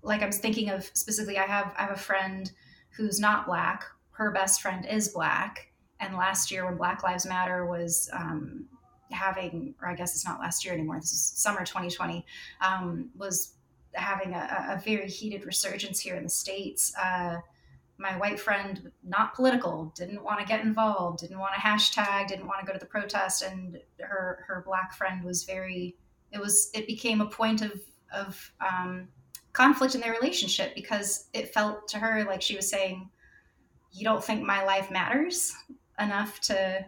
like 0.02 0.22
I 0.22 0.26
was 0.26 0.38
thinking 0.38 0.70
of 0.70 0.84
specifically, 0.92 1.38
I 1.38 1.46
have 1.46 1.72
I 1.78 1.82
have 1.82 1.92
a 1.92 2.00
friend 2.00 2.50
who's 2.90 3.18
not 3.20 3.46
black. 3.46 3.84
Her 4.10 4.30
best 4.30 4.60
friend 4.60 4.86
is 4.86 5.08
black, 5.08 5.72
and 6.00 6.16
last 6.16 6.50
year 6.50 6.64
when 6.64 6.76
Black 6.76 7.02
Lives 7.02 7.26
Matter 7.26 7.66
was 7.66 8.10
um, 8.12 8.66
having, 9.10 9.74
or 9.80 9.88
I 9.88 9.94
guess 9.94 10.14
it's 10.14 10.24
not 10.24 10.40
last 10.40 10.64
year 10.64 10.74
anymore, 10.74 10.98
this 11.00 11.12
is 11.12 11.32
summer 11.36 11.64
2020, 11.64 12.24
um, 12.60 13.10
was 13.16 13.54
having 13.92 14.34
a, 14.34 14.76
a, 14.76 14.80
very 14.80 15.08
heated 15.08 15.46
resurgence 15.46 15.98
here 15.98 16.16
in 16.16 16.22
the 16.22 16.28
States. 16.28 16.92
Uh, 17.02 17.38
my 17.98 18.16
white 18.18 18.38
friend, 18.38 18.90
not 19.02 19.34
political, 19.34 19.92
didn't 19.96 20.22
want 20.22 20.38
to 20.38 20.44
get 20.44 20.60
involved, 20.60 21.20
didn't 21.20 21.38
want 21.38 21.54
to 21.54 21.60
hashtag, 21.60 22.28
didn't 22.28 22.46
want 22.46 22.60
to 22.60 22.66
go 22.66 22.72
to 22.72 22.78
the 22.78 22.86
protest, 22.86 23.42
and 23.42 23.80
her 24.00 24.44
her 24.46 24.62
black 24.66 24.94
friend 24.94 25.24
was 25.24 25.44
very. 25.44 25.96
It 26.30 26.38
was. 26.38 26.70
It 26.74 26.86
became 26.86 27.20
a 27.20 27.26
point 27.26 27.62
of 27.62 27.80
of 28.12 28.52
um, 28.60 29.08
conflict 29.54 29.94
in 29.94 30.02
their 30.02 30.12
relationship 30.12 30.74
because 30.74 31.28
it 31.32 31.54
felt 31.54 31.88
to 31.88 31.98
her 31.98 32.24
like 32.24 32.42
she 32.42 32.56
was 32.56 32.68
saying, 32.68 33.08
"You 33.92 34.04
don't 34.04 34.22
think 34.22 34.42
my 34.42 34.62
life 34.64 34.90
matters 34.90 35.54
enough 35.98 36.38
to 36.40 36.84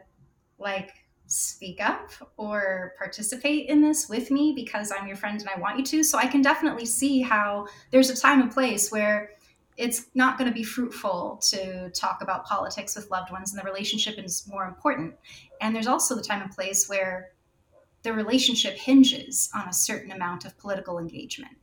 like 0.58 0.92
speak 1.28 1.80
up 1.80 2.10
or 2.36 2.94
participate 2.98 3.68
in 3.68 3.82
this 3.82 4.08
with 4.08 4.30
me 4.30 4.52
because 4.56 4.90
I'm 4.90 5.06
your 5.06 5.16
friend 5.16 5.40
and 5.40 5.48
I 5.48 5.60
want 5.60 5.78
you 5.78 5.84
to. 5.84 6.02
So 6.02 6.18
I 6.18 6.26
can 6.26 6.42
definitely 6.42 6.86
see 6.86 7.20
how 7.20 7.68
there's 7.90 8.10
a 8.10 8.16
time 8.16 8.40
and 8.40 8.50
place 8.50 8.90
where 8.90 9.30
it's 9.76 10.06
not 10.14 10.38
going 10.38 10.50
to 10.50 10.54
be 10.54 10.64
fruitful 10.64 11.38
to 11.50 11.90
talk 11.90 12.20
about 12.22 12.44
politics 12.44 12.96
with 12.96 13.10
loved 13.10 13.30
ones 13.30 13.52
and 13.52 13.60
the 13.60 13.64
relationship 13.64 14.18
is 14.18 14.48
more 14.48 14.66
important. 14.66 15.14
And 15.60 15.74
there's 15.74 15.86
also 15.86 16.16
the 16.16 16.22
time 16.22 16.42
and 16.42 16.50
place 16.50 16.88
where 16.88 17.32
the 18.02 18.12
relationship 18.12 18.76
hinges 18.76 19.50
on 19.54 19.68
a 19.68 19.72
certain 19.72 20.10
amount 20.10 20.44
of 20.44 20.58
political 20.58 20.98
engagement. 20.98 21.56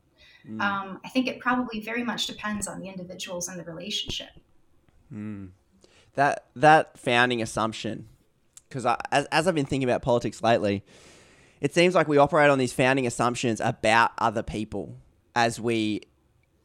Mm. 0.47 0.61
Um, 0.61 1.01
I 1.03 1.09
think 1.09 1.27
it 1.27 1.39
probably 1.39 1.79
very 1.79 2.03
much 2.03 2.27
depends 2.27 2.67
on 2.67 2.79
the 2.79 2.87
individuals 2.87 3.47
and 3.47 3.59
the 3.59 3.63
relationship. 3.63 4.29
Mm. 5.13 5.49
That 6.13 6.45
that 6.55 6.97
founding 6.97 7.41
assumption, 7.41 8.07
because 8.69 8.85
as, 9.11 9.25
as 9.25 9.47
I've 9.47 9.55
been 9.55 9.65
thinking 9.65 9.87
about 9.87 10.01
politics 10.01 10.41
lately, 10.41 10.83
it 11.61 11.73
seems 11.73 11.95
like 11.95 12.07
we 12.07 12.17
operate 12.17 12.49
on 12.49 12.57
these 12.57 12.73
founding 12.73 13.07
assumptions 13.07 13.61
about 13.61 14.11
other 14.17 14.43
people 14.43 14.95
as 15.35 15.59
we 15.59 16.01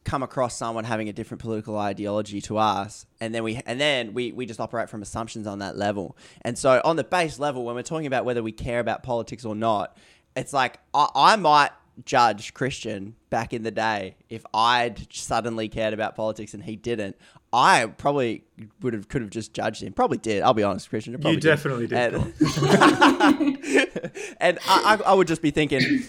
come 0.04 0.22
across 0.22 0.56
someone 0.56 0.84
having 0.84 1.08
a 1.08 1.12
different 1.12 1.40
political 1.42 1.78
ideology 1.78 2.40
to 2.40 2.56
us 2.56 3.04
and 3.20 3.34
then 3.34 3.42
we 3.44 3.60
and 3.66 3.78
then 3.78 4.14
we, 4.14 4.32
we 4.32 4.46
just 4.46 4.58
operate 4.58 4.88
from 4.88 5.02
assumptions 5.02 5.46
on 5.46 5.58
that 5.58 5.76
level. 5.76 6.16
And 6.42 6.58
so 6.58 6.80
on 6.84 6.96
the 6.96 7.04
base 7.04 7.38
level 7.38 7.64
when 7.64 7.74
we're 7.74 7.82
talking 7.82 8.06
about 8.06 8.24
whether 8.24 8.42
we 8.42 8.50
care 8.52 8.80
about 8.80 9.02
politics 9.02 9.44
or 9.44 9.54
not 9.54 9.96
it's 10.36 10.52
like 10.52 10.78
i, 10.94 11.08
I 11.14 11.36
might 11.36 11.70
judge 12.04 12.54
christian 12.54 13.14
back 13.28 13.52
in 13.52 13.62
the 13.62 13.70
day 13.70 14.16
if 14.28 14.44
i'd 14.54 15.12
suddenly 15.12 15.68
cared 15.68 15.92
about 15.92 16.16
politics 16.16 16.54
and 16.54 16.62
he 16.64 16.76
didn't 16.76 17.16
I 17.52 17.86
probably 17.86 18.44
would 18.80 18.94
have 18.94 19.08
could 19.08 19.22
have 19.22 19.30
just 19.30 19.52
judged 19.52 19.82
him. 19.82 19.92
Probably 19.92 20.18
did. 20.18 20.42
I'll 20.42 20.54
be 20.54 20.62
honest, 20.62 20.88
Christian. 20.88 21.20
You 21.20 21.40
definitely 21.40 21.86
did. 21.88 22.12
did. 22.12 22.14
And, 22.14 22.32
and 24.40 24.58
I, 24.68 24.98
I, 24.98 25.00
I 25.06 25.14
would 25.14 25.26
just 25.26 25.42
be 25.42 25.50
thinking, 25.50 26.04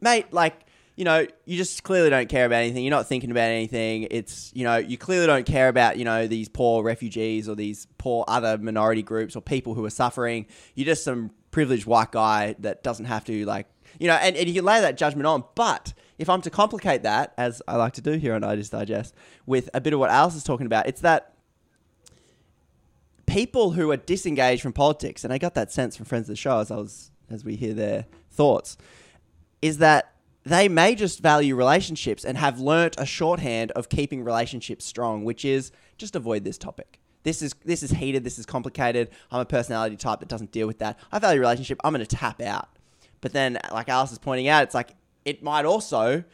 mate, 0.00 0.32
like 0.32 0.64
you 1.00 1.04
know, 1.04 1.26
you 1.46 1.56
just 1.56 1.82
clearly 1.82 2.10
don't 2.10 2.28
care 2.28 2.44
about 2.44 2.58
anything. 2.58 2.84
You're 2.84 2.90
not 2.90 3.06
thinking 3.06 3.30
about 3.30 3.48
anything. 3.48 4.06
It's, 4.10 4.52
you 4.54 4.64
know, 4.64 4.76
you 4.76 4.98
clearly 4.98 5.26
don't 5.26 5.46
care 5.46 5.68
about, 5.68 5.96
you 5.96 6.04
know, 6.04 6.26
these 6.26 6.46
poor 6.46 6.82
refugees 6.82 7.48
or 7.48 7.54
these 7.54 7.86
poor 7.96 8.22
other 8.28 8.58
minority 8.58 9.02
groups 9.02 9.34
or 9.34 9.40
people 9.40 9.72
who 9.72 9.82
are 9.86 9.90
suffering. 9.90 10.44
You're 10.74 10.84
just 10.84 11.02
some 11.02 11.30
privileged 11.52 11.86
white 11.86 12.12
guy 12.12 12.54
that 12.58 12.82
doesn't 12.82 13.06
have 13.06 13.24
to, 13.24 13.46
like, 13.46 13.66
you 13.98 14.08
know, 14.08 14.14
and, 14.16 14.36
and 14.36 14.46
you 14.46 14.54
can 14.54 14.66
lay 14.66 14.82
that 14.82 14.98
judgment 14.98 15.26
on. 15.26 15.42
But 15.54 15.94
if 16.20 16.28
I'm 16.28 16.42
to 16.42 16.50
complicate 16.50 17.02
that, 17.04 17.32
as 17.38 17.62
I 17.66 17.76
like 17.76 17.94
to 17.94 18.02
do 18.02 18.12
here 18.12 18.34
on 18.34 18.44
Ideas 18.44 18.68
Digest, 18.68 19.14
with 19.46 19.70
a 19.72 19.80
bit 19.80 19.94
of 19.94 19.98
what 19.98 20.10
Alice 20.10 20.34
is 20.34 20.44
talking 20.44 20.66
about, 20.66 20.86
it's 20.86 21.00
that 21.00 21.32
people 23.24 23.70
who 23.70 23.90
are 23.90 23.96
disengaged 23.96 24.62
from 24.62 24.74
politics, 24.74 25.24
and 25.24 25.32
I 25.32 25.38
got 25.38 25.54
that 25.54 25.72
sense 25.72 25.96
from 25.96 26.04
friends 26.04 26.24
of 26.24 26.34
the 26.34 26.36
show 26.36 26.58
as 26.58 26.70
I 26.70 26.76
was 26.76 27.10
as 27.30 27.42
we 27.42 27.56
hear 27.56 27.72
their 27.72 28.04
thoughts, 28.30 28.76
is 29.62 29.78
that 29.78 30.12
they 30.44 30.68
may 30.68 30.94
just 30.94 31.20
value 31.20 31.56
relationships 31.56 32.22
and 32.24 32.36
have 32.36 32.60
learnt 32.60 32.96
a 32.98 33.06
shorthand 33.06 33.70
of 33.72 33.88
keeping 33.88 34.22
relationships 34.22 34.84
strong, 34.84 35.24
which 35.24 35.44
is 35.44 35.72
just 35.96 36.14
avoid 36.14 36.44
this 36.44 36.58
topic. 36.58 36.98
This 37.22 37.40
is 37.40 37.54
this 37.64 37.82
is 37.82 37.92
heated. 37.92 38.24
This 38.24 38.38
is 38.38 38.44
complicated. 38.44 39.08
I'm 39.30 39.40
a 39.40 39.46
personality 39.46 39.96
type 39.96 40.20
that 40.20 40.28
doesn't 40.28 40.52
deal 40.52 40.66
with 40.66 40.80
that. 40.80 40.98
I 41.12 41.18
value 41.18 41.40
relationship. 41.40 41.80
I'm 41.82 41.94
going 41.94 42.04
to 42.04 42.16
tap 42.16 42.42
out. 42.42 42.68
But 43.22 43.32
then, 43.32 43.58
like 43.72 43.88
Alice 43.88 44.12
is 44.12 44.18
pointing 44.18 44.48
out, 44.48 44.64
it's 44.64 44.74
like 44.74 44.96
it 45.30 45.44
might 45.44 45.64
also 45.64 46.24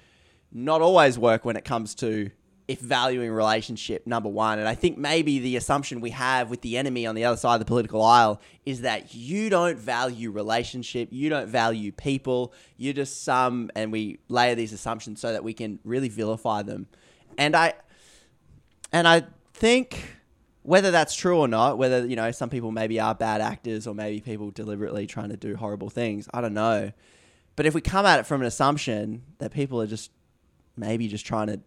not 0.51 0.81
always 0.81 1.19
work 1.19 1.45
when 1.45 1.55
it 1.55 1.65
comes 1.65 1.95
to 1.97 2.31
if 2.67 2.81
valuing 2.81 3.31
relationship 3.31 4.07
number 4.07 4.31
one. 4.31 4.59
And 4.59 4.67
I 4.67 4.75
think 4.75 4.97
maybe 4.97 5.39
the 5.39 5.57
assumption 5.57 6.01
we 6.01 6.11
have 6.11 6.49
with 6.49 6.63
the 6.63 6.79
enemy 6.79 7.07
on 7.07 7.15
the 7.15 7.25
other 7.25 7.37
side 7.37 7.55
of 7.55 7.61
the 7.61 7.67
political 7.67 8.03
aisle 8.03 8.41
is 8.65 8.81
that 8.81 9.15
you 9.15 9.51
don't 9.51 9.79
value 9.79 10.31
relationship, 10.31 11.09
you 11.13 11.29
don't 11.29 11.47
value 11.47 11.93
people, 11.93 12.55
you're 12.79 12.95
just 12.95 13.23
some, 13.23 13.71
and 13.77 13.93
we 13.93 14.19
layer 14.29 14.55
these 14.55 14.73
assumptions 14.73 15.21
so 15.21 15.31
that 15.31 15.45
we 15.45 15.53
can 15.53 15.79
really 15.85 16.09
vilify 16.09 16.63
them. 16.63 16.89
And 17.37 17.55
I, 17.55 17.75
and 18.93 19.07
I 19.07 19.27
think 19.53 20.17
whether 20.63 20.91
that's 20.91 21.15
true 21.15 21.39
or 21.39 21.49
not, 21.49 21.77
whether 21.77 22.05
you 22.07 22.17
know 22.17 22.33
some 22.33 22.49
people 22.49 22.73
maybe 22.73 22.99
are 22.99 23.15
bad 23.15 23.43
actors 23.43 23.87
or 23.87 23.95
maybe 23.95 24.21
people 24.21 24.51
deliberately 24.51 25.07
trying 25.07 25.29
to 25.29 25.37
do 25.37 25.55
horrible 25.55 25.91
things, 25.91 26.29
I 26.33 26.41
don't 26.41 26.55
know. 26.55 26.93
But 27.57 27.67
if 27.67 27.75
we 27.75 27.81
come 27.81 28.07
at 28.07 28.21
it 28.21 28.27
from 28.27 28.43
an 28.43 28.47
assumption 28.47 29.23
that 29.39 29.53
people 29.53 29.81
are 29.81 29.87
just 29.87 30.11
maybe 30.77 31.09
just 31.09 31.27
trying 31.27 31.47
to 31.49 31.61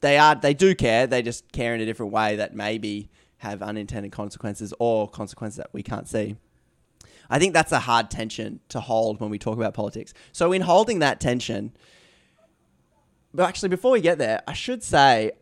they 0.00 0.16
are 0.18 0.34
they 0.34 0.54
do 0.54 0.74
care. 0.74 1.06
They 1.06 1.22
just 1.22 1.50
care 1.52 1.74
in 1.74 1.80
a 1.80 1.84
different 1.84 2.12
way 2.12 2.36
that 2.36 2.54
maybe 2.54 3.10
have 3.38 3.62
unintended 3.62 4.12
consequences 4.12 4.72
or 4.78 5.08
consequences 5.08 5.56
that 5.58 5.70
we 5.72 5.82
can't 5.82 6.08
see. 6.08 6.36
I 7.28 7.38
think 7.38 7.54
that's 7.54 7.72
a 7.72 7.80
hard 7.80 8.10
tension 8.10 8.60
to 8.70 8.80
hold 8.80 9.20
when 9.20 9.30
we 9.30 9.38
talk 9.38 9.56
about 9.56 9.74
politics. 9.74 10.14
So 10.32 10.52
in 10.52 10.62
holding 10.62 10.98
that 11.00 11.20
tension, 11.20 11.72
but 13.32 13.44
actually 13.44 13.68
before 13.68 13.92
we 13.92 14.00
get 14.00 14.18
there, 14.18 14.42
I 14.48 14.52
should 14.52 14.82
say 14.82 15.32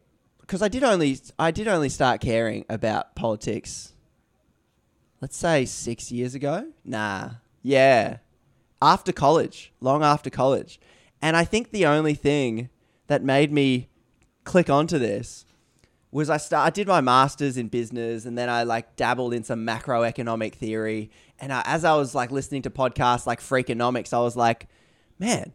because 0.41 0.63
I 0.63 0.69
did 0.69 0.83
only 0.83 1.19
I 1.39 1.51
did 1.51 1.69
only 1.69 1.89
start 1.89 2.21
caring 2.21 2.65
about 2.69 3.15
politics 3.15 3.93
let's 5.21 5.37
say 5.37 5.65
6 5.65 6.13
years 6.13 6.35
ago. 6.35 6.73
Nah. 6.85 7.31
Yeah. 7.63 8.19
After 8.81 9.13
college, 9.13 9.73
long 9.81 10.03
after 10.03 10.31
college. 10.31 10.81
And 11.21 11.37
I 11.37 11.45
think 11.45 11.71
the 11.71 11.87
only 11.87 12.15
thing 12.15 12.71
that 13.09 13.25
made 13.25 13.53
me 13.53 13.89
click 14.45 14.71
onto 14.71 14.99
this 14.99 15.45
was 16.11 16.31
I 16.31 16.39
start 16.39 16.67
I 16.67 16.71
did 16.71 16.89
my 16.89 17.01
masters 17.01 17.57
in 17.57 17.69
business 17.69 18.25
and 18.25 18.39
then 18.39 18.49
I 18.49 18.63
like 18.63 18.97
dabbled 18.97 19.35
in 19.35 19.45
some 19.45 19.67
macroeconomic 19.67 20.55
theory 20.55 21.11
and 21.39 21.53
I, 21.53 21.63
as 21.67 21.85
I 21.85 21.95
was 21.97 22.15
like 22.15 22.31
listening 22.31 22.63
to 22.63 22.71
podcasts 22.71 23.27
like 23.27 23.41
Freakonomics 23.41 24.15
I 24.15 24.21
was 24.21 24.37
like 24.37 24.69
man 25.19 25.53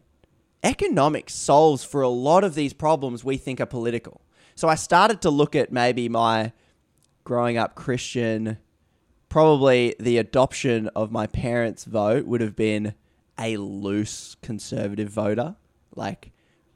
economics 0.62 1.34
solves 1.34 1.82
for 1.82 2.02
a 2.02 2.08
lot 2.08 2.44
of 2.44 2.54
these 2.54 2.72
problems 2.72 3.24
we 3.24 3.36
think 3.36 3.60
are 3.60 3.66
political 3.66 4.20
so 4.54 4.68
I 4.68 4.76
started 4.76 5.20
to 5.22 5.30
look 5.30 5.56
at 5.56 5.72
maybe 5.72 6.08
my 6.08 6.52
growing 7.24 7.56
up 7.56 7.74
Christian 7.74 8.58
probably 9.28 9.96
the 9.98 10.18
adoption 10.18 10.88
of 10.94 11.10
my 11.10 11.26
parents 11.26 11.84
vote 11.84 12.26
would 12.26 12.40
have 12.40 12.54
been 12.54 12.94
a 13.38 13.56
loose 13.56 14.36
conservative 14.42 15.08
voter 15.08 15.56
like 15.94 16.32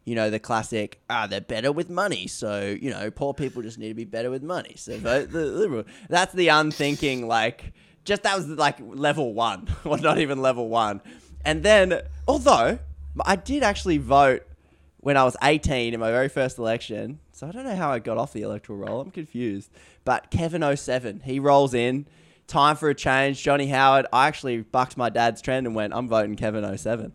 you 0.08 0.14
know, 0.14 0.30
the 0.30 0.38
classic, 0.38 1.02
ah, 1.10 1.26
they're 1.26 1.42
better 1.42 1.70
with 1.70 1.90
money. 1.90 2.26
So, 2.28 2.74
you 2.80 2.88
know, 2.88 3.10
poor 3.10 3.34
people 3.34 3.60
just 3.60 3.76
need 3.76 3.88
to 3.88 3.94
be 3.94 4.06
better 4.06 4.30
with 4.30 4.42
money. 4.42 4.72
So 4.76 4.96
vote 4.96 5.30
the 5.32 5.44
Liberal. 5.44 5.84
That's 6.08 6.32
the 6.32 6.48
unthinking, 6.48 7.28
like, 7.28 7.74
just 8.06 8.22
that 8.22 8.34
was 8.34 8.48
like 8.48 8.78
level 8.80 9.34
one, 9.34 9.68
or 9.84 9.98
not 9.98 10.18
even 10.18 10.40
level 10.40 10.70
one. 10.70 11.02
And 11.44 11.62
then, 11.62 12.00
although 12.26 12.78
I 13.22 13.36
did 13.36 13.62
actually 13.62 13.98
vote 13.98 14.44
when 15.00 15.18
I 15.18 15.24
was 15.24 15.36
18 15.42 15.92
in 15.92 16.00
my 16.00 16.10
very 16.10 16.30
first 16.30 16.56
election. 16.56 17.20
So 17.32 17.46
I 17.46 17.50
don't 17.50 17.64
know 17.64 17.76
how 17.76 17.90
I 17.90 17.98
got 17.98 18.16
off 18.16 18.32
the 18.32 18.42
electoral 18.42 18.78
roll. 18.78 19.00
I'm 19.02 19.10
confused. 19.10 19.70
But 20.06 20.30
Kevin 20.30 20.64
07, 20.74 21.20
he 21.24 21.38
rolls 21.38 21.74
in. 21.74 22.06
Time 22.48 22.76
for 22.76 22.88
a 22.88 22.94
change. 22.94 23.42
Johnny 23.42 23.68
Howard. 23.68 24.06
I 24.12 24.26
actually 24.26 24.62
bucked 24.62 24.96
my 24.96 25.10
dad's 25.10 25.40
trend 25.40 25.66
and 25.66 25.76
went, 25.76 25.94
I'm 25.94 26.08
voting 26.08 26.34
Kevin 26.34 26.76
07. 26.76 27.12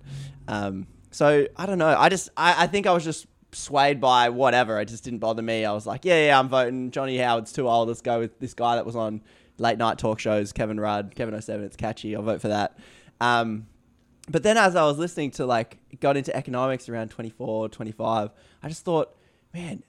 Um, 0.48 0.88
so 1.12 1.48
I 1.58 1.66
don't 1.66 1.78
know. 1.78 1.96
I 1.98 2.08
just 2.10 2.30
I, 2.38 2.64
I 2.64 2.68
think 2.68 2.88
I 2.88 2.94
was 2.94 3.04
just 3.04 3.28
swayed 3.52 4.00
by 4.00 4.30
whatever. 4.30 4.80
It 4.80 4.88
just 4.88 5.04
didn't 5.04 5.20
bother 5.20 5.42
me. 5.42 5.66
I 5.66 5.74
was 5.74 5.86
like, 5.86 6.06
yeah, 6.06 6.28
yeah, 6.28 6.40
I'm 6.40 6.50
voting. 6.50 6.92
Johnny 6.92 7.18
Howard's 7.18 7.52
too 7.52 7.68
old. 7.68 7.88
Let's 7.88 8.02
go 8.02 8.20
with 8.20 8.40
this 8.40 8.54
guy 8.54 8.76
that 8.76 8.86
was 8.86 8.96
on 8.96 9.22
late 9.58 9.78
night 9.78 9.98
talk 9.98 10.20
shows, 10.20 10.52
Kevin 10.52 10.80
Rudd, 10.80 11.14
Kevin 11.16 11.40
07. 11.40 11.66
It's 11.66 11.76
catchy. 11.76 12.16
I'll 12.16 12.24
vote 12.24 12.42
for 12.42 12.50
that. 12.50 12.78
Um, 13.22 13.68
but 14.30 14.44
then 14.44 14.58
as 14.58 14.76
I 14.76 14.84
was 14.84 14.98
listening 14.98 15.32
to 15.32 15.46
like, 15.46 15.78
got 16.00 16.18
into 16.18 16.36
economics 16.36 16.90
around 16.90 17.10
24, 17.10 17.70
25, 17.70 18.30
I 18.62 18.68
just 18.68 18.86
thought, 18.86 19.16
man, 19.54 19.84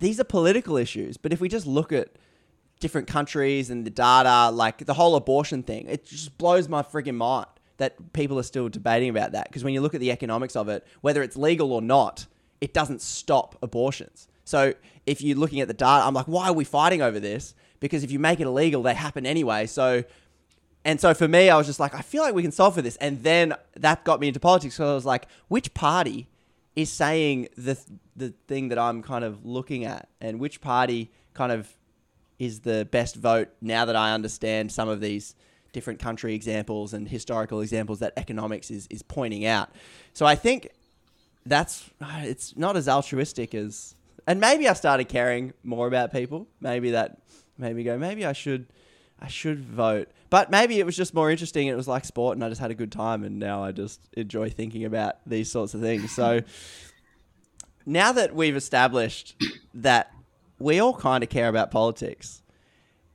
these 0.00 0.18
are 0.18 0.24
political 0.24 0.76
issues. 0.76 1.16
But 1.16 1.32
if 1.32 1.40
we 1.40 1.48
just 1.48 1.66
look 1.66 1.92
at 1.92 2.08
different 2.82 3.06
countries 3.06 3.70
and 3.70 3.86
the 3.86 3.90
data, 3.90 4.50
like 4.50 4.84
the 4.84 4.92
whole 4.92 5.14
abortion 5.16 5.62
thing, 5.62 5.86
it 5.88 6.04
just 6.04 6.36
blows 6.36 6.68
my 6.68 6.82
freaking 6.82 7.14
mind 7.14 7.46
that 7.78 8.12
people 8.12 8.38
are 8.38 8.42
still 8.42 8.68
debating 8.68 9.08
about 9.08 9.32
that. 9.32 9.48
Because 9.48 9.64
when 9.64 9.72
you 9.72 9.80
look 9.80 9.94
at 9.94 10.00
the 10.00 10.10
economics 10.10 10.54
of 10.56 10.68
it, 10.68 10.86
whether 11.00 11.22
it's 11.22 11.36
legal 11.36 11.72
or 11.72 11.80
not, 11.80 12.26
it 12.60 12.74
doesn't 12.74 13.00
stop 13.00 13.56
abortions. 13.62 14.28
So 14.44 14.74
if 15.06 15.22
you're 15.22 15.38
looking 15.38 15.60
at 15.60 15.68
the 15.68 15.74
data, 15.74 16.04
I'm 16.04 16.12
like, 16.12 16.26
why 16.26 16.48
are 16.48 16.52
we 16.52 16.64
fighting 16.64 17.00
over 17.00 17.18
this? 17.18 17.54
Because 17.80 18.04
if 18.04 18.10
you 18.10 18.18
make 18.18 18.40
it 18.40 18.46
illegal, 18.46 18.82
they 18.82 18.94
happen 18.94 19.24
anyway. 19.24 19.66
So, 19.66 20.04
and 20.84 21.00
so 21.00 21.14
for 21.14 21.28
me, 21.28 21.48
I 21.48 21.56
was 21.56 21.66
just 21.66 21.80
like, 21.80 21.94
I 21.94 22.02
feel 22.02 22.22
like 22.22 22.34
we 22.34 22.42
can 22.42 22.52
solve 22.52 22.74
for 22.74 22.82
this. 22.82 22.96
And 22.96 23.22
then 23.22 23.54
that 23.76 24.04
got 24.04 24.20
me 24.20 24.28
into 24.28 24.40
politics. 24.40 24.74
So 24.74 24.90
I 24.90 24.94
was 24.94 25.06
like, 25.06 25.26
which 25.48 25.72
party 25.72 26.28
is 26.74 26.90
saying 26.90 27.48
the 27.56 27.78
the 28.14 28.34
thing 28.46 28.68
that 28.68 28.78
I'm 28.78 29.02
kind 29.02 29.24
of 29.24 29.44
looking 29.44 29.84
at, 29.84 30.08
and 30.20 30.38
which 30.38 30.60
party 30.60 31.10
kind 31.34 31.52
of 31.52 31.74
is 32.42 32.58
the 32.60 32.84
best 32.90 33.14
vote 33.14 33.50
now 33.60 33.84
that 33.84 33.94
I 33.94 34.12
understand 34.12 34.72
some 34.72 34.88
of 34.88 35.00
these 35.00 35.36
different 35.72 36.00
country 36.00 36.34
examples 36.34 36.92
and 36.92 37.08
historical 37.08 37.60
examples 37.60 38.00
that 38.00 38.12
economics 38.16 38.68
is, 38.68 38.88
is 38.90 39.00
pointing 39.00 39.46
out. 39.46 39.70
So 40.12 40.26
I 40.26 40.34
think 40.34 40.68
that's 41.46 41.88
it's 42.00 42.56
not 42.56 42.76
as 42.76 42.88
altruistic 42.88 43.54
as 43.54 43.94
and 44.26 44.40
maybe 44.40 44.68
I 44.68 44.72
started 44.72 45.08
caring 45.08 45.52
more 45.62 45.86
about 45.86 46.12
people. 46.12 46.48
Maybe 46.60 46.90
that 46.90 47.18
made 47.58 47.76
me 47.76 47.84
go, 47.84 47.96
maybe 47.96 48.26
I 48.26 48.32
should 48.32 48.66
I 49.20 49.28
should 49.28 49.64
vote. 49.64 50.08
But 50.28 50.50
maybe 50.50 50.80
it 50.80 50.86
was 50.86 50.96
just 50.96 51.14
more 51.14 51.30
interesting. 51.30 51.68
It 51.68 51.76
was 51.76 51.86
like 51.86 52.04
sport 52.04 52.36
and 52.36 52.44
I 52.44 52.48
just 52.48 52.60
had 52.60 52.72
a 52.72 52.74
good 52.74 52.90
time 52.90 53.22
and 53.22 53.38
now 53.38 53.62
I 53.62 53.70
just 53.70 54.00
enjoy 54.14 54.50
thinking 54.50 54.84
about 54.84 55.18
these 55.26 55.48
sorts 55.48 55.74
of 55.74 55.80
things. 55.80 56.10
So 56.10 56.40
now 57.86 58.10
that 58.10 58.34
we've 58.34 58.56
established 58.56 59.36
that 59.74 60.12
we 60.62 60.80
all 60.80 60.94
kind 60.94 61.22
of 61.22 61.30
care 61.30 61.48
about 61.48 61.70
politics, 61.70 62.42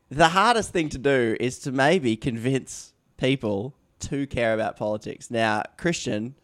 the 0.10 0.30
hardest 0.30 0.72
thing 0.72 0.90
to 0.90 0.98
do 0.98 1.36
is 1.40 1.60
to 1.60 1.72
maybe 1.72 2.16
convince 2.16 2.94
people 3.18 3.76
to 4.00 4.28
care 4.28 4.54
about 4.54 4.78
politics. 4.78 5.32
Now, 5.32 5.64
Christian, 5.78 6.36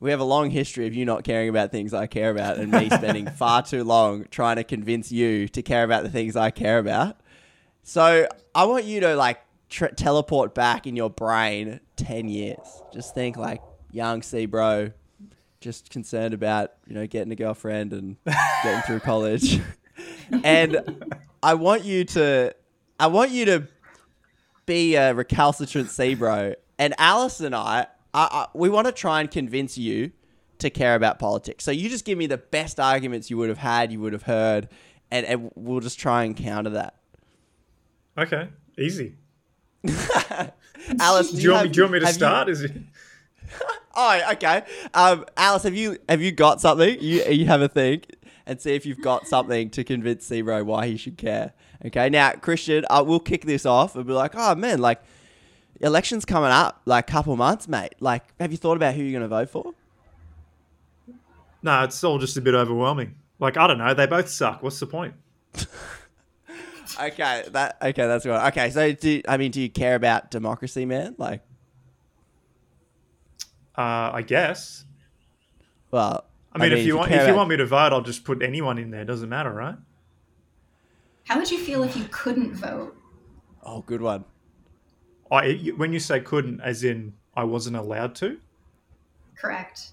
we 0.00 0.10
have 0.10 0.20
a 0.20 0.24
long 0.24 0.50
history 0.50 0.86
of 0.86 0.94
you 0.94 1.04
not 1.04 1.22
caring 1.22 1.48
about 1.48 1.70
things 1.70 1.94
I 1.94 2.06
care 2.06 2.30
about, 2.30 2.58
and 2.58 2.72
me 2.72 2.90
spending 2.90 3.28
far 3.30 3.62
too 3.62 3.84
long 3.84 4.26
trying 4.30 4.56
to 4.56 4.64
convince 4.64 5.12
you 5.12 5.48
to 5.48 5.62
care 5.62 5.84
about 5.84 6.02
the 6.02 6.10
things 6.10 6.34
I 6.34 6.50
care 6.50 6.78
about. 6.78 7.20
So 7.82 8.26
I 8.54 8.64
want 8.64 8.84
you 8.84 9.00
to 9.00 9.14
like 9.14 9.40
tra- 9.68 9.94
teleport 9.94 10.54
back 10.54 10.86
in 10.86 10.96
your 10.96 11.10
brain 11.10 11.80
ten 11.96 12.28
years. 12.28 12.66
Just 12.92 13.14
think 13.14 13.36
like 13.36 13.62
young 13.92 14.22
C 14.22 14.46
bro, 14.46 14.90
just 15.60 15.90
concerned 15.90 16.34
about 16.34 16.72
you 16.86 16.94
know 16.94 17.06
getting 17.06 17.32
a 17.32 17.36
girlfriend 17.36 17.92
and 17.92 18.16
getting 18.64 18.82
through 18.82 19.00
college, 19.00 19.60
and 20.44 21.10
I 21.42 21.54
want 21.54 21.84
you 21.84 22.04
to, 22.04 22.54
I 22.98 23.06
want 23.08 23.30
you 23.30 23.44
to 23.46 23.68
be 24.66 24.94
a 24.94 25.14
recalcitrant 25.14 25.90
C 25.90 26.14
bro, 26.14 26.54
and 26.78 26.94
Alice 26.98 27.40
and 27.40 27.54
I, 27.54 27.86
I, 28.14 28.22
I 28.22 28.46
we 28.54 28.68
want 28.68 28.86
to 28.86 28.92
try 28.92 29.20
and 29.20 29.30
convince 29.30 29.76
you 29.76 30.12
to 30.58 30.70
care 30.70 30.94
about 30.94 31.18
politics. 31.18 31.64
So 31.64 31.70
you 31.70 31.88
just 31.88 32.04
give 32.04 32.16
me 32.16 32.26
the 32.26 32.38
best 32.38 32.80
arguments 32.80 33.30
you 33.30 33.36
would 33.36 33.48
have 33.48 33.58
had, 33.58 33.92
you 33.92 34.00
would 34.00 34.12
have 34.12 34.22
heard, 34.22 34.68
and, 35.10 35.26
and 35.26 35.50
we'll 35.54 35.80
just 35.80 35.98
try 35.98 36.24
and 36.24 36.36
counter 36.36 36.70
that. 36.70 36.96
Okay, 38.16 38.48
easy. 38.78 39.16
Alice, 41.00 41.30
do, 41.30 41.36
do 41.36 41.42
you, 41.42 41.52
have, 41.52 41.64
me, 41.64 41.68
do 41.70 41.76
you 41.78 41.82
want 41.84 41.92
me 41.94 42.00
to 42.00 42.06
start? 42.06 42.48
You, 42.48 42.52
Is 42.52 42.62
it? 42.62 42.72
oh, 43.94 44.20
okay. 44.32 44.62
Um, 44.94 45.24
Alice, 45.36 45.64
have 45.64 45.74
you 45.74 45.98
have 46.08 46.20
you 46.20 46.32
got 46.32 46.60
something? 46.60 46.98
You 47.00 47.24
you 47.24 47.46
have 47.46 47.62
a 47.62 47.68
think 47.68 48.06
and 48.46 48.60
see 48.60 48.74
if 48.74 48.86
you've 48.86 49.00
got 49.00 49.26
something 49.26 49.70
to 49.70 49.84
convince 49.84 50.26
Zero 50.26 50.64
why 50.64 50.86
he 50.86 50.96
should 50.96 51.16
care. 51.16 51.52
Okay, 51.84 52.08
now 52.08 52.32
Christian, 52.32 52.84
I 52.90 53.00
will 53.02 53.20
kick 53.20 53.44
this 53.44 53.66
off 53.66 53.96
and 53.96 54.06
be 54.06 54.12
like, 54.12 54.32
oh 54.34 54.54
man, 54.54 54.80
like 54.80 55.02
elections 55.80 56.24
coming 56.24 56.50
up, 56.50 56.82
like 56.86 57.06
couple 57.06 57.36
months, 57.36 57.68
mate. 57.68 57.94
Like, 58.00 58.24
have 58.40 58.52
you 58.52 58.58
thought 58.58 58.76
about 58.76 58.94
who 58.94 59.02
you're 59.02 59.18
going 59.18 59.22
to 59.22 59.28
vote 59.28 59.50
for? 59.50 59.74
No, 61.62 61.84
it's 61.84 62.02
all 62.02 62.18
just 62.18 62.36
a 62.36 62.40
bit 62.40 62.54
overwhelming. 62.54 63.16
Like 63.38 63.56
I 63.56 63.66
don't 63.66 63.78
know, 63.78 63.94
they 63.94 64.06
both 64.06 64.28
suck. 64.28 64.62
What's 64.62 64.78
the 64.78 64.86
point? 64.86 65.14
okay, 67.00 67.44
that 67.50 67.76
okay, 67.82 68.06
that's 68.06 68.24
good. 68.24 68.40
Okay, 68.48 68.70
so 68.70 68.92
do 68.92 69.22
I 69.28 69.36
mean, 69.36 69.50
do 69.50 69.60
you 69.60 69.70
care 69.70 69.94
about 69.94 70.30
democracy, 70.30 70.84
man? 70.86 71.14
Like, 71.18 71.42
uh, 73.76 74.10
I 74.14 74.22
guess. 74.22 74.84
Well, 75.90 76.24
I 76.54 76.58
mean, 76.58 76.72
I 76.72 76.74
mean 76.74 76.78
if 76.78 76.78
you 76.78 76.82
if 76.82 76.86
you 76.86 76.96
want, 76.96 77.12
if 77.12 77.28
you 77.28 77.34
want 77.34 77.48
me 77.48 77.56
to 77.56 77.66
vote, 77.66 77.92
I'll 77.92 78.02
just 78.02 78.24
put 78.24 78.42
anyone 78.42 78.78
in 78.78 78.90
there. 78.90 79.04
Doesn't 79.04 79.28
matter, 79.28 79.52
right? 79.52 79.76
How 81.24 81.38
would 81.38 81.50
you 81.50 81.58
feel 81.58 81.82
if 81.82 81.96
you 81.96 82.06
couldn't 82.10 82.54
vote? 82.54 82.96
oh, 83.64 83.82
good 83.82 84.02
one. 84.02 84.24
I 85.30 85.72
when 85.76 85.92
you 85.92 85.98
say 85.98 86.20
couldn't, 86.20 86.60
as 86.60 86.84
in 86.84 87.14
I 87.34 87.44
wasn't 87.44 87.76
allowed 87.76 88.14
to. 88.16 88.38
Correct. 89.36 89.92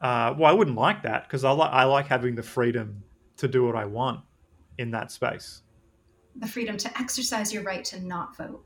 Uh, 0.00 0.34
well, 0.36 0.50
I 0.50 0.52
wouldn't 0.52 0.76
like 0.76 1.02
that 1.02 1.24
because 1.24 1.44
I 1.44 1.50
like 1.50 1.72
I 1.72 1.84
like 1.84 2.06
having 2.06 2.34
the 2.34 2.42
freedom 2.42 3.02
to 3.38 3.48
do 3.48 3.64
what 3.64 3.76
I 3.76 3.84
want 3.84 4.20
in 4.78 4.90
that 4.92 5.10
space. 5.10 5.62
The 6.36 6.46
freedom 6.46 6.76
to 6.78 6.98
exercise 6.98 7.52
your 7.52 7.62
right 7.62 7.84
to 7.86 8.00
not 8.00 8.36
vote 8.36 8.64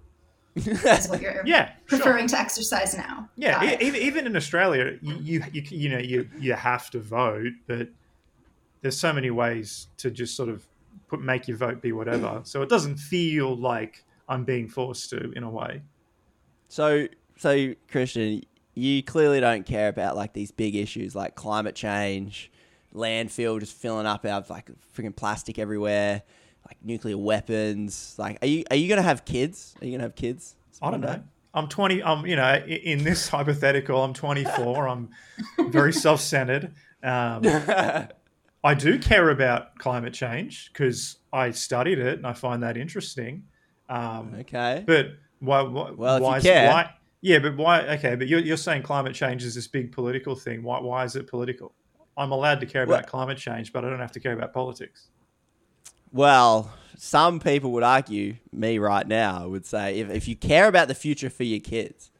is 0.57 1.09
what 1.09 1.21
you're 1.21 1.43
Yeah, 1.47 1.73
sure. 1.87 1.99
preferring 1.99 2.27
to 2.29 2.39
exercise 2.39 2.97
now. 2.97 3.29
Yeah, 3.37 3.63
e- 3.65 3.77
even, 3.87 4.01
even 4.03 4.27
in 4.27 4.37
Australia, 4.37 4.99
you, 5.01 5.15
you 5.21 5.45
you 5.53 5.63
you 5.69 5.89
know 5.89 5.99
you 5.99 6.29
you 6.39 6.53
have 6.55 6.91
to 6.91 6.99
vote, 7.01 7.53
but 7.67 7.89
there's 8.83 8.99
so 8.99 9.13
many 9.13 9.31
ways 9.31 9.89
to 9.99 10.11
just 10.11 10.37
sort 10.37 10.49
of 10.49 10.67
put 11.09 11.21
make 11.21 11.47
your 11.49 11.57
vote 11.57 11.81
be 11.83 11.93
whatever. 11.93 12.41
So 12.45 12.63
it 12.63 12.69
doesn't 12.69 12.97
feel 12.97 13.57
like 13.57 14.05
I'm 14.29 14.45
being 14.45 14.69
forced 14.69 15.11
to 15.11 15.33
in 15.33 15.43
a 15.43 15.51
way. 15.51 15.83
So, 16.69 17.07
so 17.37 17.75
Christian, 17.91 18.43
you 18.75 19.03
clearly 19.03 19.41
don't 19.41 19.67
care 19.67 19.89
about 19.89 20.17
like 20.17 20.33
these 20.33 20.51
big 20.53 20.77
issues 20.77 21.15
like 21.15 21.35
climate 21.35 21.75
change, 21.75 22.51
landfill 22.95 23.59
just 23.61 23.77
filling 23.77 24.07
up 24.07 24.25
out 24.25 24.45
of 24.45 24.51
like 24.51 24.71
freaking 24.97 25.15
plastic 25.15 25.59
everywhere, 25.59 26.23
like 26.71 26.85
nuclear 26.85 27.19
weapons. 27.19 28.15
Like, 28.19 28.39
are 28.43 28.47
you 28.47 28.65
are 28.71 28.77
you 28.77 28.89
gonna 28.89 29.03
have 29.03 29.25
kids? 29.25 29.75
Are 29.81 29.85
you 29.87 29.93
gonna 29.93 30.05
have 30.05 30.15
kids? 30.15 30.55
I 30.81 30.91
don't 30.91 31.01
know. 31.01 31.23
I'm 31.53 31.69
20. 31.69 32.03
I'm 32.03 32.25
you 32.27 32.37
know 32.37 32.55
in 32.67 33.03
this 33.05 33.29
hypothetical. 33.29 34.03
I'm 34.03 34.15
24. 34.15 34.89
I'm 34.89 35.09
very 35.69 35.93
self-centered. 35.93 36.73
Um, 37.03 37.43
I 38.63 38.75
do 38.75 38.99
care 38.99 39.31
about 39.31 39.77
climate 39.79 40.13
change 40.15 40.71
because 40.73 41.17
I 41.33 41.51
studied 41.51 41.99
it 41.99 42.19
and 42.19 42.27
I 42.27 42.35
find 42.35 42.63
that 42.63 42.77
interesting. 42.77 43.45
Um, 43.89 44.35
Okay. 44.41 44.85
But 44.87 45.07
why? 45.41 45.63
why 45.63 45.91
Well, 45.91 46.21
why 46.21 46.41
care- 46.41 46.71
why- 46.71 46.91
yeah, 47.23 47.39
but 47.41 47.57
why? 47.57 47.81
Okay, 47.97 48.15
but 48.15 48.29
you're, 48.29 48.41
you're 48.41 48.57
saying 48.57 48.83
climate 48.83 49.15
change 49.15 49.45
is 49.45 49.55
this 49.55 49.67
big 49.67 49.93
political 49.93 50.35
thing. 50.37 50.63
Why? 50.63 50.79
Why 50.81 51.05
is 51.05 51.17
it 51.17 51.27
political? 51.27 51.73
I'm 52.17 52.33
allowed 52.33 52.61
to 52.61 52.67
care 52.67 52.83
about 52.85 52.93
Well- 52.93 53.03
climate 53.11 53.39
change, 53.39 53.73
but 53.73 53.85
I 53.85 53.91
don't 53.91 53.99
have 53.99 54.13
to 54.13 54.21
care 54.21 54.33
about 54.35 54.53
politics. 54.53 55.09
Well, 56.13 56.73
some 56.97 57.41
people 57.41 57.73
would 57.73 57.83
argue, 57.83 58.37
me 58.53 58.79
right 58.79 59.07
now, 59.07 59.49
would 59.49 59.65
say 59.65 60.01
if, 60.01 60.11
if 60.11 60.29
you 60.29 60.37
care 60.37 60.69
about 60.69 60.89
the 60.89 60.95
future 60.95 61.31
for 61.31 61.45
your 61.45 61.61
kids, 61.61 62.11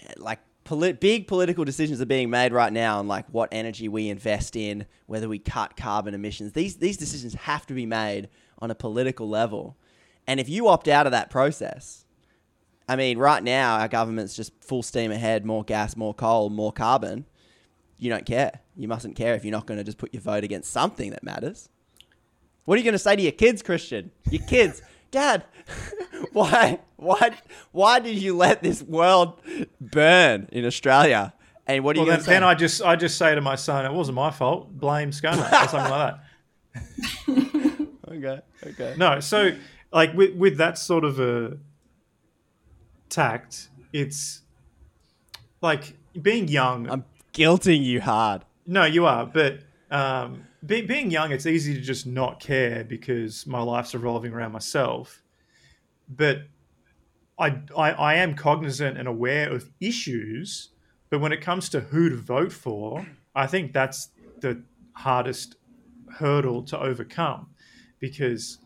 eh, 0.00 0.12
like 0.16 0.40
polit- 0.64 1.00
big 1.00 1.26
political 1.26 1.64
decisions 1.64 2.00
are 2.00 2.06
being 2.06 2.28
made 2.28 2.52
right 2.52 2.72
now 2.72 2.98
on 2.98 3.08
like 3.08 3.26
what 3.30 3.48
energy 3.52 3.88
we 3.88 4.08
invest 4.08 4.56
in, 4.56 4.86
whether 5.06 5.28
we 5.28 5.38
cut 5.38 5.76
carbon 5.76 6.14
emissions. 6.14 6.52
These 6.52 6.76
these 6.76 6.96
decisions 6.96 7.34
have 7.34 7.66
to 7.66 7.74
be 7.74 7.86
made 7.86 8.28
on 8.58 8.70
a 8.70 8.74
political 8.74 9.28
level. 9.28 9.76
And 10.26 10.38
if 10.38 10.48
you 10.48 10.68
opt 10.68 10.88
out 10.88 11.06
of 11.06 11.12
that 11.12 11.30
process, 11.30 12.04
I 12.88 12.96
mean, 12.96 13.18
right 13.18 13.42
now 13.42 13.78
our 13.78 13.88
government's 13.88 14.34
just 14.34 14.52
full 14.62 14.82
steam 14.82 15.12
ahead, 15.12 15.46
more 15.46 15.64
gas, 15.64 15.96
more 15.96 16.14
coal, 16.14 16.50
more 16.50 16.72
carbon. 16.72 17.26
You 17.96 18.10
don't 18.10 18.26
care. 18.26 18.60
You 18.76 18.88
mustn't 18.88 19.14
care 19.16 19.34
if 19.34 19.44
you're 19.44 19.52
not 19.52 19.66
going 19.66 19.78
to 19.78 19.84
just 19.84 19.98
put 19.98 20.12
your 20.12 20.22
vote 20.22 20.42
against 20.42 20.72
something 20.72 21.10
that 21.10 21.22
matters. 21.22 21.68
What 22.70 22.76
are 22.76 22.78
you 22.78 22.84
going 22.84 22.92
to 22.92 23.00
say 23.00 23.16
to 23.16 23.22
your 23.22 23.32
kids, 23.32 23.64
Christian? 23.64 24.12
Your 24.30 24.46
kids, 24.46 24.80
Dad, 25.10 25.44
why, 26.32 26.78
why, 26.94 27.36
why 27.72 27.98
did 27.98 28.16
you 28.16 28.36
let 28.36 28.62
this 28.62 28.80
world 28.80 29.40
burn 29.80 30.48
in 30.52 30.64
Australia? 30.64 31.34
And 31.66 31.82
what 31.82 31.96
are 31.96 31.98
Well, 31.98 32.06
you 32.06 32.12
then, 32.12 32.18
going 32.18 32.20
to 32.20 32.24
say? 32.26 32.32
then 32.34 32.44
I 32.44 32.54
just 32.54 32.80
I 32.80 32.94
just 32.94 33.18
say 33.18 33.34
to 33.34 33.40
my 33.40 33.56
son, 33.56 33.86
it 33.86 33.92
wasn't 33.92 34.14
my 34.14 34.30
fault. 34.30 34.70
Blame 34.70 35.10
ScoMo 35.10 35.38
or 35.38 35.68
something 35.68 35.90
like 35.90 36.14
that. 37.26 37.88
okay, 38.08 38.40
okay. 38.64 38.94
No, 38.96 39.18
so 39.18 39.50
like 39.92 40.14
with 40.14 40.36
with 40.36 40.58
that 40.58 40.78
sort 40.78 41.02
of 41.02 41.18
a 41.18 41.58
tact, 43.08 43.68
it's 43.92 44.42
like 45.60 45.94
being 46.22 46.46
young. 46.46 46.88
I'm 46.88 47.04
guilting 47.34 47.82
you 47.82 48.00
hard. 48.00 48.44
No, 48.64 48.84
you 48.84 49.06
are, 49.06 49.26
but 49.26 49.58
um, 49.90 50.44
be, 50.64 50.82
being 50.82 51.10
young, 51.10 51.32
it's 51.32 51.46
easy 51.46 51.74
to 51.74 51.80
just 51.80 52.06
not 52.06 52.40
care 52.40 52.84
because 52.84 53.46
my 53.46 53.60
life's 53.60 53.94
revolving 53.94 54.32
around 54.32 54.52
myself. 54.52 55.22
But 56.08 56.42
I, 57.38 57.60
I, 57.76 57.92
I 57.92 58.14
am 58.16 58.34
cognizant 58.34 58.98
and 58.98 59.08
aware 59.08 59.50
of 59.52 59.70
issues. 59.80 60.70
But 61.08 61.20
when 61.20 61.32
it 61.32 61.40
comes 61.40 61.68
to 61.70 61.80
who 61.80 62.10
to 62.10 62.16
vote 62.16 62.52
for, 62.52 63.06
I 63.34 63.46
think 63.46 63.72
that's 63.72 64.10
the 64.40 64.62
hardest 64.92 65.56
hurdle 66.10 66.62
to 66.64 66.78
overcome 66.78 67.48
because 68.00 68.58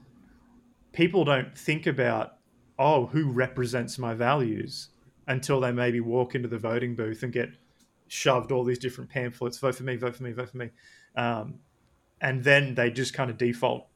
people 0.93 1.25
don't 1.25 1.57
think 1.57 1.87
about, 1.87 2.39
oh, 2.79 3.07
who 3.07 3.31
represents 3.31 3.99
my 3.99 4.15
values 4.15 4.89
until 5.29 5.61
they 5.61 5.73
maybe 5.73 6.01
walk 6.01 6.35
into 6.35 6.49
the 6.49 6.59
voting 6.59 6.95
booth 6.95 7.23
and 7.23 7.33
get 7.33 7.51
shoved 8.09 8.53
all 8.53 8.65
these 8.65 8.79
different 8.79 9.11
pamphlets 9.11 9.59
vote 9.59 9.75
for 9.75 9.83
me, 9.83 9.97
vote 9.97 10.17
for 10.17 10.23
me, 10.23 10.33
vote 10.33 10.51
for 10.51 10.57
me. 10.59 10.71
Um, 11.17 11.55
and 12.25 12.43
then 12.43 12.75
they 12.75 12.91
just 12.91 13.13
kind 13.13 13.31
of 13.31 13.37
default 13.37 13.87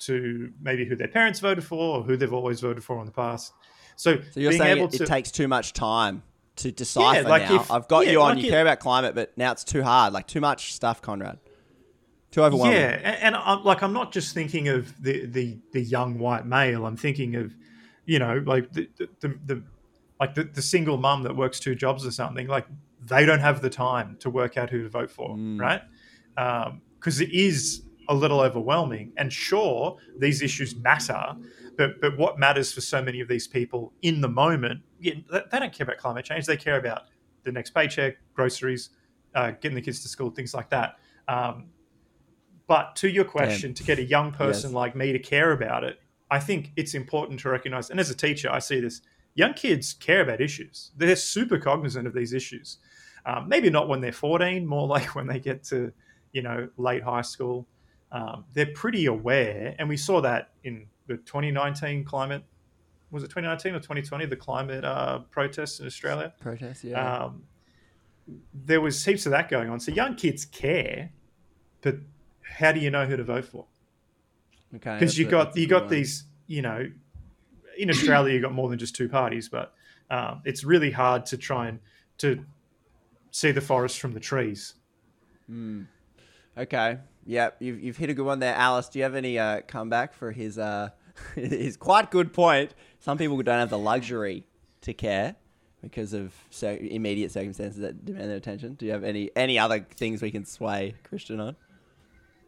to 0.00 0.52
maybe 0.60 0.84
who 0.84 0.96
their 0.96 1.08
parents 1.08 1.38
voted 1.38 1.62
for 1.62 1.98
or 1.98 2.02
who 2.02 2.16
they've 2.16 2.32
always 2.32 2.60
voted 2.60 2.82
for 2.82 2.98
in 2.98 3.06
the 3.06 3.12
past. 3.12 3.52
So, 3.94 4.16
So 4.32 4.40
you're 4.40 4.50
being 4.50 4.62
saying 4.62 4.78
able 4.78 4.88
it, 4.88 4.96
to 4.98 5.04
it 5.04 5.06
takes 5.06 5.30
too 5.30 5.46
much 5.46 5.72
time 5.72 6.24
to 6.56 6.72
decipher 6.72 7.28
like 7.28 7.48
now. 7.48 7.60
if- 7.60 7.70
I've 7.70 7.86
got 7.86 8.06
yeah, 8.06 8.12
you 8.12 8.20
on. 8.20 8.34
like 8.34 8.44
you 8.44 8.50
care 8.50 8.62
about 8.62 8.80
climate, 8.80 9.14
but 9.14 9.38
now 9.38 9.52
it's 9.52 9.62
too 9.62 9.84
hard. 9.84 10.12
Like 10.12 10.26
too 10.26 10.40
much 10.40 10.74
stuff, 10.74 11.00
Conrad. 11.00 11.38
Too 12.32 12.42
overwhelming. 12.42 12.76
Yeah, 12.76 13.00
and, 13.02 13.16
and 13.22 13.36
I'm 13.36 13.64
like 13.64 13.82
I'm 13.82 13.92
not 13.92 14.12
just 14.12 14.34
thinking 14.34 14.68
of 14.68 15.00
the 15.02 15.26
the 15.26 15.58
the 15.72 15.80
young 15.80 16.18
white 16.18 16.46
male. 16.46 16.84
I'm 16.84 16.96
thinking 16.96 17.36
of, 17.36 17.54
you 18.06 18.18
know, 18.18 18.42
like 18.44 18.72
the 18.72 18.88
the, 18.98 19.08
the, 19.20 19.38
the 19.46 19.62
like 20.20 20.34
the, 20.34 20.44
the 20.44 20.62
single 20.62 20.98
mum 20.98 21.22
that 21.22 21.34
works 21.36 21.58
two 21.58 21.74
jobs 21.74 22.04
or 22.04 22.10
something. 22.10 22.48
Like 22.48 22.66
they 23.02 23.24
don't 23.24 23.40
have 23.40 23.62
the 23.62 23.70
time 23.70 24.16
to 24.20 24.30
work 24.30 24.56
out 24.58 24.68
who 24.68 24.82
to 24.82 24.88
vote 24.88 25.10
for, 25.10 25.36
mm. 25.36 25.58
right? 25.60 25.80
Um, 26.36 26.82
Because 26.98 27.20
it 27.20 27.30
is 27.32 27.82
a 28.08 28.14
little 28.14 28.40
overwhelming. 28.40 29.12
And 29.16 29.32
sure, 29.32 29.98
these 30.18 30.42
issues 30.42 30.74
matter, 30.76 31.36
but 31.76 32.00
but 32.00 32.16
what 32.18 32.38
matters 32.38 32.72
for 32.72 32.80
so 32.80 33.02
many 33.02 33.20
of 33.20 33.28
these 33.28 33.46
people 33.46 33.92
in 34.02 34.20
the 34.20 34.28
moment, 34.28 34.82
yeah, 35.00 35.14
they 35.30 35.58
don't 35.58 35.72
care 35.72 35.84
about 35.84 35.98
climate 35.98 36.24
change. 36.24 36.46
They 36.46 36.56
care 36.56 36.78
about 36.78 37.02
the 37.44 37.52
next 37.52 37.70
paycheck, 37.70 38.16
groceries, 38.34 38.90
uh, 39.34 39.52
getting 39.52 39.76
the 39.76 39.82
kids 39.82 40.02
to 40.02 40.08
school, 40.08 40.30
things 40.30 40.54
like 40.54 40.70
that. 40.70 40.98
Um, 41.28 41.66
but 42.66 42.96
to 42.96 43.08
your 43.08 43.24
question, 43.24 43.72
to 43.74 43.84
get 43.84 43.98
a 43.98 44.04
young 44.04 44.32
person 44.32 44.70
Yes. 44.70 44.74
like 44.74 44.96
me 44.96 45.12
to 45.12 45.18
care 45.18 45.52
about 45.52 45.84
it, 45.84 46.00
I 46.30 46.38
think 46.40 46.72
it's 46.76 46.94
important 46.94 47.40
to 47.40 47.48
recognize. 47.48 47.90
And 47.90 47.98
as 47.98 48.10
a 48.10 48.14
teacher, 48.14 48.50
I 48.50 48.58
see 48.58 48.80
this: 48.80 49.00
young 49.34 49.54
kids 49.54 49.94
care 49.94 50.20
about 50.20 50.40
issues. 50.40 50.90
They're 50.96 51.16
super 51.16 51.58
cognizant 51.58 52.06
of 52.06 52.14
these 52.14 52.32
issues. 52.32 52.78
Um, 53.24 53.48
maybe 53.48 53.70
not 53.70 53.88
when 53.88 54.00
they're 54.00 54.12
14, 54.12 54.66
more 54.66 54.86
like 54.96 55.14
when 55.14 55.26
they 55.26 55.38
get 55.38 55.62
to, 55.64 55.92
you 56.32 56.42
know, 56.42 56.68
late 56.76 57.02
high 57.02 57.22
school. 57.22 57.66
Um, 58.10 58.44
they're 58.54 58.72
pretty 58.74 59.06
aware, 59.06 59.74
and 59.78 59.88
we 59.88 59.96
saw 59.96 60.20
that 60.22 60.50
in 60.64 60.86
the 61.06 61.16
2019 61.18 62.04
climate. 62.04 62.42
Was 63.10 63.22
it 63.22 63.28
2019 63.28 63.74
or 63.74 63.78
2020? 63.78 64.26
The 64.26 64.36
climate 64.36 64.84
uh, 64.84 65.20
protests 65.30 65.80
in 65.80 65.86
Australia. 65.86 66.32
Protests, 66.40 66.84
yeah. 66.84 67.24
Um, 67.24 67.44
there 68.52 68.80
was 68.80 69.02
heaps 69.04 69.24
of 69.26 69.32
that 69.32 69.48
going 69.48 69.70
on. 69.70 69.80
So 69.80 69.92
young 69.92 70.14
kids 70.16 70.44
care, 70.44 71.10
but 71.80 71.96
how 72.42 72.72
do 72.72 72.80
you 72.80 72.90
know 72.90 73.06
who 73.06 73.16
to 73.16 73.24
vote 73.24 73.46
for? 73.46 73.66
Okay, 74.76 74.94
because 74.98 75.18
you 75.18 75.26
got 75.26 75.56
you 75.56 75.66
got 75.66 75.84
one. 75.84 75.90
these 75.90 76.24
you 76.46 76.60
know 76.60 76.84
in 77.78 77.88
australia 77.88 78.34
you 78.34 78.40
got 78.42 78.52
more 78.52 78.68
than 78.68 78.78
just 78.78 78.94
two 78.94 79.08
parties 79.08 79.48
but 79.48 79.72
um, 80.10 80.42
it's 80.44 80.62
really 80.62 80.90
hard 80.90 81.24
to 81.24 81.38
try 81.38 81.68
and 81.68 81.78
to 82.18 82.44
see 83.30 83.50
the 83.50 83.62
forest 83.62 83.98
from 83.98 84.12
the 84.12 84.20
trees 84.20 84.74
Hmm. 85.46 85.84
Okay. 86.58 86.98
Yep. 87.26 87.56
You've, 87.60 87.80
you've 87.80 87.96
hit 87.96 88.10
a 88.10 88.14
good 88.14 88.26
one 88.26 88.40
there, 88.40 88.54
Alice. 88.54 88.88
Do 88.88 88.98
you 88.98 89.04
have 89.04 89.14
any 89.14 89.38
uh, 89.38 89.60
comeback 89.62 90.12
for 90.14 90.32
his 90.32 90.58
uh, 90.58 90.90
his 91.34 91.76
quite 91.76 92.10
good 92.10 92.32
point? 92.32 92.74
Some 93.00 93.18
people 93.18 93.40
don't 93.42 93.60
have 93.60 93.70
the 93.70 93.78
luxury 93.78 94.44
to 94.82 94.94
care 94.94 95.36
because 95.82 96.12
of 96.12 96.34
immediate 96.62 97.30
circumstances 97.30 97.80
that 97.80 98.04
demand 98.04 98.30
their 98.30 98.36
attention. 98.36 98.74
Do 98.74 98.86
you 98.86 98.92
have 98.92 99.04
any 99.04 99.30
any 99.36 99.58
other 99.58 99.80
things 99.80 100.22
we 100.22 100.30
can 100.30 100.44
sway 100.44 100.94
Christian 101.04 101.40
on? 101.40 101.56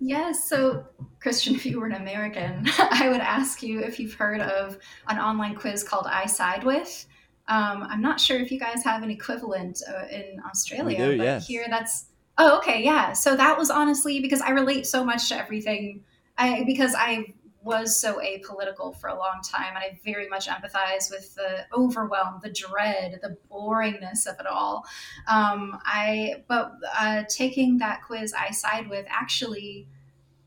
Yes. 0.01 0.49
So, 0.49 0.85
Christian, 1.21 1.55
if 1.57 1.65
you 1.65 1.79
were 1.79 1.87
an 1.87 1.95
American, 1.95 2.65
I 2.79 3.09
would 3.11 3.21
ask 3.21 3.63
you 3.63 3.81
if 3.81 4.01
you've 4.01 4.15
heard 4.15 4.41
of 4.41 4.79
an 5.09 5.19
online 5.19 5.55
quiz 5.55 5.85
called 5.85 6.07
I 6.09 6.27
Side 6.27 6.65
With. 6.65 7.07
Um, 7.49 7.83
I'm 7.83 8.01
not 8.01 8.21
sure 8.21 8.39
if 8.39 8.53
you 8.53 8.61
guys 8.61 8.85
have 8.85 9.03
an 9.03 9.11
equivalent 9.11 9.83
uh, 9.89 10.07
in 10.07 10.41
Australia, 10.47 10.99
do, 10.99 11.19
but 11.19 11.25
yes. 11.25 11.47
here 11.47 11.67
that's. 11.69 12.07
Oh, 12.43 12.57
okay, 12.57 12.83
yeah. 12.83 13.13
So 13.13 13.37
that 13.37 13.59
was 13.59 13.69
honestly 13.69 14.21
because 14.21 14.41
I 14.41 14.49
relate 14.53 14.87
so 14.87 15.05
much 15.05 15.29
to 15.29 15.37
everything. 15.37 16.03
I 16.39 16.65
because 16.65 16.95
I 16.97 17.35
was 17.63 18.01
so 18.01 18.19
apolitical 18.19 18.97
for 18.97 19.09
a 19.11 19.15
long 19.15 19.43
time, 19.45 19.77
and 19.77 19.79
I 19.79 20.01
very 20.07 20.27
much 20.27 20.49
empathize 20.49 21.11
with 21.11 21.35
the 21.35 21.67
overwhelm, 21.77 22.41
the 22.43 22.49
dread, 22.49 23.21
the 23.23 23.37
boringness 23.53 24.27
of 24.27 24.41
it 24.41 24.47
all. 24.47 24.87
Um, 25.29 25.79
I 25.85 26.43
but 26.49 26.73
uh, 26.99 27.25
taking 27.29 27.77
that 27.77 28.01
quiz 28.07 28.33
I 28.33 28.53
side 28.53 28.89
with 28.89 29.05
actually 29.11 29.87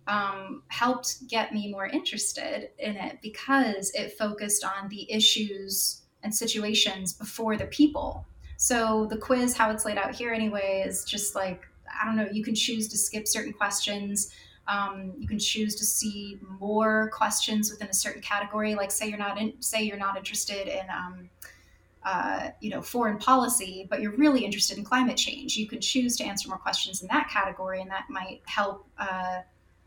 um, 0.07 0.63
helped 0.69 1.27
get 1.27 1.53
me 1.53 1.71
more 1.71 1.85
interested 1.85 2.71
in 2.79 2.95
it 2.95 3.19
because 3.21 3.91
it 3.93 4.17
focused 4.17 4.65
on 4.65 4.89
the 4.89 5.11
issues 5.11 6.01
and 6.23 6.33
situations 6.33 7.13
before 7.13 7.55
the 7.55 7.67
people. 7.67 8.25
So 8.57 9.05
the 9.11 9.17
quiz, 9.17 9.55
how 9.55 9.69
it's 9.69 9.85
laid 9.85 9.99
out 9.99 10.15
here 10.15 10.33
anyway, 10.33 10.83
is 10.87 11.03
just 11.03 11.35
like 11.35 11.67
I 12.01 12.05
don't 12.05 12.15
know. 12.15 12.27
You 12.31 12.43
can 12.43 12.55
choose 12.55 12.87
to 12.89 12.97
skip 12.97 13.27
certain 13.27 13.53
questions. 13.53 14.33
Um, 14.67 15.13
you 15.17 15.27
can 15.27 15.39
choose 15.39 15.75
to 15.75 15.85
see 15.85 16.39
more 16.59 17.09
questions 17.13 17.69
within 17.69 17.89
a 17.89 17.93
certain 17.93 18.21
category. 18.21 18.75
Like 18.75 18.91
say 18.91 19.07
you're 19.07 19.17
not 19.17 19.37
in, 19.37 19.53
say 19.61 19.83
you're 19.83 19.97
not 19.97 20.17
interested 20.17 20.67
in 20.67 20.85
um, 20.89 21.29
uh, 22.05 22.49
you 22.61 22.69
know 22.69 22.81
foreign 22.81 23.17
policy, 23.17 23.87
but 23.89 24.01
you're 24.01 24.15
really 24.15 24.45
interested 24.45 24.77
in 24.77 24.83
climate 24.83 25.17
change. 25.17 25.57
You 25.57 25.67
can 25.67 25.81
choose 25.81 26.15
to 26.17 26.23
answer 26.23 26.47
more 26.47 26.57
questions 26.57 27.01
in 27.01 27.07
that 27.09 27.29
category, 27.29 27.81
and 27.81 27.89
that 27.91 28.05
might 28.09 28.41
help. 28.45 28.87
Uh, 28.97 29.41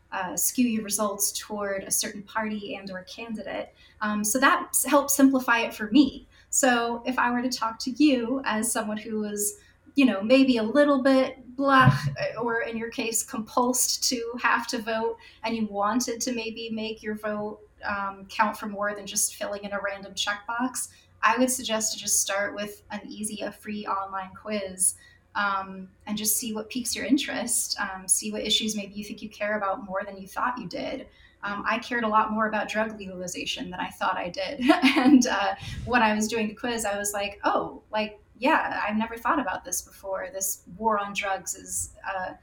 uh, 0.09 0.37
skew 0.37 0.65
your 0.65 0.85
results 0.85 1.33
toward 1.33 1.83
a 1.83 1.91
certain 1.91 2.23
party 2.23 2.75
and 2.75 2.89
or 2.89 3.03
candidate 3.13 3.73
um, 3.99 4.23
so 4.23 4.39
that 4.39 4.71
helps 4.87 5.13
simplify 5.13 5.59
it 5.59 5.73
for 5.73 5.91
me 5.91 6.25
so 6.49 7.03
if 7.05 7.19
i 7.19 7.29
were 7.29 7.41
to 7.41 7.49
talk 7.49 7.77
to 7.77 7.91
you 7.91 8.41
as 8.45 8.71
someone 8.71 8.95
who 8.95 9.19
was 9.19 9.57
you 9.97 10.05
know 10.05 10.21
maybe 10.21 10.57
a 10.57 10.63
little 10.63 11.01
bit 11.01 11.43
blah 11.57 11.91
or 12.39 12.61
in 12.61 12.77
your 12.77 12.89
case 12.89 13.25
compulsed 13.25 14.07
to 14.07 14.33
have 14.41 14.67
to 14.67 14.77
vote 14.77 15.17
and 15.43 15.55
you 15.55 15.65
wanted 15.65 16.21
to 16.21 16.31
maybe 16.31 16.69
make 16.69 17.01
your 17.01 17.15
vote 17.15 17.59
um, 17.83 18.25
count 18.29 18.55
for 18.57 18.67
more 18.67 18.93
than 18.95 19.07
just 19.07 19.35
filling 19.35 19.63
in 19.63 19.73
a 19.73 19.79
random 19.83 20.13
checkbox 20.13 20.89
i 21.23 21.35
would 21.37 21.49
suggest 21.49 21.93
to 21.93 21.99
just 21.99 22.21
start 22.21 22.53
with 22.53 22.83
an 22.91 23.01
easy 23.07 23.41
a 23.41 23.51
free 23.51 23.85
online 23.87 24.29
quiz 24.39 24.93
um, 25.37 25.87
and 26.07 26.17
just 26.17 26.35
see 26.37 26.53
what 26.53 26.67
piques 26.67 26.95
your 26.95 27.05
interest, 27.05 27.79
um, 27.79 28.07
see 28.07 28.31
what 28.31 28.41
issues 28.41 28.75
maybe 28.75 28.95
you 28.95 29.03
think 29.03 29.21
you 29.21 29.29
care 29.29 29.55
about 29.55 29.85
more 29.85 30.01
than 30.03 30.17
you 30.17 30.27
thought 30.27 30.57
you 30.57 30.67
did. 30.67 31.07
Um, 31.43 31.63
I 31.65 31.77
cared 31.77 32.03
a 32.03 32.07
lot 32.07 32.31
more 32.31 32.47
about 32.47 32.67
drug 32.67 32.97
legalization 32.97 33.69
than 33.69 33.79
I 33.79 33.89
thought 33.89 34.17
I 34.17 34.29
did. 34.29 34.61
and 34.97 35.27
uh, 35.27 35.53
when 35.85 36.01
I 36.01 36.15
was 36.15 36.27
doing 36.27 36.47
the 36.47 36.55
quiz, 36.55 36.85
I 36.85 36.97
was 36.97 37.13
like, 37.13 37.39
oh, 37.43 37.83
like, 37.91 38.19
yeah, 38.37 38.81
I've 38.87 38.97
never 38.97 39.17
thought 39.17 39.39
about 39.39 39.65
this 39.65 39.81
before. 39.81 40.29
This 40.33 40.63
war 40.77 40.99
on 40.99 41.13
drugs 41.13 41.55
is. 41.55 41.93
Uh, 42.07 42.33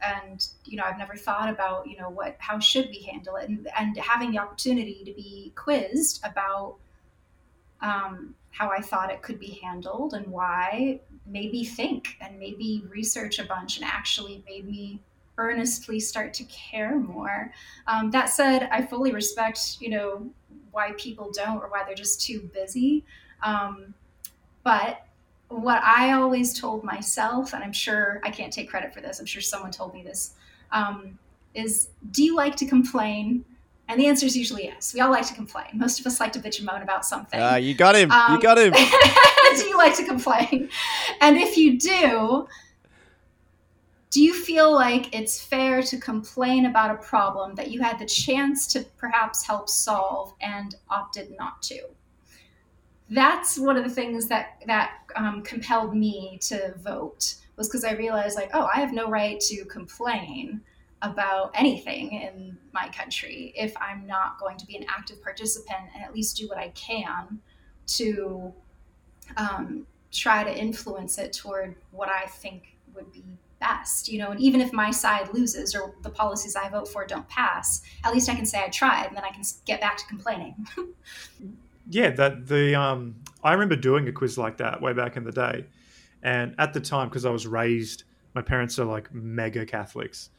and 0.00 0.46
you 0.64 0.76
know 0.76 0.84
i've 0.86 0.96
never 0.96 1.16
thought 1.16 1.50
about 1.50 1.84
you 1.88 1.96
know 1.96 2.08
what 2.08 2.36
how 2.38 2.56
should 2.60 2.88
we 2.88 3.02
handle 3.02 3.34
it 3.34 3.48
and, 3.48 3.68
and 3.76 3.96
having 3.96 4.30
the 4.30 4.38
opportunity 4.38 5.02
to 5.04 5.12
be 5.12 5.50
quizzed 5.56 6.24
about 6.24 6.76
um, 7.80 8.34
how 8.50 8.70
I 8.70 8.80
thought 8.80 9.10
it 9.10 9.22
could 9.22 9.38
be 9.38 9.60
handled 9.62 10.14
and 10.14 10.26
why 10.26 11.00
made 11.26 11.52
me 11.52 11.64
think 11.64 12.16
and 12.20 12.38
maybe 12.38 12.84
research 12.88 13.38
a 13.38 13.44
bunch 13.44 13.76
and 13.76 13.84
actually 13.84 14.42
made 14.46 14.66
me 14.66 15.00
earnestly 15.36 16.00
start 16.00 16.34
to 16.34 16.44
care 16.44 16.98
more. 16.98 17.52
Um, 17.86 18.10
that 18.10 18.30
said, 18.30 18.68
I 18.72 18.82
fully 18.82 19.12
respect, 19.12 19.76
you 19.80 19.90
know, 19.90 20.28
why 20.72 20.92
people 20.98 21.30
don't 21.32 21.58
or 21.58 21.68
why 21.68 21.84
they're 21.84 21.94
just 21.94 22.20
too 22.20 22.50
busy. 22.52 23.04
Um, 23.44 23.94
but 24.64 25.06
what 25.48 25.82
I 25.82 26.12
always 26.12 26.58
told 26.58 26.84
myself, 26.84 27.54
and 27.54 27.64
I'm 27.64 27.72
sure 27.72 28.20
I 28.22 28.30
can't 28.30 28.52
take 28.52 28.68
credit 28.68 28.92
for 28.92 29.00
this, 29.00 29.18
I'm 29.18 29.26
sure 29.26 29.42
someone 29.42 29.70
told 29.70 29.94
me 29.94 30.02
this, 30.02 30.34
um, 30.72 31.18
is 31.54 31.88
do 32.10 32.22
you 32.22 32.36
like 32.36 32.56
to 32.56 32.66
complain? 32.66 33.44
And 33.88 33.98
the 33.98 34.06
answer 34.06 34.26
is 34.26 34.36
usually 34.36 34.64
yes. 34.64 34.92
We 34.92 35.00
all 35.00 35.10
like 35.10 35.26
to 35.28 35.34
complain. 35.34 35.68
Most 35.72 35.98
of 35.98 36.06
us 36.06 36.20
like 36.20 36.32
to 36.32 36.40
bitch 36.40 36.58
and 36.58 36.66
moan 36.66 36.82
about 36.82 37.06
something. 37.06 37.40
Ah, 37.40 37.56
you 37.56 37.74
got 37.74 37.96
him. 37.96 38.12
Um, 38.12 38.34
you 38.34 38.40
got 38.40 38.58
him. 38.58 38.72
do 39.56 39.64
you 39.64 39.78
like 39.78 39.96
to 39.96 40.04
complain? 40.04 40.68
And 41.22 41.38
if 41.38 41.56
you 41.56 41.78
do, 41.78 42.46
do 44.10 44.22
you 44.22 44.34
feel 44.34 44.72
like 44.72 45.14
it's 45.14 45.40
fair 45.40 45.82
to 45.82 45.98
complain 45.98 46.66
about 46.66 46.90
a 46.90 46.98
problem 46.98 47.54
that 47.54 47.70
you 47.70 47.80
had 47.80 47.98
the 47.98 48.06
chance 48.06 48.66
to 48.68 48.84
perhaps 48.98 49.46
help 49.46 49.70
solve 49.70 50.34
and 50.40 50.74
opted 50.90 51.34
not 51.38 51.62
to? 51.62 51.80
That's 53.10 53.58
one 53.58 53.76
of 53.76 53.84
the 53.84 53.90
things 53.90 54.26
that 54.28 54.62
that 54.66 54.98
um, 55.16 55.42
compelled 55.42 55.96
me 55.96 56.38
to 56.42 56.74
vote 56.78 57.36
was 57.56 57.68
because 57.68 57.84
I 57.84 57.92
realized 57.92 58.36
like, 58.36 58.50
oh, 58.54 58.68
I 58.72 58.80
have 58.80 58.92
no 58.92 59.08
right 59.08 59.40
to 59.40 59.64
complain 59.64 60.60
about 61.02 61.52
anything 61.54 62.12
in 62.12 62.56
my 62.72 62.88
country 62.88 63.52
if 63.56 63.76
I'm 63.80 64.06
not 64.06 64.38
going 64.38 64.56
to 64.58 64.66
be 64.66 64.76
an 64.76 64.84
active 64.88 65.22
participant 65.22 65.80
and 65.94 66.02
at 66.02 66.14
least 66.14 66.36
do 66.36 66.48
what 66.48 66.58
I 66.58 66.68
can 66.70 67.38
to 67.86 68.52
um, 69.36 69.86
try 70.10 70.42
to 70.42 70.56
influence 70.56 71.18
it 71.18 71.32
toward 71.32 71.76
what 71.92 72.08
I 72.08 72.26
think 72.26 72.76
would 72.94 73.12
be 73.12 73.24
best. 73.60 74.08
You 74.08 74.18
know, 74.18 74.30
and 74.30 74.40
even 74.40 74.60
if 74.60 74.72
my 74.72 74.90
side 74.90 75.32
loses 75.32 75.74
or 75.74 75.94
the 76.02 76.10
policies 76.10 76.56
I 76.56 76.68
vote 76.68 76.88
for 76.88 77.06
don't 77.06 77.28
pass, 77.28 77.82
at 78.04 78.12
least 78.12 78.28
I 78.28 78.34
can 78.34 78.46
say 78.46 78.62
I 78.62 78.68
tried, 78.68 79.06
and 79.06 79.16
then 79.16 79.24
I 79.24 79.30
can 79.30 79.42
get 79.64 79.80
back 79.80 79.96
to 79.98 80.06
complaining. 80.06 80.54
yeah 81.90 82.10
that 82.10 82.46
the 82.46 82.74
um 82.74 83.14
i 83.42 83.52
remember 83.52 83.76
doing 83.76 84.06
a 84.08 84.12
quiz 84.12 84.36
like 84.38 84.56
that 84.58 84.80
way 84.82 84.92
back 84.92 85.16
in 85.16 85.24
the 85.24 85.32
day. 85.32 85.64
And 86.22 86.54
at 86.58 86.72
the 86.74 86.80
time 86.80 87.08
because 87.08 87.24
i 87.24 87.30
was 87.30 87.46
raised 87.46 88.04
my 88.34 88.42
parents 88.42 88.78
are 88.78 88.84
like 88.84 89.12
mega 89.14 89.64
catholics. 89.66 90.30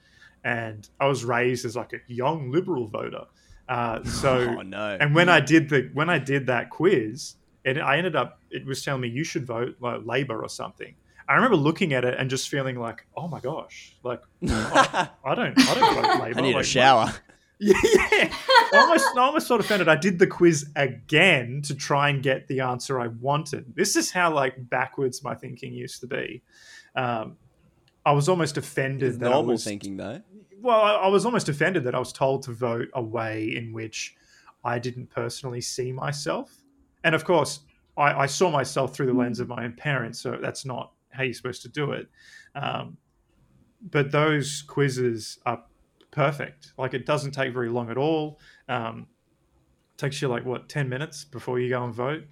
And 0.43 0.88
i 1.00 1.08
was 1.08 1.26
raised 1.26 1.66
as 1.66 1.76
like 1.76 1.93
a 1.93 2.00
young 2.08 2.52
liberal 2.52 2.88
voter. 2.88 3.26
Uh, 3.68 4.04
so 4.04 4.56
Oh, 4.60 4.62
no. 4.62 4.97
and 5.00 5.14
when 5.16 5.30
i 5.30 5.39
did 5.39 5.70
the 5.70 5.89
when 5.93 6.10
i 6.10 6.18
did 6.18 6.47
that 6.47 6.70
quiz 6.70 7.36
and 7.66 7.80
i 7.82 7.97
ended 7.97 8.16
up 8.16 8.39
it 8.50 8.66
was 8.66 8.84
telling 8.84 9.02
me 9.02 9.10
you 9.10 9.24
should 9.24 9.45
vote 9.45 9.76
like 9.80 10.02
labor 10.06 10.41
or 10.41 10.50
something. 10.50 10.95
I 11.28 11.36
remember 11.36 11.58
looking 11.58 11.93
at 11.93 12.04
it 12.06 12.16
and 12.18 12.28
just 12.30 12.50
feeling 12.50 12.80
like 12.80 13.06
oh 13.16 13.28
my 13.28 13.39
gosh 13.39 13.95
like 14.04 14.22
I, 14.47 15.10
I 15.24 15.36
don't 15.36 15.60
i 15.60 15.74
don't 15.76 15.95
vote 16.04 16.20
labor 16.24 16.39
I 16.39 16.41
need 16.41 16.54
a 16.54 16.58
Like, 16.58 16.66
yeah, 17.62 17.74
yeah. 17.84 18.34
almost, 18.74 19.05
I 19.18 19.22
almost 19.22 19.47
sort 19.47 19.60
of 19.60 19.66
offended. 19.66 19.89
I 19.89 19.97
did 19.97 20.18
the 20.18 20.28
quiz 20.28 20.70
again 20.78 21.62
to 21.64 21.76
try 21.76 22.10
and 22.10 22.24
get 22.24 22.47
the 22.47 22.62
answer 22.62 22.99
I 22.99 23.07
wanted. 23.07 23.76
This 23.76 23.97
is 23.97 24.12
how 24.12 24.34
like 24.34 24.70
backwards 24.70 25.24
my 25.24 25.36
thinking 25.36 25.74
used 25.74 25.99
to 26.01 26.07
be. 26.07 26.41
Um, 26.95 27.36
I 28.05 28.14
was 28.14 28.30
almost 28.30 28.57
offended 28.57 29.10
It's 29.10 29.18
that 29.20 29.28
I 29.28 29.32
normal 29.32 29.53
was, 29.53 29.64
thinking, 29.64 29.97
though. 29.97 30.22
Well, 30.62 30.80
I, 30.80 30.93
I 30.93 31.07
was 31.10 31.26
almost 31.26 31.49
offended 31.49 31.84
that 31.84 31.95
I 31.95 31.99
was 31.99 32.14
told 32.14 32.43
to 32.43 32.51
vote 32.51 32.88
a 32.93 33.01
way 33.01 33.55
in 33.55 33.74
which 33.74 34.16
I 34.64 34.80
didn't 34.80 35.10
personally 35.10 35.62
see 35.62 35.91
myself. 35.91 36.64
And 37.03 37.14
of 37.14 37.26
course, 37.26 37.60
I, 37.97 38.22
I 38.22 38.26
saw 38.26 38.49
myself 38.49 38.95
through 38.95 39.07
the 39.07 39.14
lens 39.14 39.39
of 39.39 39.49
my 39.49 39.66
own 39.66 39.74
parents, 39.74 40.20
so 40.20 40.38
that's 40.41 40.66
not 40.66 40.93
how 41.12 41.24
you're 41.24 41.34
supposed 41.34 41.62
to 41.64 41.70
do 41.70 41.91
it. 41.91 42.07
Um, 42.55 42.97
but 43.91 44.12
those 44.12 44.62
quizzes 44.62 45.39
are 45.45 45.64
perfect. 46.12 46.74
Like 46.78 46.93
it 46.93 47.05
doesn't 47.05 47.32
take 47.32 47.53
very 47.53 47.70
long 47.70 47.89
at 47.89 47.97
all. 47.97 48.39
Um, 48.68 49.07
takes 49.97 50.22
you 50.22 50.28
like 50.28 50.45
what 50.45 50.70
ten 50.70 50.89
minutes 50.89 51.26
before 51.26 51.60
you 51.60 51.70
go 51.70 51.84
and 51.84 51.93
vote. 51.93 52.24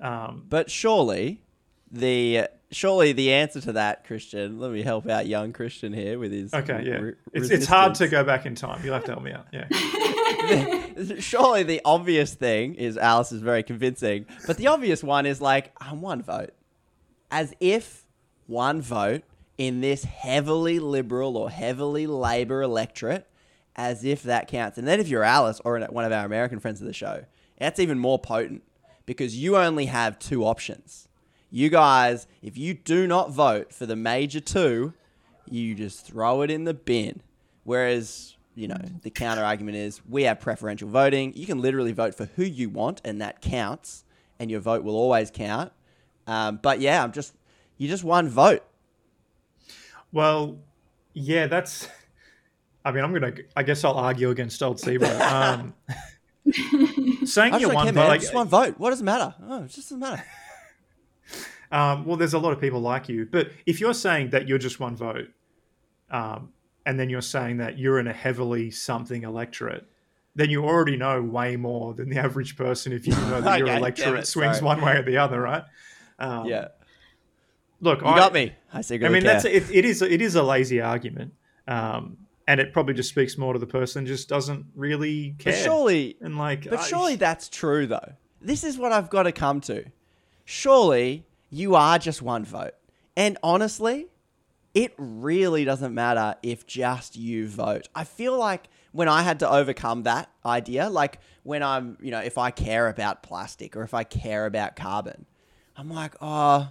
Um, 0.00 0.44
But 0.48 0.70
surely 0.70 1.42
the 1.90 2.48
surely 2.70 3.12
the 3.12 3.32
answer 3.32 3.60
to 3.60 3.72
that, 3.72 4.04
Christian. 4.06 4.58
Let 4.58 4.72
me 4.72 4.82
help 4.82 5.08
out 5.08 5.26
young 5.26 5.52
Christian 5.52 5.92
here 5.92 6.18
with 6.18 6.32
his. 6.32 6.52
Okay, 6.52 6.82
yeah. 6.84 6.94
re- 6.94 7.14
it's, 7.32 7.50
it's 7.50 7.66
hard 7.66 7.94
to 7.96 8.08
go 8.08 8.24
back 8.24 8.46
in 8.46 8.54
time. 8.54 8.84
You'll 8.84 8.94
have 8.94 9.04
to 9.04 9.12
help 9.12 9.22
me 9.22 9.32
out. 9.32 9.46
Yeah. 9.52 9.68
Surely 11.18 11.62
the 11.62 11.80
obvious 11.84 12.34
thing 12.34 12.74
is 12.74 12.96
Alice 12.96 13.32
is 13.32 13.42
very 13.42 13.62
convincing, 13.62 14.26
but 14.46 14.56
the 14.56 14.66
obvious 14.66 15.02
one 15.02 15.26
is 15.26 15.40
like 15.40 15.72
um, 15.80 16.00
one 16.00 16.22
vote, 16.22 16.50
as 17.30 17.54
if 17.60 18.06
one 18.46 18.80
vote 18.80 19.22
in 19.58 19.80
this 19.80 20.04
heavily 20.04 20.78
liberal 20.78 21.36
or 21.36 21.50
heavily 21.50 22.06
Labor 22.06 22.62
electorate, 22.62 23.28
as 23.76 24.04
if 24.04 24.22
that 24.22 24.48
counts. 24.48 24.78
And 24.78 24.86
then 24.86 25.00
if 25.00 25.08
you're 25.08 25.24
Alice 25.24 25.60
or 25.64 25.80
one 25.80 26.04
of 26.04 26.12
our 26.12 26.24
American 26.24 26.60
friends 26.60 26.80
of 26.80 26.86
the 26.86 26.92
show, 26.92 27.24
that's 27.58 27.78
even 27.78 27.98
more 27.98 28.18
potent 28.18 28.62
because 29.06 29.36
you 29.36 29.56
only 29.56 29.86
have 29.86 30.18
two 30.18 30.44
options. 30.44 31.08
You 31.50 31.68
guys, 31.68 32.26
if 32.40 32.56
you 32.56 32.74
do 32.74 33.06
not 33.06 33.30
vote 33.30 33.72
for 33.72 33.86
the 33.86 33.96
major 33.96 34.40
two, 34.40 34.94
you 35.48 35.74
just 35.74 36.06
throw 36.06 36.42
it 36.42 36.50
in 36.50 36.64
the 36.64 36.74
bin. 36.74 37.20
Whereas, 37.64 38.36
you 38.54 38.68
know, 38.68 38.80
the 39.02 39.10
counter 39.10 39.44
argument 39.44 39.76
is 39.76 40.00
we 40.08 40.24
have 40.24 40.40
preferential 40.40 40.88
voting. 40.88 41.32
You 41.36 41.46
can 41.46 41.60
literally 41.60 41.92
vote 41.92 42.14
for 42.14 42.24
who 42.36 42.44
you 42.44 42.70
want, 42.70 43.00
and 43.04 43.20
that 43.20 43.40
counts, 43.40 44.04
and 44.38 44.50
your 44.50 44.60
vote 44.60 44.82
will 44.82 44.96
always 44.96 45.30
count. 45.30 45.72
Um, 46.26 46.58
but 46.62 46.80
yeah, 46.80 47.02
I'm 47.02 47.12
just 47.12 47.34
you 47.76 47.88
just 47.88 48.04
one 48.04 48.28
vote. 48.28 48.64
Well, 50.12 50.58
yeah, 51.14 51.46
that's. 51.46 51.88
I 52.84 52.92
mean, 52.92 53.04
I'm 53.04 53.12
gonna. 53.12 53.32
I 53.56 53.62
guess 53.62 53.84
I'll 53.84 53.94
argue 53.98 54.30
against 54.30 54.62
old 54.62 54.78
Zebra. 54.80 55.08
Um, 55.08 55.74
saying 57.24 57.54
you 57.54 57.60
just 57.60 57.72
don't 57.72 57.74
one 57.74 57.94
vote, 57.94 58.08
like, 58.08 58.20
just 58.20 58.34
one 58.34 58.48
vote. 58.48 58.74
What 58.78 58.90
does 58.90 59.00
it 59.00 59.04
matter? 59.04 59.34
Oh, 59.48 59.62
it 59.64 59.68
just 59.68 59.88
doesn't 59.90 60.00
matter. 60.00 60.22
Um, 61.70 62.04
well, 62.04 62.16
there's 62.16 62.34
a 62.34 62.38
lot 62.38 62.52
of 62.52 62.60
people 62.60 62.80
like 62.80 63.08
you, 63.08 63.26
but 63.30 63.50
if 63.64 63.80
you're 63.80 63.94
saying 63.94 64.30
that 64.30 64.46
you're 64.46 64.58
just 64.58 64.78
one 64.78 64.94
vote, 64.94 65.28
um, 66.10 66.52
and 66.84 67.00
then 67.00 67.08
you're 67.08 67.22
saying 67.22 67.58
that 67.58 67.78
you're 67.78 67.98
in 67.98 68.06
a 68.08 68.12
heavily 68.12 68.70
something 68.70 69.22
electorate, 69.22 69.86
then 70.34 70.50
you 70.50 70.64
already 70.64 70.96
know 70.98 71.22
way 71.22 71.56
more 71.56 71.94
than 71.94 72.10
the 72.10 72.18
average 72.18 72.56
person 72.58 72.92
if 72.92 73.06
you 73.06 73.14
know 73.14 73.40
that 73.40 73.58
your 73.58 73.66
Okay, 73.68 73.74
damn 73.74 73.78
electorate 73.78 74.20
it, 74.20 74.26
swings 74.26 74.56
sorry. 74.58 74.66
one 74.66 74.82
way 74.82 74.96
or 74.96 75.02
the 75.02 75.16
other, 75.16 75.40
right? 75.40 75.64
Um, 76.18 76.46
Yeah. 76.46 76.68
Look, 77.82 77.98
You 78.00 78.06
got 78.06 78.32
me. 78.32 78.54
I 78.72 78.80
see. 78.80 78.94
I 79.04 79.08
mean, 79.10 79.22
that's 79.24 79.44
it, 79.44 79.64
it 79.70 79.84
is 79.84 80.00
it 80.00 80.22
is 80.22 80.34
a 80.36 80.42
lazy 80.42 80.80
argument, 80.80 81.34
um, 81.68 82.16
and 82.48 82.60
it 82.60 82.72
probably 82.72 82.94
just 82.94 83.08
speaks 83.10 83.36
more 83.36 83.52
to 83.52 83.58
the 83.58 83.66
person 83.66 84.06
just 84.06 84.28
doesn't 84.28 84.64
really 84.74 85.34
care. 85.38 85.52
But 85.52 85.58
surely, 85.58 86.16
and 86.20 86.38
like, 86.38 86.70
but 86.70 86.78
I- 86.78 86.86
surely 86.86 87.16
that's 87.16 87.48
true 87.50 87.86
though. 87.86 88.12
This 88.40 88.64
is 88.64 88.78
what 88.78 88.92
I've 88.92 89.10
got 89.10 89.24
to 89.24 89.32
come 89.32 89.60
to. 89.62 89.84
Surely 90.44 91.26
you 91.50 91.74
are 91.74 91.98
just 91.98 92.22
one 92.22 92.44
vote, 92.44 92.74
and 93.16 93.36
honestly, 93.42 94.06
it 94.74 94.94
really 94.96 95.64
doesn't 95.64 95.92
matter 95.94 96.36
if 96.42 96.66
just 96.66 97.16
you 97.16 97.46
vote. 97.48 97.88
I 97.94 98.04
feel 98.04 98.38
like 98.38 98.68
when 98.92 99.08
I 99.08 99.22
had 99.22 99.40
to 99.40 99.50
overcome 99.50 100.04
that 100.04 100.30
idea, 100.46 100.88
like 100.88 101.18
when 101.42 101.62
I'm, 101.62 101.96
you 102.00 102.10
know, 102.10 102.20
if 102.20 102.38
I 102.38 102.50
care 102.50 102.88
about 102.88 103.22
plastic 103.22 103.76
or 103.76 103.82
if 103.82 103.92
I 103.94 104.04
care 104.04 104.46
about 104.46 104.76
carbon, 104.76 105.26
I'm 105.76 105.90
like, 105.90 106.14
oh, 106.20 106.70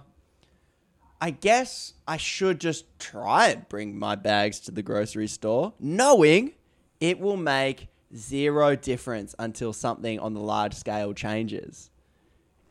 I 1.22 1.30
guess 1.30 1.94
I 2.08 2.16
should 2.16 2.60
just 2.60 2.84
try 2.98 3.50
and 3.50 3.68
bring 3.68 3.96
my 3.96 4.16
bags 4.16 4.58
to 4.60 4.72
the 4.72 4.82
grocery 4.82 5.28
store, 5.28 5.72
knowing 5.78 6.54
it 7.00 7.20
will 7.20 7.36
make 7.36 7.86
zero 8.16 8.74
difference 8.74 9.32
until 9.38 9.72
something 9.72 10.18
on 10.18 10.34
the 10.34 10.40
large 10.40 10.74
scale 10.74 11.14
changes. 11.14 11.92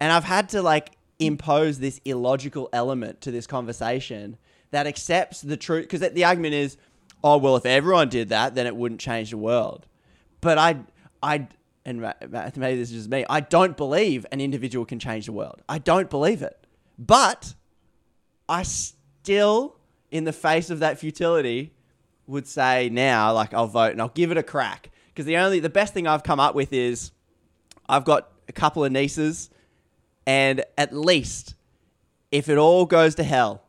And 0.01 0.11
I've 0.11 0.25
had 0.25 0.49
to 0.49 0.61
like 0.61 0.97
impose 1.17 1.79
this 1.79 2.01
illogical 2.03 2.67
element 2.73 3.21
to 3.21 3.31
this 3.31 3.47
conversation 3.47 4.35
that 4.71 4.85
accepts 4.85 5.39
the 5.39 5.55
truth 5.55 5.87
because 5.87 6.01
the 6.11 6.25
argument 6.25 6.53
is, 6.53 6.75
oh 7.23 7.37
well, 7.37 7.55
if 7.55 7.65
everyone 7.65 8.09
did 8.09 8.27
that, 8.29 8.53
then 8.53 8.67
it 8.67 8.75
wouldn't 8.75 8.99
change 8.99 9.31
the 9.31 9.37
world. 9.37 9.87
But 10.41 10.57
I, 10.57 10.75
I, 11.23 11.47
and 11.85 12.01
ma- 12.01 12.13
ma- 12.29 12.49
maybe 12.57 12.77
this 12.77 12.89
is 12.89 12.97
just 12.97 13.09
me. 13.09 13.23
I 13.29 13.39
don't 13.39 13.77
believe 13.77 14.25
an 14.29 14.41
individual 14.41 14.83
can 14.83 14.99
change 14.99 15.27
the 15.27 15.31
world. 15.31 15.61
I 15.69 15.77
don't 15.77 16.09
believe 16.09 16.41
it. 16.41 16.67
But 16.99 17.53
I 18.47 18.63
still, 18.63 19.77
in 20.09 20.23
the 20.23 20.33
face 20.33 20.69
of 20.69 20.79
that 20.79 20.99
futility, 20.99 21.73
would 22.27 22.47
say 22.47 22.89
now, 22.89 23.33
like 23.33 23.53
I'll 23.53 23.67
vote 23.67 23.91
and 23.91 24.01
I'll 24.01 24.09
give 24.09 24.31
it 24.31 24.37
a 24.37 24.43
crack. 24.43 24.89
Because 25.07 25.25
the 25.25 25.37
only, 25.37 25.59
the 25.59 25.69
best 25.69 25.93
thing 25.93 26.07
I've 26.07 26.23
come 26.23 26.39
up 26.39 26.55
with 26.55 26.71
is, 26.73 27.11
I've 27.89 28.05
got 28.05 28.29
a 28.47 28.53
couple 28.53 28.83
of 28.85 28.91
nieces, 28.91 29.49
and 30.25 30.63
at 30.77 30.93
least, 30.93 31.55
if 32.31 32.47
it 32.47 32.57
all 32.57 32.85
goes 32.85 33.15
to 33.15 33.23
hell, 33.23 33.63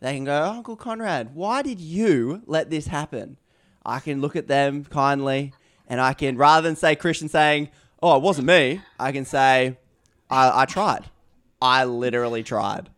they 0.00 0.14
can 0.14 0.24
go, 0.24 0.32
oh, 0.32 0.50
Uncle 0.56 0.76
Conrad, 0.76 1.34
why 1.34 1.60
did 1.60 1.80
you 1.80 2.42
let 2.46 2.70
this 2.70 2.86
happen? 2.86 3.36
I 3.84 4.00
can 4.00 4.20
look 4.20 4.36
at 4.36 4.48
them 4.48 4.84
kindly, 4.84 5.52
and 5.88 6.00
I 6.00 6.12
can, 6.12 6.36
rather 6.36 6.66
than 6.66 6.76
say 6.76 6.94
Christian 6.94 7.28
saying, 7.28 7.68
"Oh, 8.02 8.16
it 8.16 8.22
wasn't 8.22 8.46
me," 8.46 8.80
I 8.98 9.12
can 9.12 9.24
say, 9.24 9.76
"I, 10.30 10.62
I 10.62 10.64
tried. 10.66 11.10
I 11.60 11.84
literally 11.84 12.42
tried." 12.42 12.88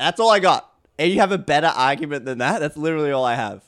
That's 0.00 0.20
all 0.20 0.30
I 0.30 0.40
got. 0.40 0.72
And 0.98 1.10
you 1.10 1.20
have 1.20 1.32
a 1.32 1.38
better 1.38 1.68
argument 1.68 2.24
than 2.24 2.38
that? 2.38 2.60
That's 2.60 2.76
literally 2.76 3.10
all 3.10 3.24
I 3.24 3.34
have. 3.34 3.62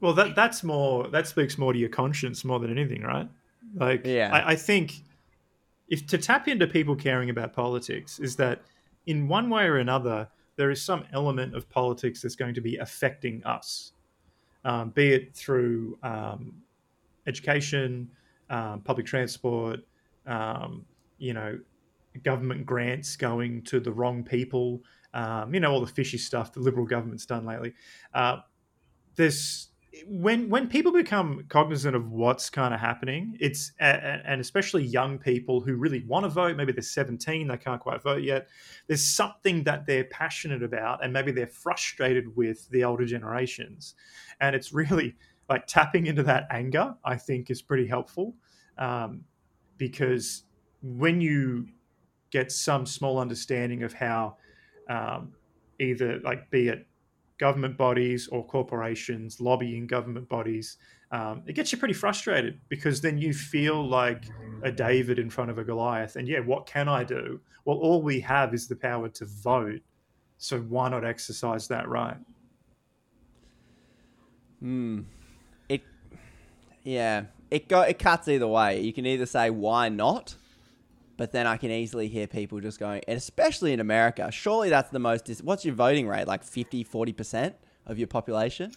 Well, 0.00 0.14
that 0.14 0.34
that's 0.34 0.62
more 0.64 1.08
that 1.08 1.26
speaks 1.26 1.58
more 1.58 1.72
to 1.72 1.78
your 1.78 1.90
conscience 1.90 2.44
more 2.44 2.58
than 2.58 2.70
anything, 2.70 3.02
right? 3.02 3.28
Like, 3.74 4.06
Yeah. 4.06 4.30
I, 4.32 4.52
I 4.52 4.56
think 4.56 4.94
if 5.88 6.06
to 6.06 6.18
tap 6.18 6.48
into 6.48 6.66
people 6.66 6.96
caring 6.96 7.28
about 7.30 7.52
politics 7.52 8.18
is 8.18 8.36
that 8.36 8.62
in 9.06 9.28
one 9.28 9.50
way 9.50 9.64
or 9.64 9.76
another 9.76 10.28
there 10.56 10.70
is 10.70 10.82
some 10.82 11.04
element 11.12 11.54
of 11.54 11.68
politics 11.68 12.22
that's 12.22 12.36
going 12.36 12.54
to 12.54 12.60
be 12.60 12.76
affecting 12.76 13.42
us, 13.44 13.92
um, 14.64 14.90
be 14.90 15.12
it 15.12 15.34
through 15.34 15.98
um, 16.02 16.54
education, 17.26 18.10
um, 18.50 18.80
public 18.80 19.06
transport, 19.06 19.80
um, 20.26 20.84
you 21.18 21.32
know, 21.32 21.58
government 22.22 22.66
grants 22.66 23.16
going 23.16 23.62
to 23.62 23.80
the 23.80 23.92
wrong 23.92 24.24
people, 24.24 24.82
um, 25.14 25.54
you 25.54 25.60
know, 25.60 25.72
all 25.72 25.80
the 25.80 25.86
fishy 25.86 26.18
stuff 26.18 26.52
the 26.52 26.60
Liberal 26.60 26.86
government's 26.86 27.26
done 27.26 27.44
lately. 27.44 27.74
Uh, 28.14 28.38
there's 29.16 29.70
when 30.06 30.48
when 30.48 30.68
people 30.68 30.92
become 30.92 31.44
cognizant 31.48 31.96
of 31.96 32.12
what's 32.12 32.48
kind 32.48 32.72
of 32.72 32.80
happening, 32.80 33.36
it's 33.40 33.72
and 33.80 34.40
especially 34.40 34.84
young 34.84 35.18
people 35.18 35.60
who 35.60 35.74
really 35.74 36.04
want 36.06 36.24
to 36.24 36.28
vote. 36.28 36.56
Maybe 36.56 36.72
they're 36.72 36.82
17, 36.82 37.48
they 37.48 37.56
can't 37.56 37.80
quite 37.80 38.02
vote 38.02 38.22
yet. 38.22 38.48
There's 38.86 39.04
something 39.04 39.64
that 39.64 39.86
they're 39.86 40.04
passionate 40.04 40.62
about, 40.62 41.04
and 41.04 41.12
maybe 41.12 41.32
they're 41.32 41.48
frustrated 41.48 42.36
with 42.36 42.68
the 42.70 42.84
older 42.84 43.04
generations, 43.04 43.94
and 44.40 44.54
it's 44.54 44.72
really 44.72 45.16
like 45.48 45.66
tapping 45.66 46.06
into 46.06 46.22
that 46.22 46.46
anger. 46.50 46.94
I 47.04 47.16
think 47.16 47.50
is 47.50 47.60
pretty 47.60 47.86
helpful 47.86 48.36
um, 48.78 49.24
because 49.76 50.44
when 50.82 51.20
you 51.20 51.66
get 52.30 52.50
some 52.52 52.86
small 52.86 53.18
understanding 53.18 53.82
of 53.82 53.92
how 53.92 54.36
um, 54.88 55.32
either 55.78 56.20
like 56.20 56.50
be 56.50 56.68
it 56.68 56.86
government 57.38 57.76
bodies 57.76 58.28
or 58.28 58.46
corporations 58.46 59.40
lobbying 59.40 59.86
government 59.86 60.28
bodies 60.28 60.76
um, 61.12 61.42
it 61.46 61.54
gets 61.54 61.72
you 61.72 61.78
pretty 61.78 61.94
frustrated 61.94 62.60
because 62.68 63.00
then 63.00 63.18
you 63.18 63.32
feel 63.32 63.86
like 63.86 64.24
a 64.62 64.70
david 64.70 65.18
in 65.18 65.30
front 65.30 65.50
of 65.50 65.58
a 65.58 65.64
goliath 65.64 66.16
and 66.16 66.28
yeah 66.28 66.40
what 66.40 66.66
can 66.66 66.88
i 66.88 67.02
do 67.02 67.40
well 67.64 67.78
all 67.78 68.02
we 68.02 68.20
have 68.20 68.52
is 68.52 68.68
the 68.68 68.76
power 68.76 69.08
to 69.08 69.24
vote 69.24 69.80
so 70.36 70.58
why 70.60 70.88
not 70.88 71.04
exercise 71.04 71.66
that 71.66 71.88
right 71.88 72.16
Hmm. 74.60 75.00
It, 75.68 75.82
yeah, 76.84 77.24
it 77.50 77.68
go 77.68 77.80
it 77.82 77.98
cuts 77.98 78.28
either 78.28 78.46
way. 78.46 78.80
You 78.80 78.92
can 78.92 79.06
either 79.06 79.26
say 79.26 79.50
why 79.50 79.88
not, 79.88 80.36
but 81.20 81.32
then 81.32 81.46
I 81.46 81.58
can 81.58 81.70
easily 81.70 82.08
hear 82.08 82.26
people 82.26 82.60
just 82.60 82.80
going, 82.80 83.02
and 83.06 83.18
especially 83.18 83.74
in 83.74 83.80
America. 83.80 84.30
Surely 84.32 84.70
that's 84.70 84.88
the 84.88 84.98
most. 84.98 85.26
Dis- 85.26 85.42
What's 85.42 85.66
your 85.66 85.74
voting 85.74 86.08
rate? 86.08 86.26
Like 86.26 86.42
50, 86.42 86.82
40 86.82 87.12
percent 87.12 87.56
of 87.84 87.98
your 87.98 88.06
population? 88.06 88.72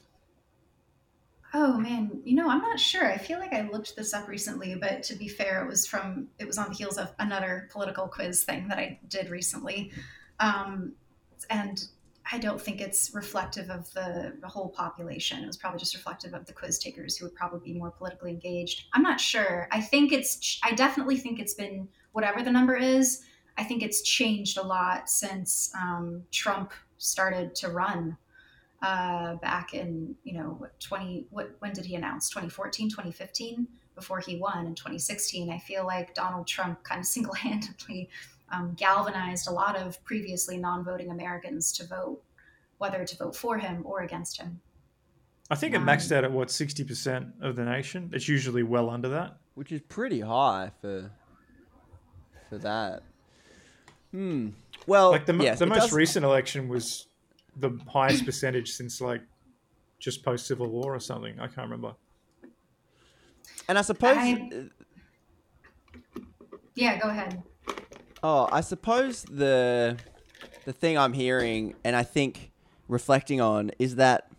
Oh 1.53 1.77
man, 1.77 2.19
you 2.25 2.35
know, 2.35 2.49
I'm 2.49 2.59
not 2.59 2.81
sure. 2.81 3.09
I 3.09 3.17
feel 3.17 3.39
like 3.39 3.53
I 3.53 3.61
looked 3.69 3.95
this 3.95 4.13
up 4.13 4.27
recently, 4.27 4.75
but 4.75 5.03
to 5.03 5.15
be 5.15 5.29
fair, 5.29 5.63
it 5.63 5.69
was 5.69 5.87
from 5.87 6.27
it 6.37 6.45
was 6.45 6.57
on 6.57 6.67
the 6.67 6.75
heels 6.75 6.97
of 6.97 7.13
another 7.17 7.69
political 7.71 8.09
quiz 8.09 8.43
thing 8.43 8.67
that 8.67 8.77
I 8.77 8.99
did 9.07 9.29
recently. 9.29 9.93
Um, 10.41 10.95
and 11.49 11.81
I 12.29 12.39
don't 12.39 12.59
think 12.59 12.81
it's 12.81 13.11
reflective 13.13 13.69
of 13.69 13.89
the, 13.93 14.33
the 14.41 14.47
whole 14.49 14.69
population. 14.69 15.41
It 15.43 15.47
was 15.47 15.57
probably 15.57 15.79
just 15.79 15.93
reflective 15.93 16.33
of 16.33 16.45
the 16.45 16.53
quiz 16.53 16.77
takers 16.77 17.15
who 17.15 17.25
would 17.25 17.35
probably 17.35 17.71
be 17.71 17.79
more 17.79 17.91
politically 17.91 18.31
engaged. 18.31 18.87
I'm 18.91 19.01
not 19.01 19.21
sure. 19.21 19.69
I 19.71 19.79
think 19.79 20.11
it's 20.11 20.59
I 20.61 20.73
definitely 20.73 21.15
think 21.15 21.39
it's 21.39 21.53
been 21.53 21.87
whatever 22.14 22.41
the 22.41 22.51
number 22.51 22.76
is. 22.76 23.24
I 23.57 23.64
think 23.64 23.84
it's 23.84 24.01
changed 24.01 24.57
a 24.57 24.64
lot 24.64 25.09
since 25.09 25.72
um, 25.76 26.24
Trump 26.32 26.72
started 26.97 27.53
to 27.55 27.70
run 27.70 28.18
uh, 28.82 29.36
back 29.36 29.74
in 29.74 30.16
you 30.24 30.34
know 30.34 30.55
what 30.57 30.78
20 30.80 31.28
what 31.30 31.55
when 31.59 31.72
did 31.72 31.86
he 31.86 31.95
announce 31.95 32.30
2014 32.30 32.89
2015 32.89 33.66
before 33.95 34.20
he 34.20 34.36
won 34.36 34.66
in 34.66 34.76
2016 34.76 35.49
i 35.49 35.57
feel 35.57 35.86
like 35.86 36.14
donald 36.14 36.45
trump 36.45 36.84
kind 36.84 36.99
of 36.99 37.05
single-handedly 37.16 38.09
um, 38.53 38.74
galvanized 38.78 39.47
a 39.47 39.51
lot 39.51 39.76
of 39.76 40.03
previously 40.03 40.57
non-voting 40.57 41.09
Americans 41.11 41.72
to 41.74 41.86
vote, 41.86 42.22
whether 42.78 43.03
to 43.03 43.18
vote 43.18 43.36
for 43.36 43.57
him 43.57 43.82
or 43.86 44.01
against 44.01 44.39
him. 44.39 44.61
I 45.49 45.55
think 45.55 45.76
it 45.76 45.82
maxed 45.82 46.11
out 46.16 46.24
at 46.24 46.32
what 46.32 46.49
sixty 46.49 46.84
percent 46.84 47.28
of 47.41 47.55
the 47.55 47.66
nation. 47.66 48.09
It's 48.14 48.28
usually 48.28 48.64
well 48.64 48.89
under 48.89 49.09
that, 49.09 49.38
which 49.55 49.72
is 49.72 49.82
pretty 49.82 50.22
high 50.22 50.72
for 50.82 51.11
for 52.53 52.59
that. 52.59 53.03
Hmm. 54.11 54.49
Well, 54.85 55.11
like 55.11 55.25
the, 55.25 55.33
yes, 55.35 55.59
the 55.59 55.65
most 55.65 55.79
does- 55.79 55.93
recent 55.93 56.23
election 56.25 56.67
was 56.69 57.07
the 57.57 57.79
highest 57.87 58.25
percentage 58.25 58.71
since 58.71 59.01
like 59.01 59.21
just 59.99 60.23
post 60.23 60.45
Civil 60.45 60.67
War 60.67 60.93
or 60.93 60.99
something. 60.99 61.39
I 61.39 61.47
can't 61.47 61.69
remember. 61.69 61.93
And 63.67 63.77
I 63.77 63.81
suppose. 63.81 64.17
I- 64.17 64.69
Yeah, 66.75 66.99
go 66.99 67.09
ahead. 67.09 67.41
Oh, 68.21 68.47
I 68.51 68.61
suppose 68.61 69.23
the 69.23 69.97
the 70.65 70.73
thing 70.73 70.97
I'm 70.97 71.13
hearing 71.13 71.75
and 71.83 71.95
I 71.95 72.03
think 72.03 72.51
reflecting 72.87 73.41
on 73.41 73.71
is 73.79 73.95
that 73.95 74.31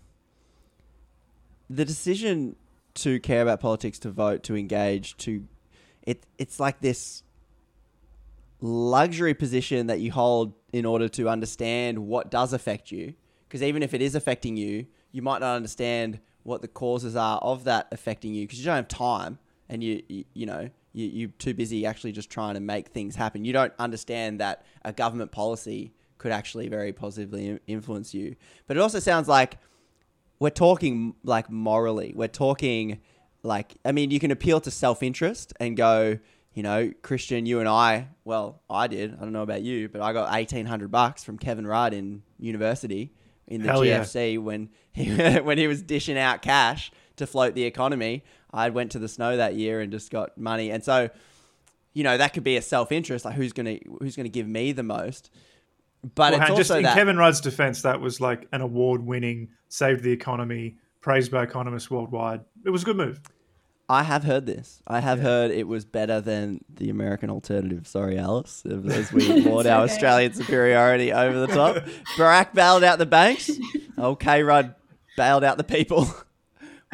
the 1.68 1.84
decision 1.84 2.56
to 2.94 3.18
care 3.20 3.42
about 3.42 3.60
politics, 3.60 3.98
to 4.00 4.10
vote, 4.10 4.42
to 4.44 4.56
engage, 4.56 5.16
to 5.18 5.46
it 6.02 6.24
it's 6.38 6.60
like 6.60 6.80
this 6.80 7.23
luxury 8.64 9.34
position 9.34 9.88
that 9.88 10.00
you 10.00 10.10
hold 10.10 10.54
in 10.72 10.86
order 10.86 11.06
to 11.06 11.28
understand 11.28 11.98
what 11.98 12.30
does 12.30 12.54
affect 12.54 12.90
you. 12.90 13.12
Because 13.46 13.62
even 13.62 13.82
if 13.82 13.92
it 13.92 14.00
is 14.00 14.14
affecting 14.14 14.56
you, 14.56 14.86
you 15.12 15.20
might 15.20 15.40
not 15.40 15.54
understand 15.54 16.18
what 16.44 16.62
the 16.62 16.68
causes 16.68 17.14
are 17.14 17.38
of 17.38 17.64
that 17.64 17.88
affecting 17.92 18.32
you 18.34 18.46
because 18.46 18.58
you 18.58 18.64
don't 18.64 18.76
have 18.76 18.88
time 18.88 19.38
and 19.68 19.84
you, 19.84 20.02
you, 20.08 20.24
you 20.32 20.46
know, 20.46 20.70
you, 20.94 21.06
you're 21.06 21.28
too 21.38 21.52
busy 21.52 21.84
actually 21.84 22.12
just 22.12 22.30
trying 22.30 22.54
to 22.54 22.60
make 22.60 22.88
things 22.88 23.14
happen. 23.16 23.44
You 23.44 23.52
don't 23.52 23.72
understand 23.78 24.40
that 24.40 24.64
a 24.82 24.92
government 24.94 25.30
policy 25.30 25.92
could 26.16 26.32
actually 26.32 26.68
very 26.68 26.92
positively 26.92 27.58
influence 27.66 28.14
you. 28.14 28.34
But 28.66 28.78
it 28.78 28.80
also 28.80 28.98
sounds 28.98 29.28
like 29.28 29.58
we're 30.38 30.48
talking 30.48 31.14
like 31.22 31.50
morally. 31.50 32.14
We're 32.16 32.28
talking 32.28 33.00
like, 33.42 33.74
I 33.84 33.92
mean, 33.92 34.10
you 34.10 34.20
can 34.20 34.30
appeal 34.30 34.60
to 34.62 34.70
self 34.70 35.02
interest 35.02 35.52
and 35.60 35.76
go, 35.76 36.18
you 36.54 36.62
know, 36.62 36.92
Christian, 37.02 37.46
you 37.46 37.58
and 37.58 37.68
I, 37.68 38.08
well, 38.24 38.62
I 38.70 38.86
did. 38.86 39.14
I 39.14 39.22
don't 39.22 39.32
know 39.32 39.42
about 39.42 39.62
you, 39.62 39.88
but 39.88 40.00
I 40.00 40.12
got 40.12 40.30
1800 40.30 40.90
bucks 40.90 41.24
from 41.24 41.36
Kevin 41.36 41.66
Rudd 41.66 41.92
in 41.92 42.22
university 42.38 43.12
in 43.48 43.62
the 43.62 43.68
Hell 43.68 43.84
yeah. 43.84 44.00
GFC 44.00 44.40
when 44.40 44.70
he 44.92 45.14
when 45.40 45.58
he 45.58 45.66
was 45.66 45.82
dishing 45.82 46.16
out 46.16 46.42
cash 46.42 46.92
to 47.16 47.26
float 47.26 47.54
the 47.54 47.64
economy. 47.64 48.24
I 48.52 48.70
went 48.70 48.92
to 48.92 49.00
the 49.00 49.08
snow 49.08 49.36
that 49.36 49.56
year 49.56 49.80
and 49.80 49.90
just 49.90 50.12
got 50.12 50.38
money. 50.38 50.70
And 50.70 50.84
so, 50.84 51.10
you 51.92 52.04
know, 52.04 52.16
that 52.16 52.32
could 52.32 52.44
be 52.44 52.56
a 52.56 52.62
self-interest 52.62 53.24
like 53.24 53.34
who's 53.34 53.52
going 53.52 53.78
to 53.78 53.80
who's 54.00 54.14
going 54.14 54.24
to 54.24 54.30
give 54.30 54.46
me 54.46 54.70
the 54.70 54.84
most. 54.84 55.30
But 56.14 56.32
Well, 56.32 56.40
it's 56.40 56.50
and 56.50 56.56
just 56.56 56.70
in 56.70 56.82
that 56.84 56.94
Kevin 56.94 57.16
Rudd's 57.16 57.40
defense, 57.40 57.82
that 57.82 58.00
was 58.00 58.20
like 58.20 58.46
an 58.52 58.60
award-winning, 58.60 59.48
saved 59.70 60.04
the 60.04 60.12
economy, 60.12 60.76
praised 61.00 61.32
by 61.32 61.42
economists 61.42 61.90
worldwide. 61.90 62.42
It 62.64 62.70
was 62.70 62.82
a 62.82 62.84
good 62.84 62.96
move. 62.96 63.20
I 63.88 64.02
have 64.02 64.24
heard 64.24 64.46
this. 64.46 64.80
I 64.86 65.00
have 65.00 65.20
heard 65.20 65.50
it 65.50 65.68
was 65.68 65.84
better 65.84 66.20
than 66.20 66.64
the 66.74 66.88
American 66.88 67.28
alternative. 67.28 67.86
Sorry, 67.86 68.18
Alice, 68.18 68.64
as 68.88 69.12
we 69.12 69.40
laud 69.42 69.66
our 69.66 69.82
okay. 69.82 69.92
Australian 69.92 70.32
superiority 70.32 71.12
over 71.12 71.38
the 71.38 71.48
top. 71.48 71.76
Barack 72.16 72.54
bailed 72.54 72.82
out 72.82 72.98
the 72.98 73.06
banks. 73.06 73.50
Okay, 73.98 74.42
Rudd 74.42 74.74
bailed 75.16 75.44
out 75.44 75.58
the 75.58 75.64
people. 75.64 76.08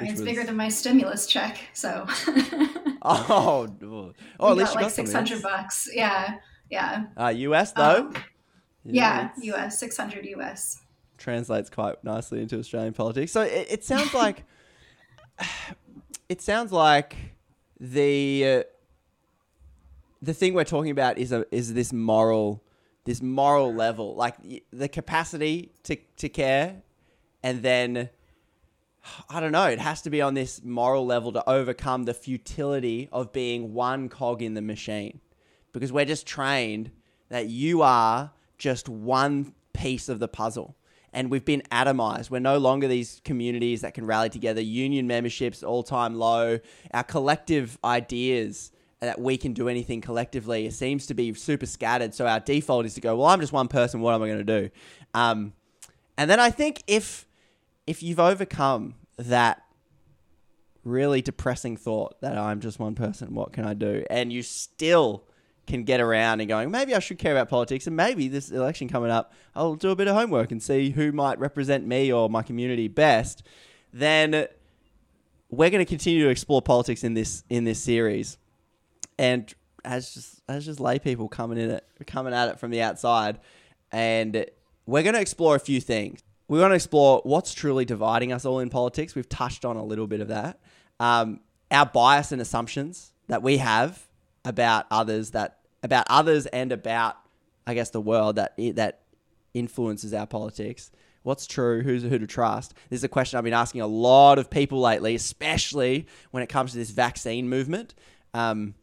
It's 0.03 0.13
was- 0.13 0.23
bigger 0.23 0.45
than 0.45 0.57
my 0.57 0.71
stimulus 0.71 1.27
check, 1.27 1.59
so 1.75 2.07
Oh, 3.03 3.69
oh, 3.83 4.13
oh 4.41 4.51
at 4.51 4.57
we 4.57 4.63
least 4.63 4.73
got 4.73 4.75
you 4.75 4.75
like 4.77 4.81
got 4.81 4.93
six 4.93 5.11
something. 5.13 5.41
bucks. 5.43 5.89
Yeah, 5.93 6.37
yeah, 6.71 7.05
Uh, 7.19 7.29
US 7.37 7.73
though, 7.73 8.07
Um, 8.07 8.15
yeah. 8.83 9.27
it's- 9.27 9.45
U.S. 9.45 9.79
six 9.79 9.99
hundred 9.99 10.25
U.S. 10.25 10.81
translates 11.19 11.69
quite 11.69 12.03
nicely 12.03 12.41
into 12.41 12.59
Australian 12.59 12.95
politics. 12.95 13.31
So 13.31 13.43
it, 13.43 13.67
it 13.69 13.85
sounds 13.85 14.15
like 14.15 14.45
it 16.31 16.41
sounds 16.41 16.71
like 16.71 17.17
the 17.81 18.45
uh, 18.47 18.63
the 20.23 20.33
thing 20.33 20.55
we're 20.55 20.65
talking 20.65 20.93
about 20.93 21.19
is 21.19 21.33
a 21.33 21.45
is 21.53 21.75
this 21.75 21.93
moral 21.93 22.63
this 23.05 23.21
moral 23.21 23.75
level, 23.75 24.15
like 24.15 24.37
the 24.73 24.89
capacity 24.89 25.73
to 25.83 25.97
to 26.19 26.29
care, 26.29 26.83
and 27.43 27.63
then 27.63 28.11
I 29.29 29.41
don't 29.41 29.51
know. 29.51 29.65
It 29.65 29.81
has 29.81 30.03
to 30.03 30.11
be 30.11 30.23
on 30.23 30.35
this 30.35 30.63
moral 30.63 31.05
level 31.05 31.33
to 31.33 31.51
overcome 31.51 32.05
the 32.05 32.15
futility 32.15 33.09
of 33.11 33.33
being 33.33 33.75
one 33.75 34.09
cog 34.09 34.41
in 34.41 34.55
the 34.55 34.63
machine. 34.63 35.21
Because 35.73 35.93
we're 35.93 36.05
just 36.05 36.27
trained 36.27 36.93
that 37.29 37.49
you 37.49 37.83
are 37.83 38.33
just 38.57 38.89
one 38.89 39.55
piece 39.73 40.09
of 40.09 40.21
the 40.21 40.29
puzzle. 40.29 40.77
And 41.13 41.31
we've 41.31 41.45
been 41.45 41.63
atomized. 41.73 42.31
We're 42.31 42.39
no 42.39 42.59
longer 42.59 42.87
these 42.87 43.21
communities 43.25 43.81
that 43.81 43.95
can 43.95 44.07
rally 44.07 44.29
together. 44.29 44.61
Union 44.61 45.07
memberships 45.07 45.63
all 45.63 45.83
time 45.83 46.15
low. 46.15 46.61
Our 46.93 47.05
collective 47.05 47.79
ideas 47.85 48.71
that 49.01 49.21
we 49.21 49.37
can 49.37 49.53
do 49.53 49.69
anything 49.69 50.01
collectively 50.01 50.71
seems 50.71 51.07
to 51.07 51.15
be 51.15 51.33
super 51.35 51.67
scattered. 51.67 52.15
So 52.15 52.27
our 52.27 52.39
default 52.39 52.87
is 52.87 52.95
to 52.95 53.01
go, 53.01 53.17
well, 53.17 53.27
I'm 53.27 53.41
just 53.41 53.53
one 53.53 53.69
person. 53.69 54.01
What 54.01 54.15
am 54.15 54.23
I 54.23 54.27
going 54.27 54.47
to 54.47 54.61
do? 54.61 54.71
Um, 55.15 55.53
and 56.17 56.31
then 56.31 56.39
I 56.39 56.51
think 56.51 56.83
if 56.87 57.27
if 57.87 58.03
you've 58.03 58.21
overcome 58.21 58.95
that 59.17 59.65
really 60.85 61.23
depressing 61.23 61.77
thought 61.77 62.21
that 62.21 62.37
I'm 62.37 62.61
just 62.61 62.79
one 62.79 62.95
person, 62.95 63.35
what 63.35 63.53
can 63.53 63.65
I 63.65 63.75
do? 63.75 64.05
And 64.11 64.33
you 64.33 64.43
still 64.43 65.25
can 65.67 65.85
get 65.85 66.01
around 66.01 66.41
and 66.41 66.49
going, 66.49 66.71
maybe 66.71 66.95
I 66.95 66.99
should 66.99 67.19
care 67.19 67.33
about 67.33 67.49
politics, 67.49 67.87
and 67.87 67.97
maybe 67.97 68.29
this 68.29 68.51
election 68.51 68.89
coming 68.89 69.11
up, 69.11 69.33
I'll 69.55 69.77
do 69.77 69.91
a 69.91 69.97
bit 69.97 70.09
of 70.09 70.17
homework 70.17 70.51
and 70.51 70.63
see 70.63 70.91
who 70.91 71.13
might 71.13 71.39
represent 71.39 71.87
me 71.87 72.13
or 72.13 72.29
my 72.29 72.43
community 72.43 72.89
best. 72.89 73.43
Then 73.93 74.47
we're 75.51 75.71
going 75.71 75.85
to 75.85 75.89
continue 75.89 76.25
to 76.25 76.31
explore 76.31 76.63
politics 76.63 77.05
in 77.05 77.15
this 77.15 77.45
in 77.49 77.65
this 77.65 77.83
series, 77.83 78.39
and 79.19 79.53
as 79.85 80.15
just 80.15 80.43
as 80.49 80.65
just 80.65 80.81
lay 80.81 80.99
people 80.99 81.29
coming 81.29 81.59
in 81.59 81.71
it, 81.71 81.87
coming 82.07 82.33
at 82.33 82.49
it 82.49 82.59
from 82.59 82.71
the 82.71 82.83
outside, 82.83 83.39
and 83.93 84.47
we're 84.87 85.03
going 85.03 85.15
to 85.15 85.21
explore 85.21 85.57
a 85.57 85.61
few 85.61 85.81
things. 85.81 86.23
We 86.49 86.59
want 86.59 86.73
to 86.73 86.77
explore 86.77 87.21
what's 87.23 87.55
truly 87.55 87.85
dividing 87.85 88.33
us 88.33 88.45
all 88.45 88.59
in 88.59 88.71
politics. 88.71 89.15
We've 89.15 89.29
touched 89.29 89.65
on 89.65 89.77
a 89.77 89.85
little 89.85 90.09
bit 90.09 90.21
of 90.21 90.29
that. 90.29 90.59
Um, 90.99 91.41
our 91.71 91.87
bias 91.87 92.33
and 92.33 92.43
assumptions 92.43 93.13
that 93.29 93.43
we 93.43 93.59
have 93.59 94.09
about 94.45 94.87
others, 94.91 95.31
that 95.31 95.59
about 95.83 96.07
others 96.09 96.47
and 96.47 96.73
about, 96.73 97.17
I 97.67 97.75
guess, 97.75 97.91
the 97.91 98.01
world 98.01 98.37
that 98.37 98.55
that 98.75 99.01
influences 99.55 100.15
our 100.15 100.27
politics. 100.27 100.91
What's 101.23 101.47
true? 101.47 101.83
Who's 101.83 102.03
who 102.03 102.19
to 102.19 102.27
trust? 102.27 102.75
This 102.89 103.01
is 103.01 103.05
a 103.05 103.09
question 103.09 103.37
I've 103.37 103.45
been 103.45 103.53
asking 103.53 103.83
a 103.83 103.87
lot 103.87 104.39
of 104.39 104.49
people 104.49 104.81
lately, 104.81 105.15
especially 105.15 106.07
when 106.31 106.43
it 106.43 106.49
comes 106.49 106.73
to 106.73 106.79
this 106.79 106.91
vaccine 106.91 107.49
movement. 107.49 107.95
Um, 108.33 108.75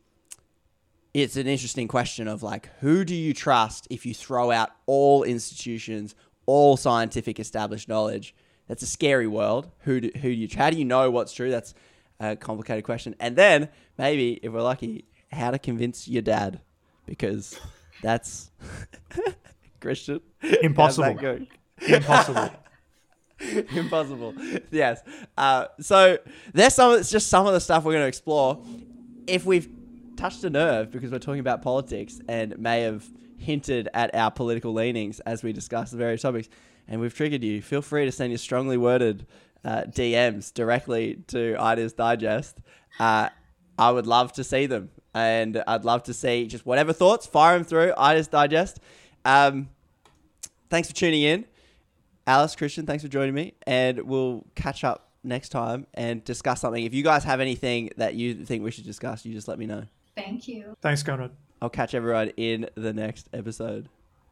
it's 1.14 1.36
an 1.36 1.48
interesting 1.48 1.88
question 1.88 2.28
of 2.28 2.44
like 2.44 2.70
who 2.80 3.04
do 3.04 3.16
you 3.16 3.34
trust 3.34 3.88
if 3.90 4.06
you 4.06 4.14
throw 4.14 4.52
out 4.52 4.70
all 4.86 5.24
institutions 5.24 6.16
all 6.46 6.78
scientific 6.78 7.40
established 7.40 7.90
knowledge 7.90 8.36
that's 8.68 8.84
a 8.84 8.88
scary 8.88 9.28
world 9.28 9.72
who 9.80 10.00
do, 10.00 10.12
who 10.16 10.22
do 10.22 10.30
you 10.30 10.48
how 10.56 10.70
do 10.70 10.78
you 10.78 10.86
know 10.86 11.10
what's 11.10 11.34
true 11.34 11.50
that's 11.50 11.74
a 12.20 12.36
complicated 12.36 12.84
question 12.84 13.16
and 13.20 13.36
then 13.36 13.70
maybe 13.98 14.34
if 14.44 14.52
we're 14.52 14.62
lucky 14.62 15.06
how 15.32 15.52
to 15.52 15.60
convince 15.60 16.08
your 16.08 16.22
dad 16.22 16.60
because 17.06 17.60
that's 18.02 18.52
christian. 19.80 20.22
Impossible. 20.62 21.18
Impossible. 21.88 22.50
impossible. 23.76 24.34
Yes. 24.72 25.02
Uh, 25.38 25.66
so 25.80 26.18
there's 26.54 26.74
some 26.74 26.98
it's 26.98 27.10
just 27.10 27.28
some 27.28 27.46
of 27.46 27.54
the 27.54 27.60
stuff 27.60 27.84
we're 27.84 27.94
going 27.94 28.04
to 28.04 28.08
explore. 28.08 28.64
If 29.28 29.46
we've 29.46 29.70
touched 30.18 30.44
a 30.44 30.50
nerve 30.50 30.92
because 30.92 31.12
we're 31.12 31.20
talking 31.20 31.40
about 31.40 31.62
politics 31.62 32.20
and 32.28 32.58
may 32.58 32.82
have 32.82 33.06
hinted 33.38 33.88
at 33.94 34.14
our 34.16 34.32
political 34.32 34.74
leanings 34.74 35.20
as 35.22 35.44
we 35.44 35.54
discuss 35.54 35.92
the 35.92 35.98
various 35.98 36.24
topics 36.24 36.50
and 36.88 37.00
we've 37.00 37.14
triggered 37.14 37.44
you 37.44 37.62
feel 37.62 37.84
free 37.84 38.04
to 38.04 38.12
send 38.12 38.32
your 38.32 38.38
strongly 38.40 38.78
worded 38.78 39.28
uh, 39.64 39.84
dms 39.84 40.52
directly 40.54 41.20
to 41.28 41.56
ideas 41.60 41.94
digest. 41.94 42.58
Uh, 43.00 43.30
i 43.78 43.92
would 43.92 44.08
love 44.08 44.34
to 44.34 44.44
see 44.44 44.66
them 44.66 44.90
and 45.18 45.64
i'd 45.68 45.84
love 45.84 46.04
to 46.04 46.14
see 46.14 46.46
just 46.48 46.66
whatever 46.66 46.94
thoughts 46.94 47.26
fire 47.26 47.58
them 47.58 47.66
through 47.66 47.94
ideas 47.98 48.28
digest 48.28 48.80
um, 49.26 49.68
thanks 50.70 50.88
for 50.88 50.96
tuning 50.96 51.22
in 51.22 51.46
Alice, 52.28 52.58
Christian, 52.58 52.86
thanks 52.86 53.02
for 53.02 53.08
joining 53.08 53.34
me, 53.34 53.54
and 53.66 54.02
we'll 54.02 54.46
catch 54.54 54.84
up 54.84 55.12
next 55.24 55.48
time 55.48 55.88
and 55.94 56.22
discuss 56.26 56.60
something. 56.60 56.84
If 56.84 56.94
you 56.94 57.02
guys 57.02 57.24
have 57.24 57.40
anything 57.40 57.90
that 57.96 58.16
you 58.16 58.44
think 58.44 58.66
we 58.66 58.72
should 58.72 58.84
discuss, 58.84 59.26
you 59.26 59.34
just 59.34 59.48
let 59.48 59.58
me 59.58 59.66
know. 59.66 59.84
Thank 60.14 60.46
you. 60.50 60.76
Thanks, 60.82 61.04
Conrad. 61.04 61.32
I'll 61.62 61.70
catch 61.70 61.94
everyone 61.94 62.30
in 62.36 62.70
the 62.76 62.92
next 62.92 63.30
episode. 63.32 63.88